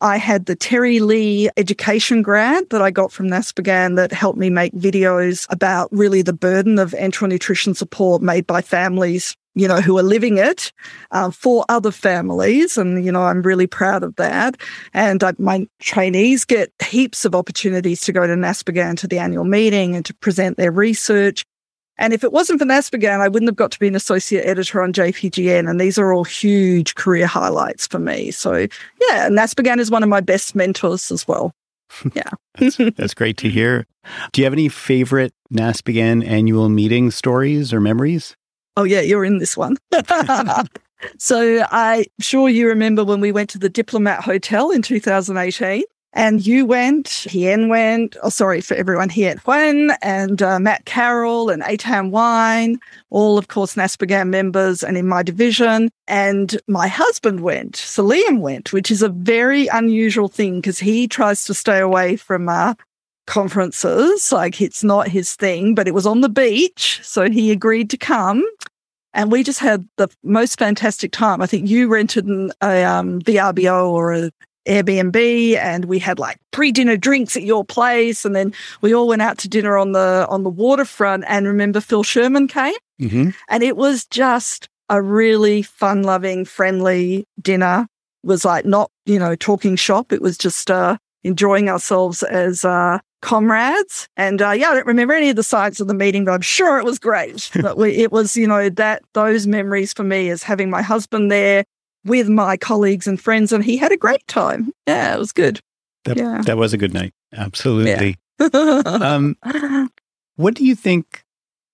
I 0.00 0.16
had 0.16 0.46
the 0.46 0.56
Terry 0.56 1.00
Lee 1.00 1.50
education 1.56 2.22
grant 2.22 2.70
that 2.70 2.82
I 2.82 2.90
got 2.90 3.12
from 3.12 3.28
NASPGHAN 3.28 3.96
that 3.96 4.12
helped 4.12 4.38
me 4.38 4.50
make 4.50 4.72
videos 4.74 5.46
about 5.50 5.88
really 5.92 6.22
the 6.22 6.32
burden 6.32 6.78
of 6.78 6.92
enteral 6.92 7.28
nutrition 7.28 7.74
support 7.74 8.22
made 8.22 8.46
by 8.46 8.62
families 8.62 9.36
you 9.54 9.68
know, 9.68 9.80
who 9.80 9.98
are 9.98 10.02
living 10.02 10.38
it 10.38 10.72
uh, 11.10 11.30
for 11.30 11.64
other 11.68 11.90
families. 11.90 12.78
And, 12.78 13.04
you 13.04 13.12
know, 13.12 13.22
I'm 13.22 13.42
really 13.42 13.66
proud 13.66 14.02
of 14.02 14.16
that. 14.16 14.56
And 14.94 15.22
I, 15.22 15.34
my 15.38 15.66
trainees 15.80 16.44
get 16.44 16.72
heaps 16.82 17.24
of 17.24 17.34
opportunities 17.34 18.00
to 18.02 18.12
go 18.12 18.26
to 18.26 18.34
NASPGHAN 18.34 18.96
to 18.98 19.08
the 19.08 19.18
annual 19.18 19.44
meeting 19.44 19.94
and 19.94 20.04
to 20.06 20.14
present 20.14 20.56
their 20.56 20.72
research. 20.72 21.44
And 21.98 22.12
if 22.12 22.24
it 22.24 22.32
wasn't 22.32 22.58
for 22.58 22.64
NASPGHAN, 22.64 23.20
I 23.20 23.28
wouldn't 23.28 23.48
have 23.48 23.56
got 23.56 23.70
to 23.72 23.78
be 23.78 23.86
an 23.86 23.94
associate 23.94 24.44
editor 24.44 24.82
on 24.82 24.92
JPGN. 24.92 25.68
And 25.68 25.80
these 25.80 25.98
are 25.98 26.12
all 26.12 26.24
huge 26.24 26.94
career 26.94 27.26
highlights 27.26 27.86
for 27.86 27.98
me. 27.98 28.30
So 28.30 28.66
yeah, 29.08 29.28
NASPGHAN 29.28 29.78
is 29.78 29.90
one 29.90 30.02
of 30.02 30.08
my 30.08 30.20
best 30.20 30.54
mentors 30.54 31.10
as 31.10 31.26
well. 31.26 31.52
Yeah. 32.14 32.30
that's, 32.58 32.76
that's, 32.96 33.12
great 33.12 33.36
to 33.38 33.50
hear. 33.50 33.86
Do 34.32 34.40
you 34.40 34.46
have 34.46 34.54
any 34.54 34.70
favorite 34.70 35.34
NASPGHAN 35.52 36.26
annual 36.26 36.70
meeting 36.70 37.10
stories 37.10 37.72
or 37.72 37.80
memories? 37.80 38.34
Oh, 38.78 38.84
yeah, 38.84 39.02
you're 39.02 39.26
in 39.26 39.38
this 39.38 39.58
one. 39.58 39.76
so 41.18 41.66
I'm 41.70 42.04
sure 42.18 42.48
you 42.48 42.66
remember 42.66 43.04
when 43.04 43.20
we 43.20 43.30
went 43.30 43.50
to 43.50 43.58
the 43.58 43.68
Diplomat 43.68 44.24
Hotel 44.24 44.70
in 44.70 44.80
2018 44.80 45.82
and 46.14 46.46
you 46.46 46.66
went, 46.66 47.08
Hien 47.08 47.68
went, 47.68 48.16
oh, 48.22 48.28
sorry 48.28 48.60
for 48.60 48.74
everyone, 48.74 49.08
Hien 49.08 49.38
Huynh 49.38 49.96
and 50.02 50.42
uh, 50.42 50.58
Matt 50.58 50.84
Carroll 50.84 51.48
and 51.48 51.62
Eitan 51.62 52.10
Wine, 52.10 52.78
all, 53.08 53.38
of 53.38 53.48
course, 53.48 53.76
NASPGHAN 53.76 54.28
members 54.28 54.82
and 54.82 54.98
in 54.98 55.08
my 55.08 55.22
division. 55.22 55.90
And 56.06 56.60
my 56.68 56.86
husband 56.86 57.40
went, 57.40 57.76
so 57.76 58.04
Liam 58.04 58.40
went, 58.40 58.74
which 58.74 58.90
is 58.90 59.00
a 59.02 59.08
very 59.08 59.68
unusual 59.68 60.28
thing 60.28 60.56
because 60.56 60.78
he 60.78 61.08
tries 61.08 61.44
to 61.46 61.54
stay 61.54 61.80
away 61.80 62.16
from 62.16 62.46
uh, 62.48 62.74
conferences. 63.26 64.30
Like 64.30 64.60
it's 64.60 64.84
not 64.84 65.08
his 65.08 65.34
thing, 65.34 65.74
but 65.74 65.88
it 65.88 65.94
was 65.94 66.06
on 66.06 66.20
the 66.20 66.28
beach. 66.28 67.00
So 67.02 67.30
he 67.30 67.50
agreed 67.50 67.88
to 67.90 67.96
come. 67.96 68.44
And 69.14 69.30
we 69.30 69.42
just 69.42 69.60
had 69.60 69.88
the 69.96 70.08
most 70.22 70.58
fantastic 70.58 71.12
time. 71.12 71.42
I 71.42 71.46
think 71.46 71.68
you 71.68 71.88
rented 71.88 72.26
a 72.62 72.84
um, 72.84 73.20
VRBO 73.20 73.88
or 73.88 74.12
a 74.12 74.30
Airbnb 74.66 75.56
and 75.56 75.86
we 75.86 75.98
had 75.98 76.18
like 76.18 76.38
pre-dinner 76.52 76.96
drinks 76.96 77.36
at 77.36 77.42
your 77.42 77.64
place 77.64 78.24
and 78.24 78.34
then 78.36 78.52
we 78.80 78.94
all 78.94 79.08
went 79.08 79.22
out 79.22 79.38
to 79.38 79.48
dinner 79.48 79.76
on 79.76 79.92
the 79.92 80.26
on 80.28 80.44
the 80.44 80.50
waterfront 80.50 81.24
and 81.26 81.46
remember 81.46 81.80
Phil 81.80 82.02
Sherman 82.02 82.48
came? 82.48 82.74
Mm-hmm. 83.00 83.30
and 83.48 83.62
it 83.64 83.76
was 83.76 84.04
just 84.06 84.68
a 84.88 85.02
really 85.02 85.62
fun 85.62 86.04
loving 86.04 86.44
friendly 86.44 87.26
dinner. 87.40 87.86
It 88.22 88.26
was 88.26 88.44
like 88.44 88.64
not 88.64 88.90
you 89.06 89.18
know 89.18 89.34
talking 89.34 89.74
shop. 89.74 90.12
It 90.12 90.22
was 90.22 90.38
just 90.38 90.70
uh 90.70 90.98
enjoying 91.24 91.68
ourselves 91.68 92.22
as 92.22 92.64
uh 92.64 92.98
comrades. 93.22 94.08
And 94.16 94.40
uh, 94.42 94.50
yeah 94.50 94.70
i 94.70 94.74
don't 94.74 94.86
remember 94.86 95.14
any 95.14 95.30
of 95.30 95.36
the 95.36 95.42
sides 95.42 95.80
of 95.80 95.88
the 95.88 95.94
meeting 95.94 96.24
but 96.24 96.32
i'm 96.32 96.40
sure 96.40 96.78
it 96.78 96.84
was 96.84 96.98
great. 96.98 97.50
But 97.62 97.76
we, 97.76 97.90
it 97.96 98.12
was 98.12 98.36
you 98.36 98.46
know 98.46 98.68
that 98.68 99.02
those 99.14 99.46
memories 99.46 99.92
for 99.92 100.04
me 100.04 100.28
is 100.28 100.42
having 100.44 100.70
my 100.70 100.82
husband 100.82 101.30
there 101.30 101.64
with 102.04 102.28
my 102.28 102.56
colleagues 102.56 103.06
and 103.06 103.20
friends, 103.20 103.52
and 103.52 103.64
he 103.64 103.76
had 103.76 103.92
a 103.92 103.96
great 103.96 104.26
time. 104.26 104.72
Yeah, 104.86 105.14
it 105.14 105.18
was 105.18 105.32
good. 105.32 105.60
That, 106.04 106.16
yeah. 106.16 106.42
that 106.44 106.56
was 106.56 106.72
a 106.72 106.78
good 106.78 106.94
night. 106.94 107.12
Absolutely. 107.32 108.16
Yeah. 108.40 108.46
um, 108.54 109.36
what 110.36 110.54
do 110.54 110.64
you 110.64 110.74
think? 110.74 111.24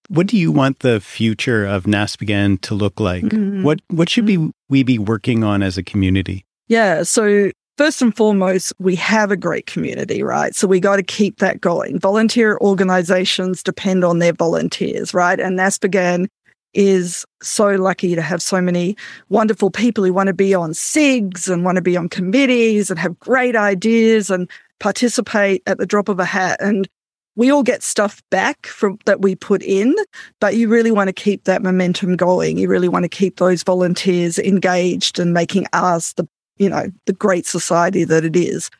What 0.08 0.26
do 0.26 0.36
you 0.38 0.50
want 0.52 0.80
the 0.80 1.00
future 1.00 1.66
of 1.66 1.84
NASPGHAN 1.84 2.60
to 2.62 2.74
look 2.74 2.98
like? 3.00 3.24
Mm-hmm. 3.24 3.62
What 3.62 3.80
What 3.88 4.08
should 4.08 4.26
be 4.26 4.50
we 4.68 4.82
be 4.82 4.98
working 4.98 5.44
on 5.44 5.62
as 5.62 5.78
a 5.78 5.82
community? 5.82 6.44
Yeah. 6.68 7.02
So 7.02 7.50
first 7.78 8.02
and 8.02 8.14
foremost, 8.14 8.72
we 8.78 8.96
have 8.96 9.30
a 9.30 9.36
great 9.36 9.66
community, 9.66 10.22
right? 10.22 10.54
So 10.54 10.66
we 10.66 10.80
got 10.80 10.96
to 10.96 11.02
keep 11.02 11.38
that 11.38 11.60
going. 11.60 11.98
Volunteer 11.98 12.58
organizations 12.60 13.62
depend 13.62 14.04
on 14.04 14.18
their 14.18 14.32
volunteers, 14.32 15.14
right? 15.14 15.38
And 15.38 15.58
NASPGHAN 15.58 16.26
is 16.74 17.24
so 17.42 17.76
lucky 17.76 18.14
to 18.14 18.22
have 18.22 18.42
so 18.42 18.60
many 18.60 18.96
wonderful 19.28 19.70
people 19.70 20.04
who 20.04 20.12
want 20.12 20.26
to 20.28 20.34
be 20.34 20.54
on 20.54 20.72
SIGs 20.72 21.48
and 21.48 21.64
want 21.64 21.76
to 21.76 21.82
be 21.82 21.96
on 21.96 22.08
committees 22.08 22.90
and 22.90 22.98
have 22.98 23.18
great 23.18 23.56
ideas 23.56 24.30
and 24.30 24.50
participate 24.78 25.62
at 25.66 25.78
the 25.78 25.86
drop 25.86 26.08
of 26.08 26.20
a 26.20 26.24
hat. 26.24 26.58
And 26.60 26.88
we 27.36 27.50
all 27.50 27.62
get 27.62 27.82
stuff 27.82 28.22
back 28.30 28.66
from 28.66 28.98
that 29.06 29.22
we 29.22 29.34
put 29.34 29.62
in, 29.62 29.94
but 30.40 30.56
you 30.56 30.68
really 30.68 30.90
want 30.90 31.08
to 31.08 31.12
keep 31.12 31.44
that 31.44 31.62
momentum 31.62 32.16
going. 32.16 32.58
You 32.58 32.68
really 32.68 32.88
want 32.88 33.04
to 33.04 33.08
keep 33.08 33.36
those 33.36 33.62
volunteers 33.62 34.38
engaged 34.38 35.18
and 35.18 35.32
making 35.32 35.66
us 35.72 36.12
the, 36.14 36.28
you 36.56 36.68
know, 36.68 36.86
the 37.06 37.12
great 37.12 37.46
society 37.46 38.04
that 38.04 38.24
it 38.24 38.34
is. 38.34 38.70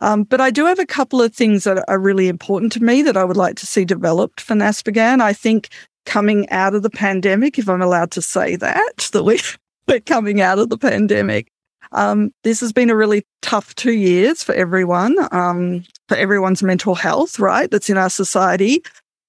Um, 0.00 0.24
but 0.24 0.40
I 0.40 0.50
do 0.50 0.66
have 0.66 0.78
a 0.78 0.86
couple 0.86 1.22
of 1.22 1.34
things 1.34 1.64
that 1.64 1.84
are 1.88 1.98
really 1.98 2.28
important 2.28 2.72
to 2.72 2.82
me 2.82 3.02
that 3.02 3.16
I 3.16 3.24
would 3.24 3.36
like 3.36 3.56
to 3.56 3.66
see 3.66 3.84
developed 3.84 4.40
for 4.40 4.54
NASPGHAN. 4.54 5.20
I 5.20 5.32
think 5.32 5.68
coming 6.06 6.48
out 6.50 6.74
of 6.74 6.82
the 6.82 6.90
pandemic, 6.90 7.58
if 7.58 7.68
I'm 7.68 7.82
allowed 7.82 8.10
to 8.12 8.22
say 8.22 8.56
that, 8.56 9.10
that 9.12 9.24
we, 9.24 9.40
we're 9.88 10.00
coming 10.00 10.40
out 10.40 10.58
of 10.58 10.70
the 10.70 10.78
pandemic. 10.78 11.48
Um, 11.92 12.32
this 12.42 12.60
has 12.60 12.72
been 12.72 12.90
a 12.90 12.96
really 12.96 13.24
tough 13.42 13.74
two 13.74 13.92
years 13.92 14.42
for 14.42 14.54
everyone, 14.54 15.16
um, 15.32 15.84
for 16.08 16.16
everyone's 16.16 16.62
mental 16.62 16.94
health, 16.94 17.38
right? 17.38 17.70
That's 17.70 17.90
in 17.90 17.98
our 17.98 18.10
society, 18.10 18.82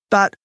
but 0.09 0.35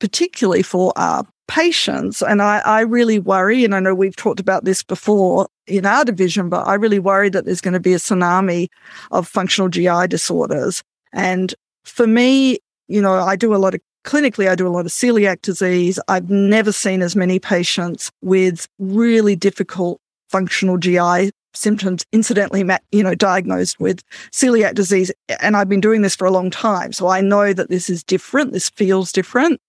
particularly 0.00 0.62
for 0.62 0.92
our 0.96 1.24
patients. 1.48 2.22
And 2.22 2.42
I, 2.42 2.58
I 2.58 2.80
really 2.80 3.18
worry, 3.18 3.64
and 3.64 3.74
I 3.74 3.80
know 3.80 3.94
we've 3.94 4.16
talked 4.16 4.40
about 4.40 4.64
this 4.64 4.82
before 4.82 5.48
in 5.66 5.86
our 5.86 6.04
division, 6.04 6.48
but 6.48 6.66
I 6.66 6.74
really 6.74 6.98
worry 6.98 7.28
that 7.30 7.44
there's 7.44 7.60
going 7.60 7.74
to 7.74 7.80
be 7.80 7.94
a 7.94 7.98
tsunami 7.98 8.68
of 9.10 9.28
functional 9.28 9.68
GI 9.68 10.08
disorders. 10.08 10.82
And 11.12 11.54
for 11.84 12.06
me, 12.06 12.58
you 12.88 13.00
know, 13.00 13.14
I 13.14 13.36
do 13.36 13.54
a 13.54 13.56
lot 13.56 13.74
of 13.74 13.80
clinically, 14.04 14.48
I 14.48 14.54
do 14.54 14.66
a 14.66 14.70
lot 14.70 14.86
of 14.86 14.92
celiac 14.92 15.42
disease. 15.42 15.98
I've 16.08 16.30
never 16.30 16.72
seen 16.72 17.02
as 17.02 17.16
many 17.16 17.38
patients 17.38 18.10
with 18.20 18.68
really 18.78 19.36
difficult 19.36 20.00
functional 20.30 20.78
GI 20.78 21.30
symptoms 21.54 22.04
incidentally 22.12 22.64
you 22.92 23.02
know 23.02 23.14
diagnosed 23.14 23.78
with 23.78 24.02
celiac 24.30 24.74
disease 24.74 25.12
and 25.40 25.54
I've 25.54 25.68
been 25.68 25.82
doing 25.82 26.00
this 26.00 26.16
for 26.16 26.26
a 26.26 26.30
long 26.30 26.50
time 26.50 26.92
so 26.92 27.08
I 27.08 27.20
know 27.20 27.52
that 27.52 27.68
this 27.68 27.90
is 27.90 28.02
different 28.02 28.52
this 28.52 28.70
feels 28.70 29.12
different 29.12 29.60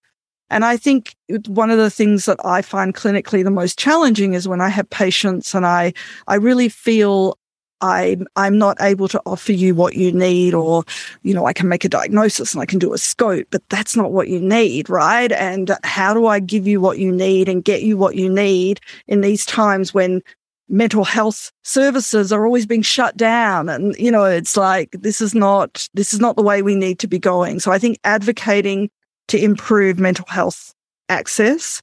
and 0.50 0.64
I 0.64 0.76
think 0.76 1.14
one 1.46 1.70
of 1.70 1.78
the 1.78 1.90
things 1.90 2.24
that 2.26 2.38
I 2.44 2.62
find 2.62 2.94
clinically 2.94 3.44
the 3.44 3.50
most 3.50 3.78
challenging 3.78 4.34
is 4.34 4.48
when 4.48 4.60
I 4.60 4.68
have 4.68 4.88
patients 4.88 5.54
and 5.54 5.66
I 5.66 5.92
I 6.26 6.36
really 6.36 6.70
feel 6.70 7.36
I'm 7.80 8.26
I'm 8.36 8.58
not 8.58 8.76
able 8.80 9.08
to 9.08 9.20
offer 9.26 9.52
you 9.52 9.74
what 9.74 9.94
you 9.94 10.12
need, 10.12 10.54
or 10.54 10.84
you 11.22 11.34
know, 11.34 11.46
I 11.46 11.52
can 11.52 11.68
make 11.68 11.84
a 11.84 11.88
diagnosis 11.88 12.54
and 12.54 12.62
I 12.62 12.66
can 12.66 12.78
do 12.78 12.92
a 12.92 12.98
scope, 12.98 13.46
but 13.50 13.62
that's 13.68 13.96
not 13.96 14.12
what 14.12 14.28
you 14.28 14.40
need, 14.40 14.88
right? 14.88 15.32
And 15.32 15.76
how 15.84 16.14
do 16.14 16.26
I 16.26 16.40
give 16.40 16.66
you 16.66 16.80
what 16.80 16.98
you 16.98 17.12
need 17.12 17.48
and 17.48 17.64
get 17.64 17.82
you 17.82 17.96
what 17.96 18.16
you 18.16 18.28
need 18.28 18.80
in 19.06 19.20
these 19.20 19.44
times 19.44 19.92
when 19.92 20.22
mental 20.68 21.04
health 21.04 21.52
services 21.62 22.32
are 22.32 22.46
always 22.46 22.64
being 22.64 22.82
shut 22.82 23.16
down 23.16 23.68
and 23.68 23.94
you 23.96 24.10
know 24.10 24.24
it's 24.24 24.56
like 24.56 24.90
this 24.92 25.20
is 25.20 25.34
not 25.34 25.86
this 25.92 26.14
is 26.14 26.20
not 26.20 26.36
the 26.36 26.42
way 26.42 26.62
we 26.62 26.74
need 26.74 26.98
to 26.98 27.06
be 27.06 27.18
going 27.18 27.60
so 27.60 27.70
i 27.70 27.78
think 27.78 27.98
advocating 28.04 28.88
to 29.28 29.38
improve 29.38 29.98
mental 29.98 30.24
health 30.26 30.74
access 31.10 31.82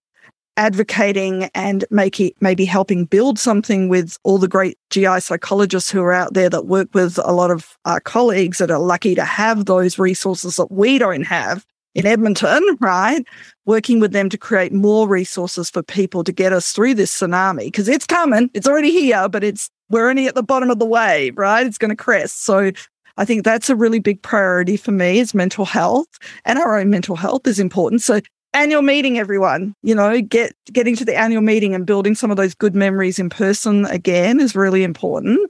advocating 0.58 1.50
and 1.56 1.86
making 1.90 2.32
maybe 2.42 2.66
helping 2.66 3.06
build 3.06 3.40
something 3.40 3.90
with 3.90 4.18
all 4.24 4.38
the 4.38 4.48
great 4.48 4.78
GI 4.90 5.20
psychologists 5.22 5.90
who 5.90 6.02
are 6.02 6.14
out 6.14 6.34
there 6.34 6.50
that 6.50 6.66
work 6.68 6.90
with 6.94 7.18
a 7.24 7.32
lot 7.32 7.52
of 7.52 7.78
our 7.86 8.00
colleagues 8.00 8.58
that 8.58 8.72
are 8.72 8.80
lucky 8.80 9.16
to 9.16 9.24
have 9.24 9.66
those 9.66 9.98
resources 9.98 10.58
that 10.58 10.72
we 10.72 10.98
don't 10.98 11.24
have 11.24 11.66
in 11.96 12.06
Edmonton, 12.06 12.62
right? 12.80 13.26
Working 13.66 14.00
with 14.00 14.12
them 14.12 14.30
to 14.30 14.38
create 14.38 14.74
more 14.74 15.08
resources 15.08 15.70
for 15.70 15.84
people 15.84 16.24
to 16.24 16.32
get 16.32 16.54
us 16.54 16.72
through 16.72 16.96
this 16.96 17.18
tsunami 17.18 17.66
because 17.66 17.88
it's 17.88 18.06
coming. 18.06 18.50
It's 18.54 18.68
already 18.68 18.92
here, 18.92 19.30
but 19.30 19.44
it's 19.44 19.70
we're 19.90 20.10
only 20.10 20.28
at 20.28 20.36
the 20.36 20.44
bottom 20.44 20.70
of 20.70 20.80
the 20.80 20.86
wave, 20.86 21.38
right? 21.38 21.66
It's 21.66 21.78
going 21.78 21.90
to 21.90 21.96
crest. 21.96 22.46
So 22.46 22.72
I 23.18 23.26
think 23.26 23.44
that's 23.44 23.70
a 23.70 23.76
really 23.76 24.00
big 24.00 24.22
priority 24.22 24.78
for 24.78 24.92
me 24.92 25.20
is 25.20 25.34
mental 25.34 25.66
health 25.66 26.08
and 26.46 26.58
our 26.58 26.80
own 26.80 26.90
mental 26.90 27.16
health 27.16 27.46
is 27.46 27.60
important. 27.60 28.02
So 28.02 28.22
annual 28.54 28.82
meeting 28.82 29.18
everyone. 29.20 29.74
You 29.84 29.96
know 29.96 30.22
get 30.22 30.54
getting 30.72 30.96
to 30.98 31.06
the 31.06 31.18
annual 31.18 31.42
meeting 31.42 31.74
and 31.76 31.86
building 31.86 32.16
some 32.16 32.32
of 32.32 32.38
those 32.38 32.54
good 32.54 32.76
memories 32.76 33.20
in 33.20 33.30
person 33.30 33.86
again 33.86 34.40
is 34.40 34.56
really 34.56 34.84
important. 34.84 35.50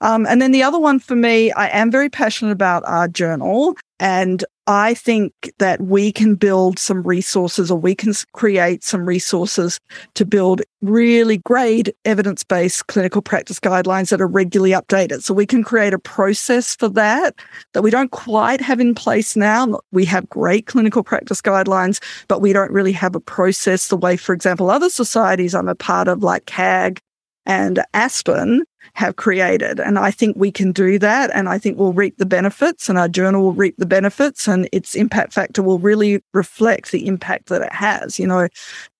Um, 0.00 0.26
and 0.26 0.40
then 0.40 0.52
the 0.52 0.62
other 0.62 0.78
one 0.78 1.00
for 1.00 1.16
me 1.16 1.50
i 1.50 1.66
am 1.76 1.90
very 1.90 2.08
passionate 2.08 2.52
about 2.52 2.84
our 2.86 3.08
journal 3.08 3.76
and 4.00 4.44
I 4.66 4.92
think 4.92 5.32
that 5.58 5.80
we 5.80 6.12
can 6.12 6.34
build 6.34 6.78
some 6.78 7.02
resources 7.02 7.70
or 7.70 7.78
we 7.78 7.94
can 7.94 8.12
create 8.32 8.84
some 8.84 9.06
resources 9.06 9.80
to 10.14 10.26
build 10.26 10.60
really 10.82 11.38
great 11.38 11.96
evidence 12.04 12.44
based 12.44 12.86
clinical 12.86 13.22
practice 13.22 13.58
guidelines 13.58 14.10
that 14.10 14.20
are 14.20 14.26
regularly 14.26 14.72
updated. 14.72 15.22
So 15.22 15.32
we 15.32 15.46
can 15.46 15.64
create 15.64 15.94
a 15.94 15.98
process 15.98 16.76
for 16.76 16.90
that 16.90 17.34
that 17.72 17.82
we 17.82 17.90
don't 17.90 18.10
quite 18.10 18.60
have 18.60 18.78
in 18.78 18.94
place 18.94 19.36
now. 19.36 19.80
We 19.90 20.04
have 20.04 20.28
great 20.28 20.66
clinical 20.66 21.02
practice 21.02 21.40
guidelines, 21.40 21.98
but 22.28 22.42
we 22.42 22.52
don't 22.52 22.70
really 22.70 22.92
have 22.92 23.14
a 23.14 23.20
process 23.20 23.88
the 23.88 23.96
way, 23.96 24.18
for 24.18 24.34
example, 24.34 24.70
other 24.70 24.90
societies 24.90 25.54
I'm 25.54 25.68
a 25.68 25.74
part 25.74 26.08
of, 26.08 26.22
like 26.22 26.44
CAG 26.44 27.00
and 27.48 27.82
ASPEN, 27.94 28.62
have 28.94 29.16
created. 29.16 29.80
And 29.80 29.98
I 29.98 30.10
think 30.10 30.36
we 30.36 30.50
can 30.50 30.72
do 30.72 30.98
that. 30.98 31.30
And 31.34 31.48
I 31.48 31.58
think 31.58 31.78
we'll 31.78 31.92
reap 31.92 32.18
the 32.18 32.26
benefits 32.26 32.88
and 32.88 32.98
our 32.98 33.08
journal 33.08 33.42
will 33.42 33.52
reap 33.52 33.76
the 33.76 33.86
benefits 33.86 34.48
and 34.48 34.68
its 34.72 34.94
impact 34.94 35.32
factor 35.32 35.62
will 35.62 35.78
really 35.78 36.22
reflect 36.34 36.90
the 36.90 37.06
impact 37.06 37.46
that 37.48 37.62
it 37.62 37.72
has. 37.72 38.18
You 38.18 38.26
know, 38.26 38.48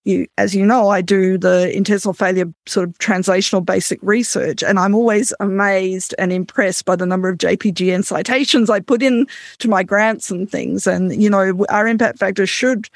you, 0.05 0.27
as 0.39 0.55
you 0.55 0.65
know, 0.65 0.89
I 0.89 1.03
do 1.03 1.37
the 1.37 1.75
intestinal 1.77 2.15
failure 2.15 2.47
sort 2.67 2.89
of 2.89 2.99
translational 2.99 3.65
basic 3.65 3.99
research, 4.03 4.63
and 4.63 4.79
I'm 4.79 4.95
always 4.95 5.35
amazed 5.39 6.15
and 6.19 6.33
impressed 6.33 6.87
by 6.87 6.97
the 6.97 7.05
number 7.05 7.29
of 7.29 7.37
JPGN 7.37 8.05
citations 8.05 8.71
I 8.71 8.81
put 8.81 9.03
in 9.03 9.27
to 9.59 9.69
my 9.69 9.83
grants 9.83 10.31
and 10.31 10.51
things. 10.51 10.87
And, 10.87 11.21
you 11.21 11.29
know, 11.29 11.67
our 11.69 11.87
impact 11.87 12.19
factor 12.19 12.47
should 12.47 12.89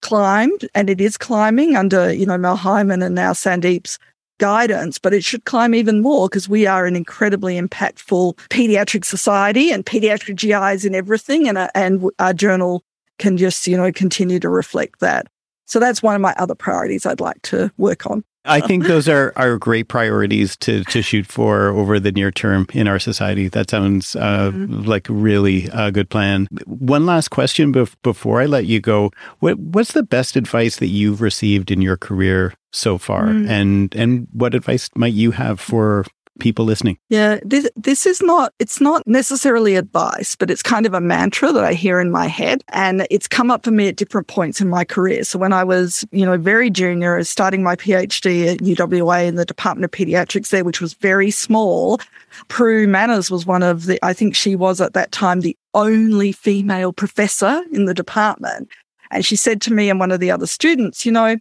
climb, 0.00 0.52
and 0.74 0.88
it 0.88 1.02
is 1.02 1.18
climbing 1.18 1.76
under, 1.76 2.12
you 2.12 2.24
know, 2.24 2.38
Mel 2.38 2.56
Heyman 2.56 3.04
and 3.04 3.14
now 3.14 3.32
Sandeep's 3.32 3.98
guidance, 4.38 4.98
but 4.98 5.14
it 5.14 5.24
should 5.24 5.44
climb 5.44 5.74
even 5.74 6.00
more 6.00 6.28
because 6.28 6.48
we 6.48 6.66
are 6.66 6.86
an 6.86 6.96
incredibly 6.96 7.60
impactful 7.60 8.34
pediatric 8.50 9.04
society 9.04 9.70
and 9.70 9.86
pediatric 9.86 10.36
GIs 10.36 10.84
in 10.84 10.94
everything. 10.94 11.48
And, 11.48 11.58
uh, 11.58 11.68
and 11.74 12.10
our 12.18 12.32
journal 12.34 12.82
can 13.18 13.36
just, 13.36 13.66
you 13.66 13.76
know, 13.76 13.92
continue 13.92 14.40
to 14.40 14.48
reflect 14.48 15.00
that. 15.00 15.26
So 15.66 15.78
that's 15.78 16.02
one 16.02 16.14
of 16.14 16.20
my 16.20 16.34
other 16.36 16.54
priorities 16.54 17.06
I'd 17.06 17.20
like 17.20 17.40
to 17.42 17.72
work 17.76 18.06
on. 18.06 18.24
I 18.44 18.60
think 18.60 18.84
those 18.84 19.08
are, 19.08 19.32
are 19.36 19.56
great 19.56 19.88
priorities 19.88 20.56
to, 20.58 20.84
to 20.84 21.02
shoot 21.02 21.26
for 21.26 21.68
over 21.68 21.98
the 21.98 22.12
near 22.12 22.30
term 22.30 22.66
in 22.74 22.86
our 22.86 22.98
society. 22.98 23.48
That 23.48 23.70
sounds 23.70 24.16
uh, 24.16 24.50
mm-hmm. 24.50 24.82
like 24.82 25.06
really 25.08 25.68
a 25.72 25.90
good 25.90 26.10
plan. 26.10 26.48
One 26.66 27.06
last 27.06 27.28
question 27.28 27.72
bef- 27.72 27.96
before 28.02 28.42
I 28.42 28.46
let 28.46 28.66
you 28.66 28.80
go. 28.80 29.10
What, 29.40 29.58
what's 29.58 29.92
the 29.92 30.02
best 30.02 30.36
advice 30.36 30.76
that 30.76 30.88
you've 30.88 31.20
received 31.20 31.70
in 31.70 31.80
your 31.80 31.96
career 31.96 32.52
so 32.72 32.98
far? 32.98 33.26
Mm. 33.26 33.48
And, 33.48 33.94
and 33.94 34.28
what 34.32 34.54
advice 34.54 34.90
might 34.94 35.14
you 35.14 35.30
have 35.30 35.58
for 35.58 36.04
people 36.40 36.64
listening? 36.64 36.98
Yeah, 37.08 37.38
this, 37.44 37.68
this 37.76 38.06
is 38.06 38.22
not, 38.22 38.52
it's 38.58 38.80
not 38.80 39.06
necessarily 39.06 39.76
advice, 39.76 40.36
but 40.36 40.50
it's 40.50 40.62
kind 40.62 40.86
of 40.86 40.94
a 40.94 41.00
mantra 41.00 41.52
that 41.52 41.64
I 41.64 41.72
hear 41.74 42.00
in 42.00 42.10
my 42.10 42.26
head. 42.26 42.62
And 42.68 43.06
it's 43.10 43.28
come 43.28 43.50
up 43.50 43.64
for 43.64 43.70
me 43.70 43.88
at 43.88 43.96
different 43.96 44.26
points 44.26 44.60
in 44.60 44.68
my 44.68 44.84
career. 44.84 45.24
So 45.24 45.38
when 45.38 45.52
I 45.52 45.64
was, 45.64 46.04
you 46.10 46.24
know, 46.24 46.36
very 46.36 46.70
junior, 46.70 47.22
starting 47.24 47.62
my 47.62 47.76
PhD 47.76 48.52
at 48.54 48.58
UWA 48.58 49.26
in 49.26 49.36
the 49.36 49.44
Department 49.44 49.84
of 49.84 49.90
Pediatrics 49.90 50.48
there, 50.50 50.64
which 50.64 50.80
was 50.80 50.94
very 50.94 51.30
small, 51.30 52.00
Prue 52.48 52.86
Manners 52.86 53.30
was 53.30 53.46
one 53.46 53.62
of 53.62 53.86
the, 53.86 53.98
I 54.04 54.12
think 54.12 54.34
she 54.34 54.56
was 54.56 54.80
at 54.80 54.94
that 54.94 55.12
time 55.12 55.40
the 55.40 55.56
only 55.74 56.32
female 56.32 56.92
professor 56.92 57.62
in 57.72 57.84
the 57.84 57.94
department. 57.94 58.68
And 59.10 59.24
she 59.24 59.36
said 59.36 59.60
to 59.62 59.72
me 59.72 59.90
and 59.90 60.00
one 60.00 60.10
of 60.10 60.20
the 60.20 60.30
other 60.30 60.46
students, 60.46 61.06
you 61.06 61.12
know, 61.12 61.36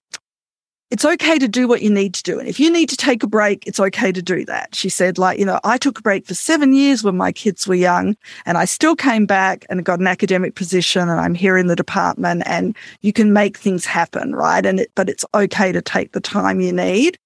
it's 0.94 1.06
okay 1.06 1.40
to 1.40 1.48
do 1.48 1.68
what 1.68 1.82
you 1.82 1.90
need 1.90 2.14
to 2.14 2.22
do. 2.22 2.38
And 2.38 2.48
if 2.48 2.60
you 2.60 2.70
need 2.70 2.88
to 2.90 2.96
take 2.96 3.24
a 3.24 3.28
break, 3.28 3.66
it's 3.66 3.80
okay 3.80 4.12
to 4.12 4.22
do 4.22 4.46
that. 4.46 4.76
She 4.76 4.90
said, 4.90 5.18
like, 5.18 5.40
you 5.40 5.46
know, 5.46 5.60
I 5.64 5.80
took 5.80 5.98
a 5.98 6.04
break 6.04 6.28
for 6.28 6.36
seven 6.36 6.72
years 6.72 7.04
when 7.04 7.18
my 7.18 7.32
kids 7.32 7.68
were 7.68 7.74
young 7.74 8.16
and 8.46 8.60
I 8.60 8.66
still 8.66 8.96
came 8.96 9.26
back 9.26 9.66
and 9.72 9.84
got 9.84 10.00
an 10.00 10.06
academic 10.06 10.54
position 10.54 11.10
and 11.10 11.20
I'm 11.20 11.34
here 11.34 11.58
in 11.58 11.66
the 11.66 11.76
department 11.76 12.44
and 12.46 12.78
you 13.02 13.12
can 13.12 13.34
make 13.34 13.58
things 13.58 13.86
happen, 13.86 14.36
right? 14.36 14.64
And 14.64 14.82
it, 14.82 14.92
but 14.94 15.10
it's 15.10 15.26
okay 15.34 15.72
to 15.72 15.82
take 15.82 16.12
the 16.12 16.22
time 16.22 16.62
you 16.62 16.72
need. 16.72 17.18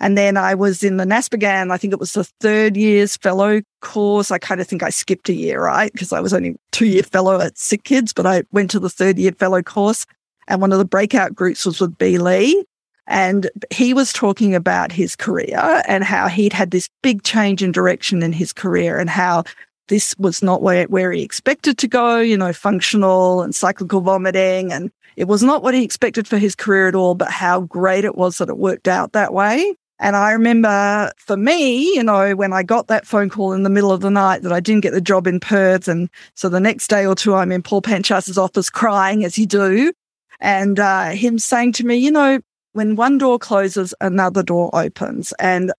And 0.00 0.18
then 0.18 0.36
I 0.36 0.56
was 0.56 0.82
in 0.82 0.96
the 0.96 1.04
NASPGHAN, 1.04 1.70
I 1.70 1.76
think 1.76 1.92
it 1.92 2.00
was 2.00 2.14
the 2.14 2.24
third 2.40 2.76
year's 2.76 3.16
fellow 3.16 3.62
course. 3.80 4.32
I 4.32 4.38
kind 4.38 4.60
of 4.60 4.66
think 4.66 4.82
I 4.82 4.90
skipped 4.90 5.28
a 5.28 5.34
year, 5.34 5.62
right? 5.62 5.92
Because 5.92 6.12
I 6.12 6.18
was 6.18 6.34
only 6.34 6.56
two 6.72 6.86
year 6.86 7.04
fellow 7.04 7.40
at 7.40 7.56
Sick 7.58 7.84
Kids, 7.84 8.12
but 8.12 8.26
I 8.26 8.42
went 8.50 8.72
to 8.72 8.80
the 8.80 8.90
third 8.90 9.18
year 9.18 9.30
fellow 9.30 9.62
course. 9.62 10.04
And 10.48 10.60
one 10.60 10.72
of 10.72 10.78
the 10.78 10.84
breakout 10.84 11.32
groups 11.32 11.64
was 11.64 11.80
with 11.80 11.96
B. 11.96 12.18
Li. 12.18 12.64
And 13.06 13.50
he 13.70 13.92
was 13.92 14.12
talking 14.12 14.54
about 14.54 14.92
his 14.92 15.14
career 15.14 15.82
and 15.86 16.04
how 16.04 16.28
he'd 16.28 16.52
had 16.52 16.70
this 16.70 16.88
big 17.02 17.22
change 17.22 17.62
in 17.62 17.72
direction 17.72 18.22
in 18.22 18.32
his 18.32 18.52
career 18.52 18.98
and 18.98 19.10
how 19.10 19.44
this 19.88 20.14
was 20.18 20.42
not 20.42 20.62
where, 20.62 20.84
where 20.86 21.12
he 21.12 21.22
expected 21.22 21.76
to 21.78 21.88
go, 21.88 22.18
you 22.18 22.36
know, 22.36 22.52
functional 22.52 23.42
and 23.42 23.54
cyclical 23.54 24.00
vomiting. 24.00 24.72
And 24.72 24.90
it 25.16 25.28
was 25.28 25.42
not 25.42 25.62
what 25.62 25.74
he 25.74 25.84
expected 25.84 26.26
for 26.26 26.38
his 26.38 26.54
career 26.54 26.88
at 26.88 26.94
all, 26.94 27.14
but 27.14 27.30
how 27.30 27.60
great 27.62 28.04
it 28.04 28.16
was 28.16 28.38
that 28.38 28.48
it 28.48 28.56
worked 28.56 28.88
out 28.88 29.12
that 29.12 29.34
way. 29.34 29.74
And 30.00 30.16
I 30.16 30.32
remember 30.32 31.12
for 31.18 31.36
me, 31.36 31.94
you 31.94 32.02
know, 32.02 32.34
when 32.34 32.52
I 32.52 32.62
got 32.62 32.88
that 32.88 33.06
phone 33.06 33.30
call 33.30 33.52
in 33.52 33.62
the 33.62 33.70
middle 33.70 33.92
of 33.92 34.00
the 34.00 34.10
night 34.10 34.42
that 34.42 34.52
I 34.52 34.60
didn't 34.60 34.82
get 34.82 34.92
the 34.92 35.00
job 35.00 35.26
in 35.26 35.38
Perth. 35.38 35.86
And 35.86 36.08
so 36.34 36.48
the 36.48 36.60
next 36.60 36.88
day 36.88 37.06
or 37.06 37.14
two, 37.14 37.34
I'm 37.34 37.52
in 37.52 37.62
Paul 37.62 37.82
Pencharz's 37.82 38.38
office 38.38 38.70
crying 38.70 39.24
as 39.24 39.38
you 39.38 39.46
do. 39.46 39.92
And 40.40 40.80
uh, 40.80 41.10
him 41.10 41.38
saying 41.38 41.72
to 41.74 41.86
me, 41.86 41.96
you 41.96 42.10
know, 42.10 42.40
when 42.74 42.96
one 42.96 43.18
door 43.18 43.38
closes, 43.38 43.94
another 44.00 44.42
door 44.42 44.68
opens. 44.74 45.32
And 45.38 45.72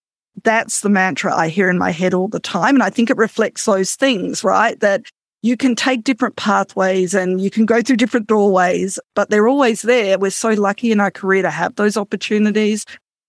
that's 0.44 0.82
the 0.82 0.90
mantra 0.90 1.36
I 1.36 1.50
hear 1.50 1.70
in 1.70 1.78
my 1.78 1.92
head 1.92 2.14
all 2.14 2.28
the 2.28 2.40
time. 2.40 2.76
And 2.76 2.84
I 2.84 2.90
think 2.90 3.10
it 3.10 3.18
reflects 3.18 3.66
those 3.66 3.96
things, 3.96 4.44
right? 4.44 4.80
That 4.80 5.04
you 5.42 5.56
can 5.56 5.76
take 5.76 6.04
different 6.04 6.38
pathways 6.38 7.14
and 7.14 7.40
you 7.40 7.52
can 7.52 7.66
go 7.66 7.82
through 7.82 7.98
different 7.98 8.28
doorways, 8.28 8.98
but 9.14 9.30
they're 9.30 9.48
always 9.48 9.84
there. 9.84 10.18
We're 10.18 10.32
so 10.32 10.50
lucky 10.50 10.92
in 10.92 11.00
our 11.00 11.12
career 11.12 11.44
to 11.44 11.52
have 11.52 11.76
those 11.76 11.98
opportunities. 11.98 12.86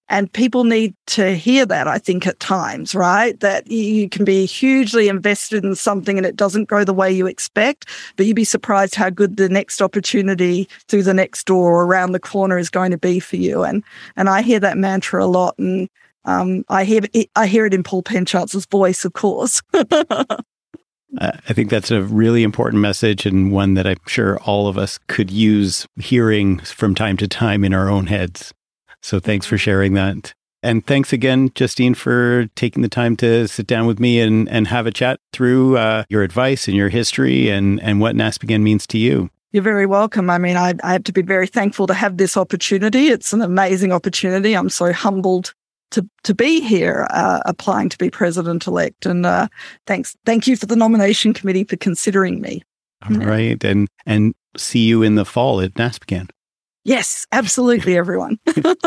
And 0.09 0.33
people 0.33 0.65
need 0.65 0.95
to 1.07 1.35
hear 1.35 1.67
that, 1.67 1.89
I 1.89 1.99
think, 1.99 2.27
at 2.27 2.39
times, 2.39 2.95
right? 2.95 3.39
That 3.41 3.71
you 3.71 4.09
can 4.09 4.25
be 4.25 4.47
hugely 4.47 5.09
invested 5.09 5.65
in 5.65 5.75
something 5.75 6.17
and 6.17 6.27
it 6.27 6.37
doesn't 6.37 6.69
go 6.69 6.85
the 6.85 6.95
way 6.95 7.11
you 7.11 7.27
expect, 7.27 7.87
but 8.17 8.27
you'd 8.27 8.37
be 8.37 8.45
surprised 8.45 8.95
how 8.95 9.11
good 9.11 9.37
the 9.37 9.49
next 9.49 9.83
opportunity 9.83 10.69
through 10.89 11.03
the 11.03 11.15
next 11.15 11.47
door 11.47 11.73
or 11.73 11.85
around 11.85 12.13
the 12.13 12.21
corner 12.21 12.59
is 12.59 12.71
going 12.71 12.93
to 12.93 12.99
be 12.99 13.19
for 13.19 13.37
you. 13.37 13.65
And, 13.65 13.83
and 14.17 14.29
I 14.29 14.43
hear 14.43 14.61
that 14.61 14.79
mantra 14.79 15.25
a 15.25 15.27
lot. 15.27 15.59
And, 15.59 15.89
um, 16.25 16.65
I 16.69 16.85
hear 16.85 17.03
it, 17.13 17.31
I 17.35 17.47
hear 17.47 17.67
it 17.67 17.75
in 17.75 17.83
Paul 17.83 18.03
Pencharz's 18.03 18.67
voice, 18.67 19.05
of 19.05 19.13
course. 19.13 19.63
I 21.19 21.53
think 21.53 21.71
that's 21.71 21.91
a 21.91 22.03
really 22.03 22.43
important 22.43 22.83
message 22.83 23.27
and 23.27 23.51
one 23.51 23.75
that 23.75 23.87
I'm 23.87 23.97
sure 24.07 24.39
all 24.41 24.69
of 24.69 24.77
us 24.77 24.99
could 25.07 25.31
use 25.31 25.87
hearing 25.99 26.59
from 26.59 26.95
time 26.95 27.17
to 27.19 27.29
time 27.29 27.65
in 27.65 27.73
our 27.73 27.89
own 27.89 28.09
heads. 28.09 28.53
So 29.03 29.21
thanks 29.21 29.47
for 29.47 29.59
sharing 29.59 29.95
that. 29.95 30.35
And 30.63 30.85
thanks 30.85 31.13
again, 31.13 31.51
Justine, 31.55 31.95
for 31.95 32.47
taking 32.57 32.83
the 32.83 32.89
time 32.89 33.17
to 33.19 33.47
sit 33.47 33.67
down 33.67 33.87
with 33.87 34.01
me 34.01 34.21
and, 34.21 34.49
and 34.49 34.67
have 34.67 34.87
a 34.87 34.91
chat 34.91 35.21
through 35.33 35.77
uh, 35.77 36.05
your 36.09 36.23
advice 36.23 36.67
and 36.67 36.77
your 36.77 36.89
history 36.89 37.49
and, 37.49 37.81
and 37.83 38.01
what 38.01 38.17
NASPGHAN 38.17 38.63
means 38.63 38.87
to 38.89 38.99
you. 38.99 39.31
You're 39.53 39.63
very 39.63 39.87
welcome. 39.87 40.29
I 40.29 40.39
mean, 40.39 40.57
I, 40.57 40.75
I 40.83 40.93
have 40.93 41.05
to 41.05 41.13
be 41.13 41.23
very 41.23 41.47
thankful 41.47 41.87
to 41.87 41.95
have 41.95 42.17
this 42.17 42.37
opportunity. 42.37 43.09
It's 43.09 43.33
an 43.33 43.43
amazing 43.43 43.93
opportunity. 43.93 44.55
I'm 44.55 44.69
so 44.69 44.93
humbled 44.93 45.55
to 45.93 46.07
to 46.25 46.35
be 46.35 46.61
here, 46.61 47.07
uh, 47.11 47.41
applying 47.47 47.89
to 47.91 47.99
be 47.99 48.11
president 48.11 48.67
elect. 48.67 49.07
And 49.07 49.25
uh, 49.25 49.49
thanks, 49.87 50.17
thank 50.27 50.47
you 50.47 50.57
for 50.57 50.67
the 50.67 50.77
nomination 50.77 51.33
committee 51.33 51.65
for 51.65 51.77
considering 51.77 52.41
me. 52.41 52.63
All 53.09 53.17
right, 53.19 53.63
and 53.63 53.89
and 54.05 54.35
see 54.57 54.81
you 54.81 55.03
in 55.03 55.15
the 55.15 55.25
fall 55.25 55.61
at 55.61 55.75
NASPGHAN. 55.75 56.31
Yes, 56.87 57.27
absolutely, 57.33 57.97
everyone. 57.97 58.39
All 58.65 58.85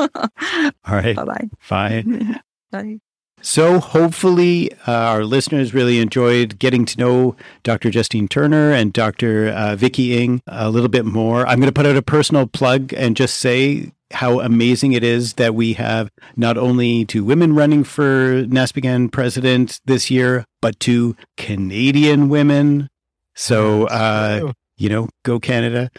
right. 0.87 1.17
Bye-bye. 1.17 1.49
Bye. 1.69 2.03
Bye. 2.71 2.99
So, 3.41 3.79
hopefully, 3.79 4.71
uh, 4.87 4.91
our 4.91 5.25
listeners 5.25 5.73
really 5.73 5.99
enjoyed 5.99 6.59
getting 6.59 6.85
to 6.85 6.97
know 6.97 7.35
Dr. 7.63 7.89
Justine 7.89 8.29
Turner 8.29 8.71
and 8.71 8.93
Dr. 8.93 9.49
Uh, 9.49 9.75
Vicky 9.75 10.17
Ng 10.17 10.41
a 10.47 10.69
little 10.69 10.87
bit 10.87 11.03
more. 11.03 11.45
I'm 11.45 11.59
going 11.59 11.67
to 11.67 11.73
put 11.73 11.85
out 11.85 11.97
a 11.97 12.01
personal 12.01 12.47
plug 12.47 12.93
and 12.93 13.17
just 13.17 13.35
say 13.35 13.91
how 14.11 14.39
amazing 14.39 14.93
it 14.93 15.03
is 15.03 15.33
that 15.33 15.53
we 15.53 15.73
have 15.73 16.09
not 16.37 16.57
only 16.57 17.03
two 17.03 17.25
women 17.25 17.53
running 17.53 17.83
for 17.83 18.45
NASPGHAN 18.45 19.11
president 19.11 19.81
this 19.83 20.09
year, 20.09 20.45
but 20.61 20.79
two 20.79 21.17
Canadian 21.35 22.29
women. 22.29 22.87
So, 23.35 23.87
uh, 23.87 24.53
you 24.77 24.87
know, 24.87 25.09
go 25.23 25.39
Canada. 25.39 25.91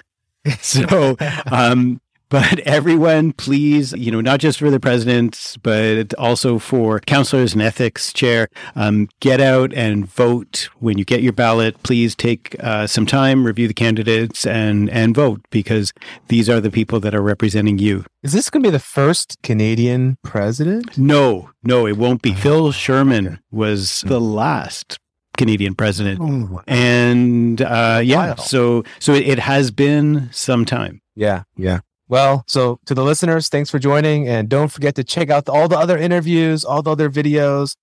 so, 0.61 1.16
um, 1.51 2.01
but 2.30 2.61
everyone, 2.61 3.32
please, 3.32 3.93
you 3.93 4.12
know, 4.12 4.20
not 4.20 4.38
just 4.38 4.61
for 4.61 4.70
the 4.70 4.78
president, 4.78 5.57
but 5.64 6.14
also 6.14 6.61
for 6.61 7.01
counselors 7.01 7.55
and 7.55 7.61
ethics 7.61 8.12
chair, 8.12 8.49
um, 8.76 9.09
get 9.18 9.41
out 9.41 9.74
and 9.74 10.07
vote 10.07 10.68
when 10.78 10.97
you 10.97 11.05
get 11.05 11.22
your 11.22 11.32
ballot. 11.32 11.82
Please 11.82 12.14
take 12.14 12.55
uh, 12.61 12.86
some 12.86 13.05
time, 13.05 13.45
review 13.45 13.66
the 13.66 13.74
candidates, 13.74 14.47
and 14.47 14.88
and 14.91 15.12
vote 15.12 15.41
because 15.51 15.93
these 16.28 16.49
are 16.49 16.61
the 16.61 16.70
people 16.70 17.01
that 17.01 17.16
are 17.16 17.22
representing 17.22 17.78
you. 17.78 18.05
Is 18.22 18.32
this 18.32 18.49
going 18.49 18.62
to 18.62 18.68
be 18.68 18.72
the 18.72 18.78
first 18.78 19.36
Canadian 19.43 20.16
president? 20.22 20.97
No, 20.97 21.51
no, 21.64 21.84
it 21.84 21.97
won't 21.97 22.22
be. 22.22 22.30
Oh, 22.30 22.36
Phil 22.36 22.72
Sherman 22.72 23.41
was 23.51 24.03
the 24.03 24.20
last 24.20 25.01
Canadian 25.41 25.74
president. 25.74 26.20
Oh, 26.20 26.61
and 26.66 27.62
uh, 27.62 28.03
yeah, 28.05 28.28
wow. 28.28 28.34
so 28.34 28.84
so 28.99 29.14
it, 29.14 29.26
it 29.26 29.38
has 29.38 29.70
been 29.70 30.28
some 30.32 30.66
time. 30.66 31.01
Yeah, 31.16 31.45
yeah. 31.57 31.80
Well, 32.09 32.45
so 32.47 32.78
to 32.84 32.93
the 32.93 33.03
listeners, 33.03 33.49
thanks 33.49 33.70
for 33.70 33.78
joining, 33.78 34.28
and 34.28 34.51
don't 34.51 34.68
forget 34.68 34.97
to 34.97 35.05
check 35.05 35.30
out 35.30 35.49
all 35.49 35.66
the 35.66 35.78
other 35.78 35.97
interviews, 35.97 36.62
all 36.62 36.82
the 36.82 36.91
other 36.91 37.09
videos, 37.09 37.74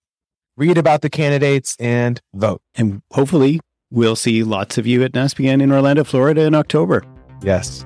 read 0.55 0.77
about 0.77 1.01
the 1.01 1.09
candidates, 1.09 1.75
and 1.79 2.21
vote. 2.35 2.61
And 2.75 3.01
hopefully, 3.11 3.59
we'll 3.89 4.15
see 4.15 4.43
lots 4.43 4.77
of 4.77 4.85
you 4.85 5.03
at 5.03 5.13
NASPGHAN 5.13 5.59
in 5.59 5.71
Orlando, 5.71 6.03
Florida, 6.03 6.41
in 6.41 6.53
October. 6.53 7.03
Yes. 7.41 7.85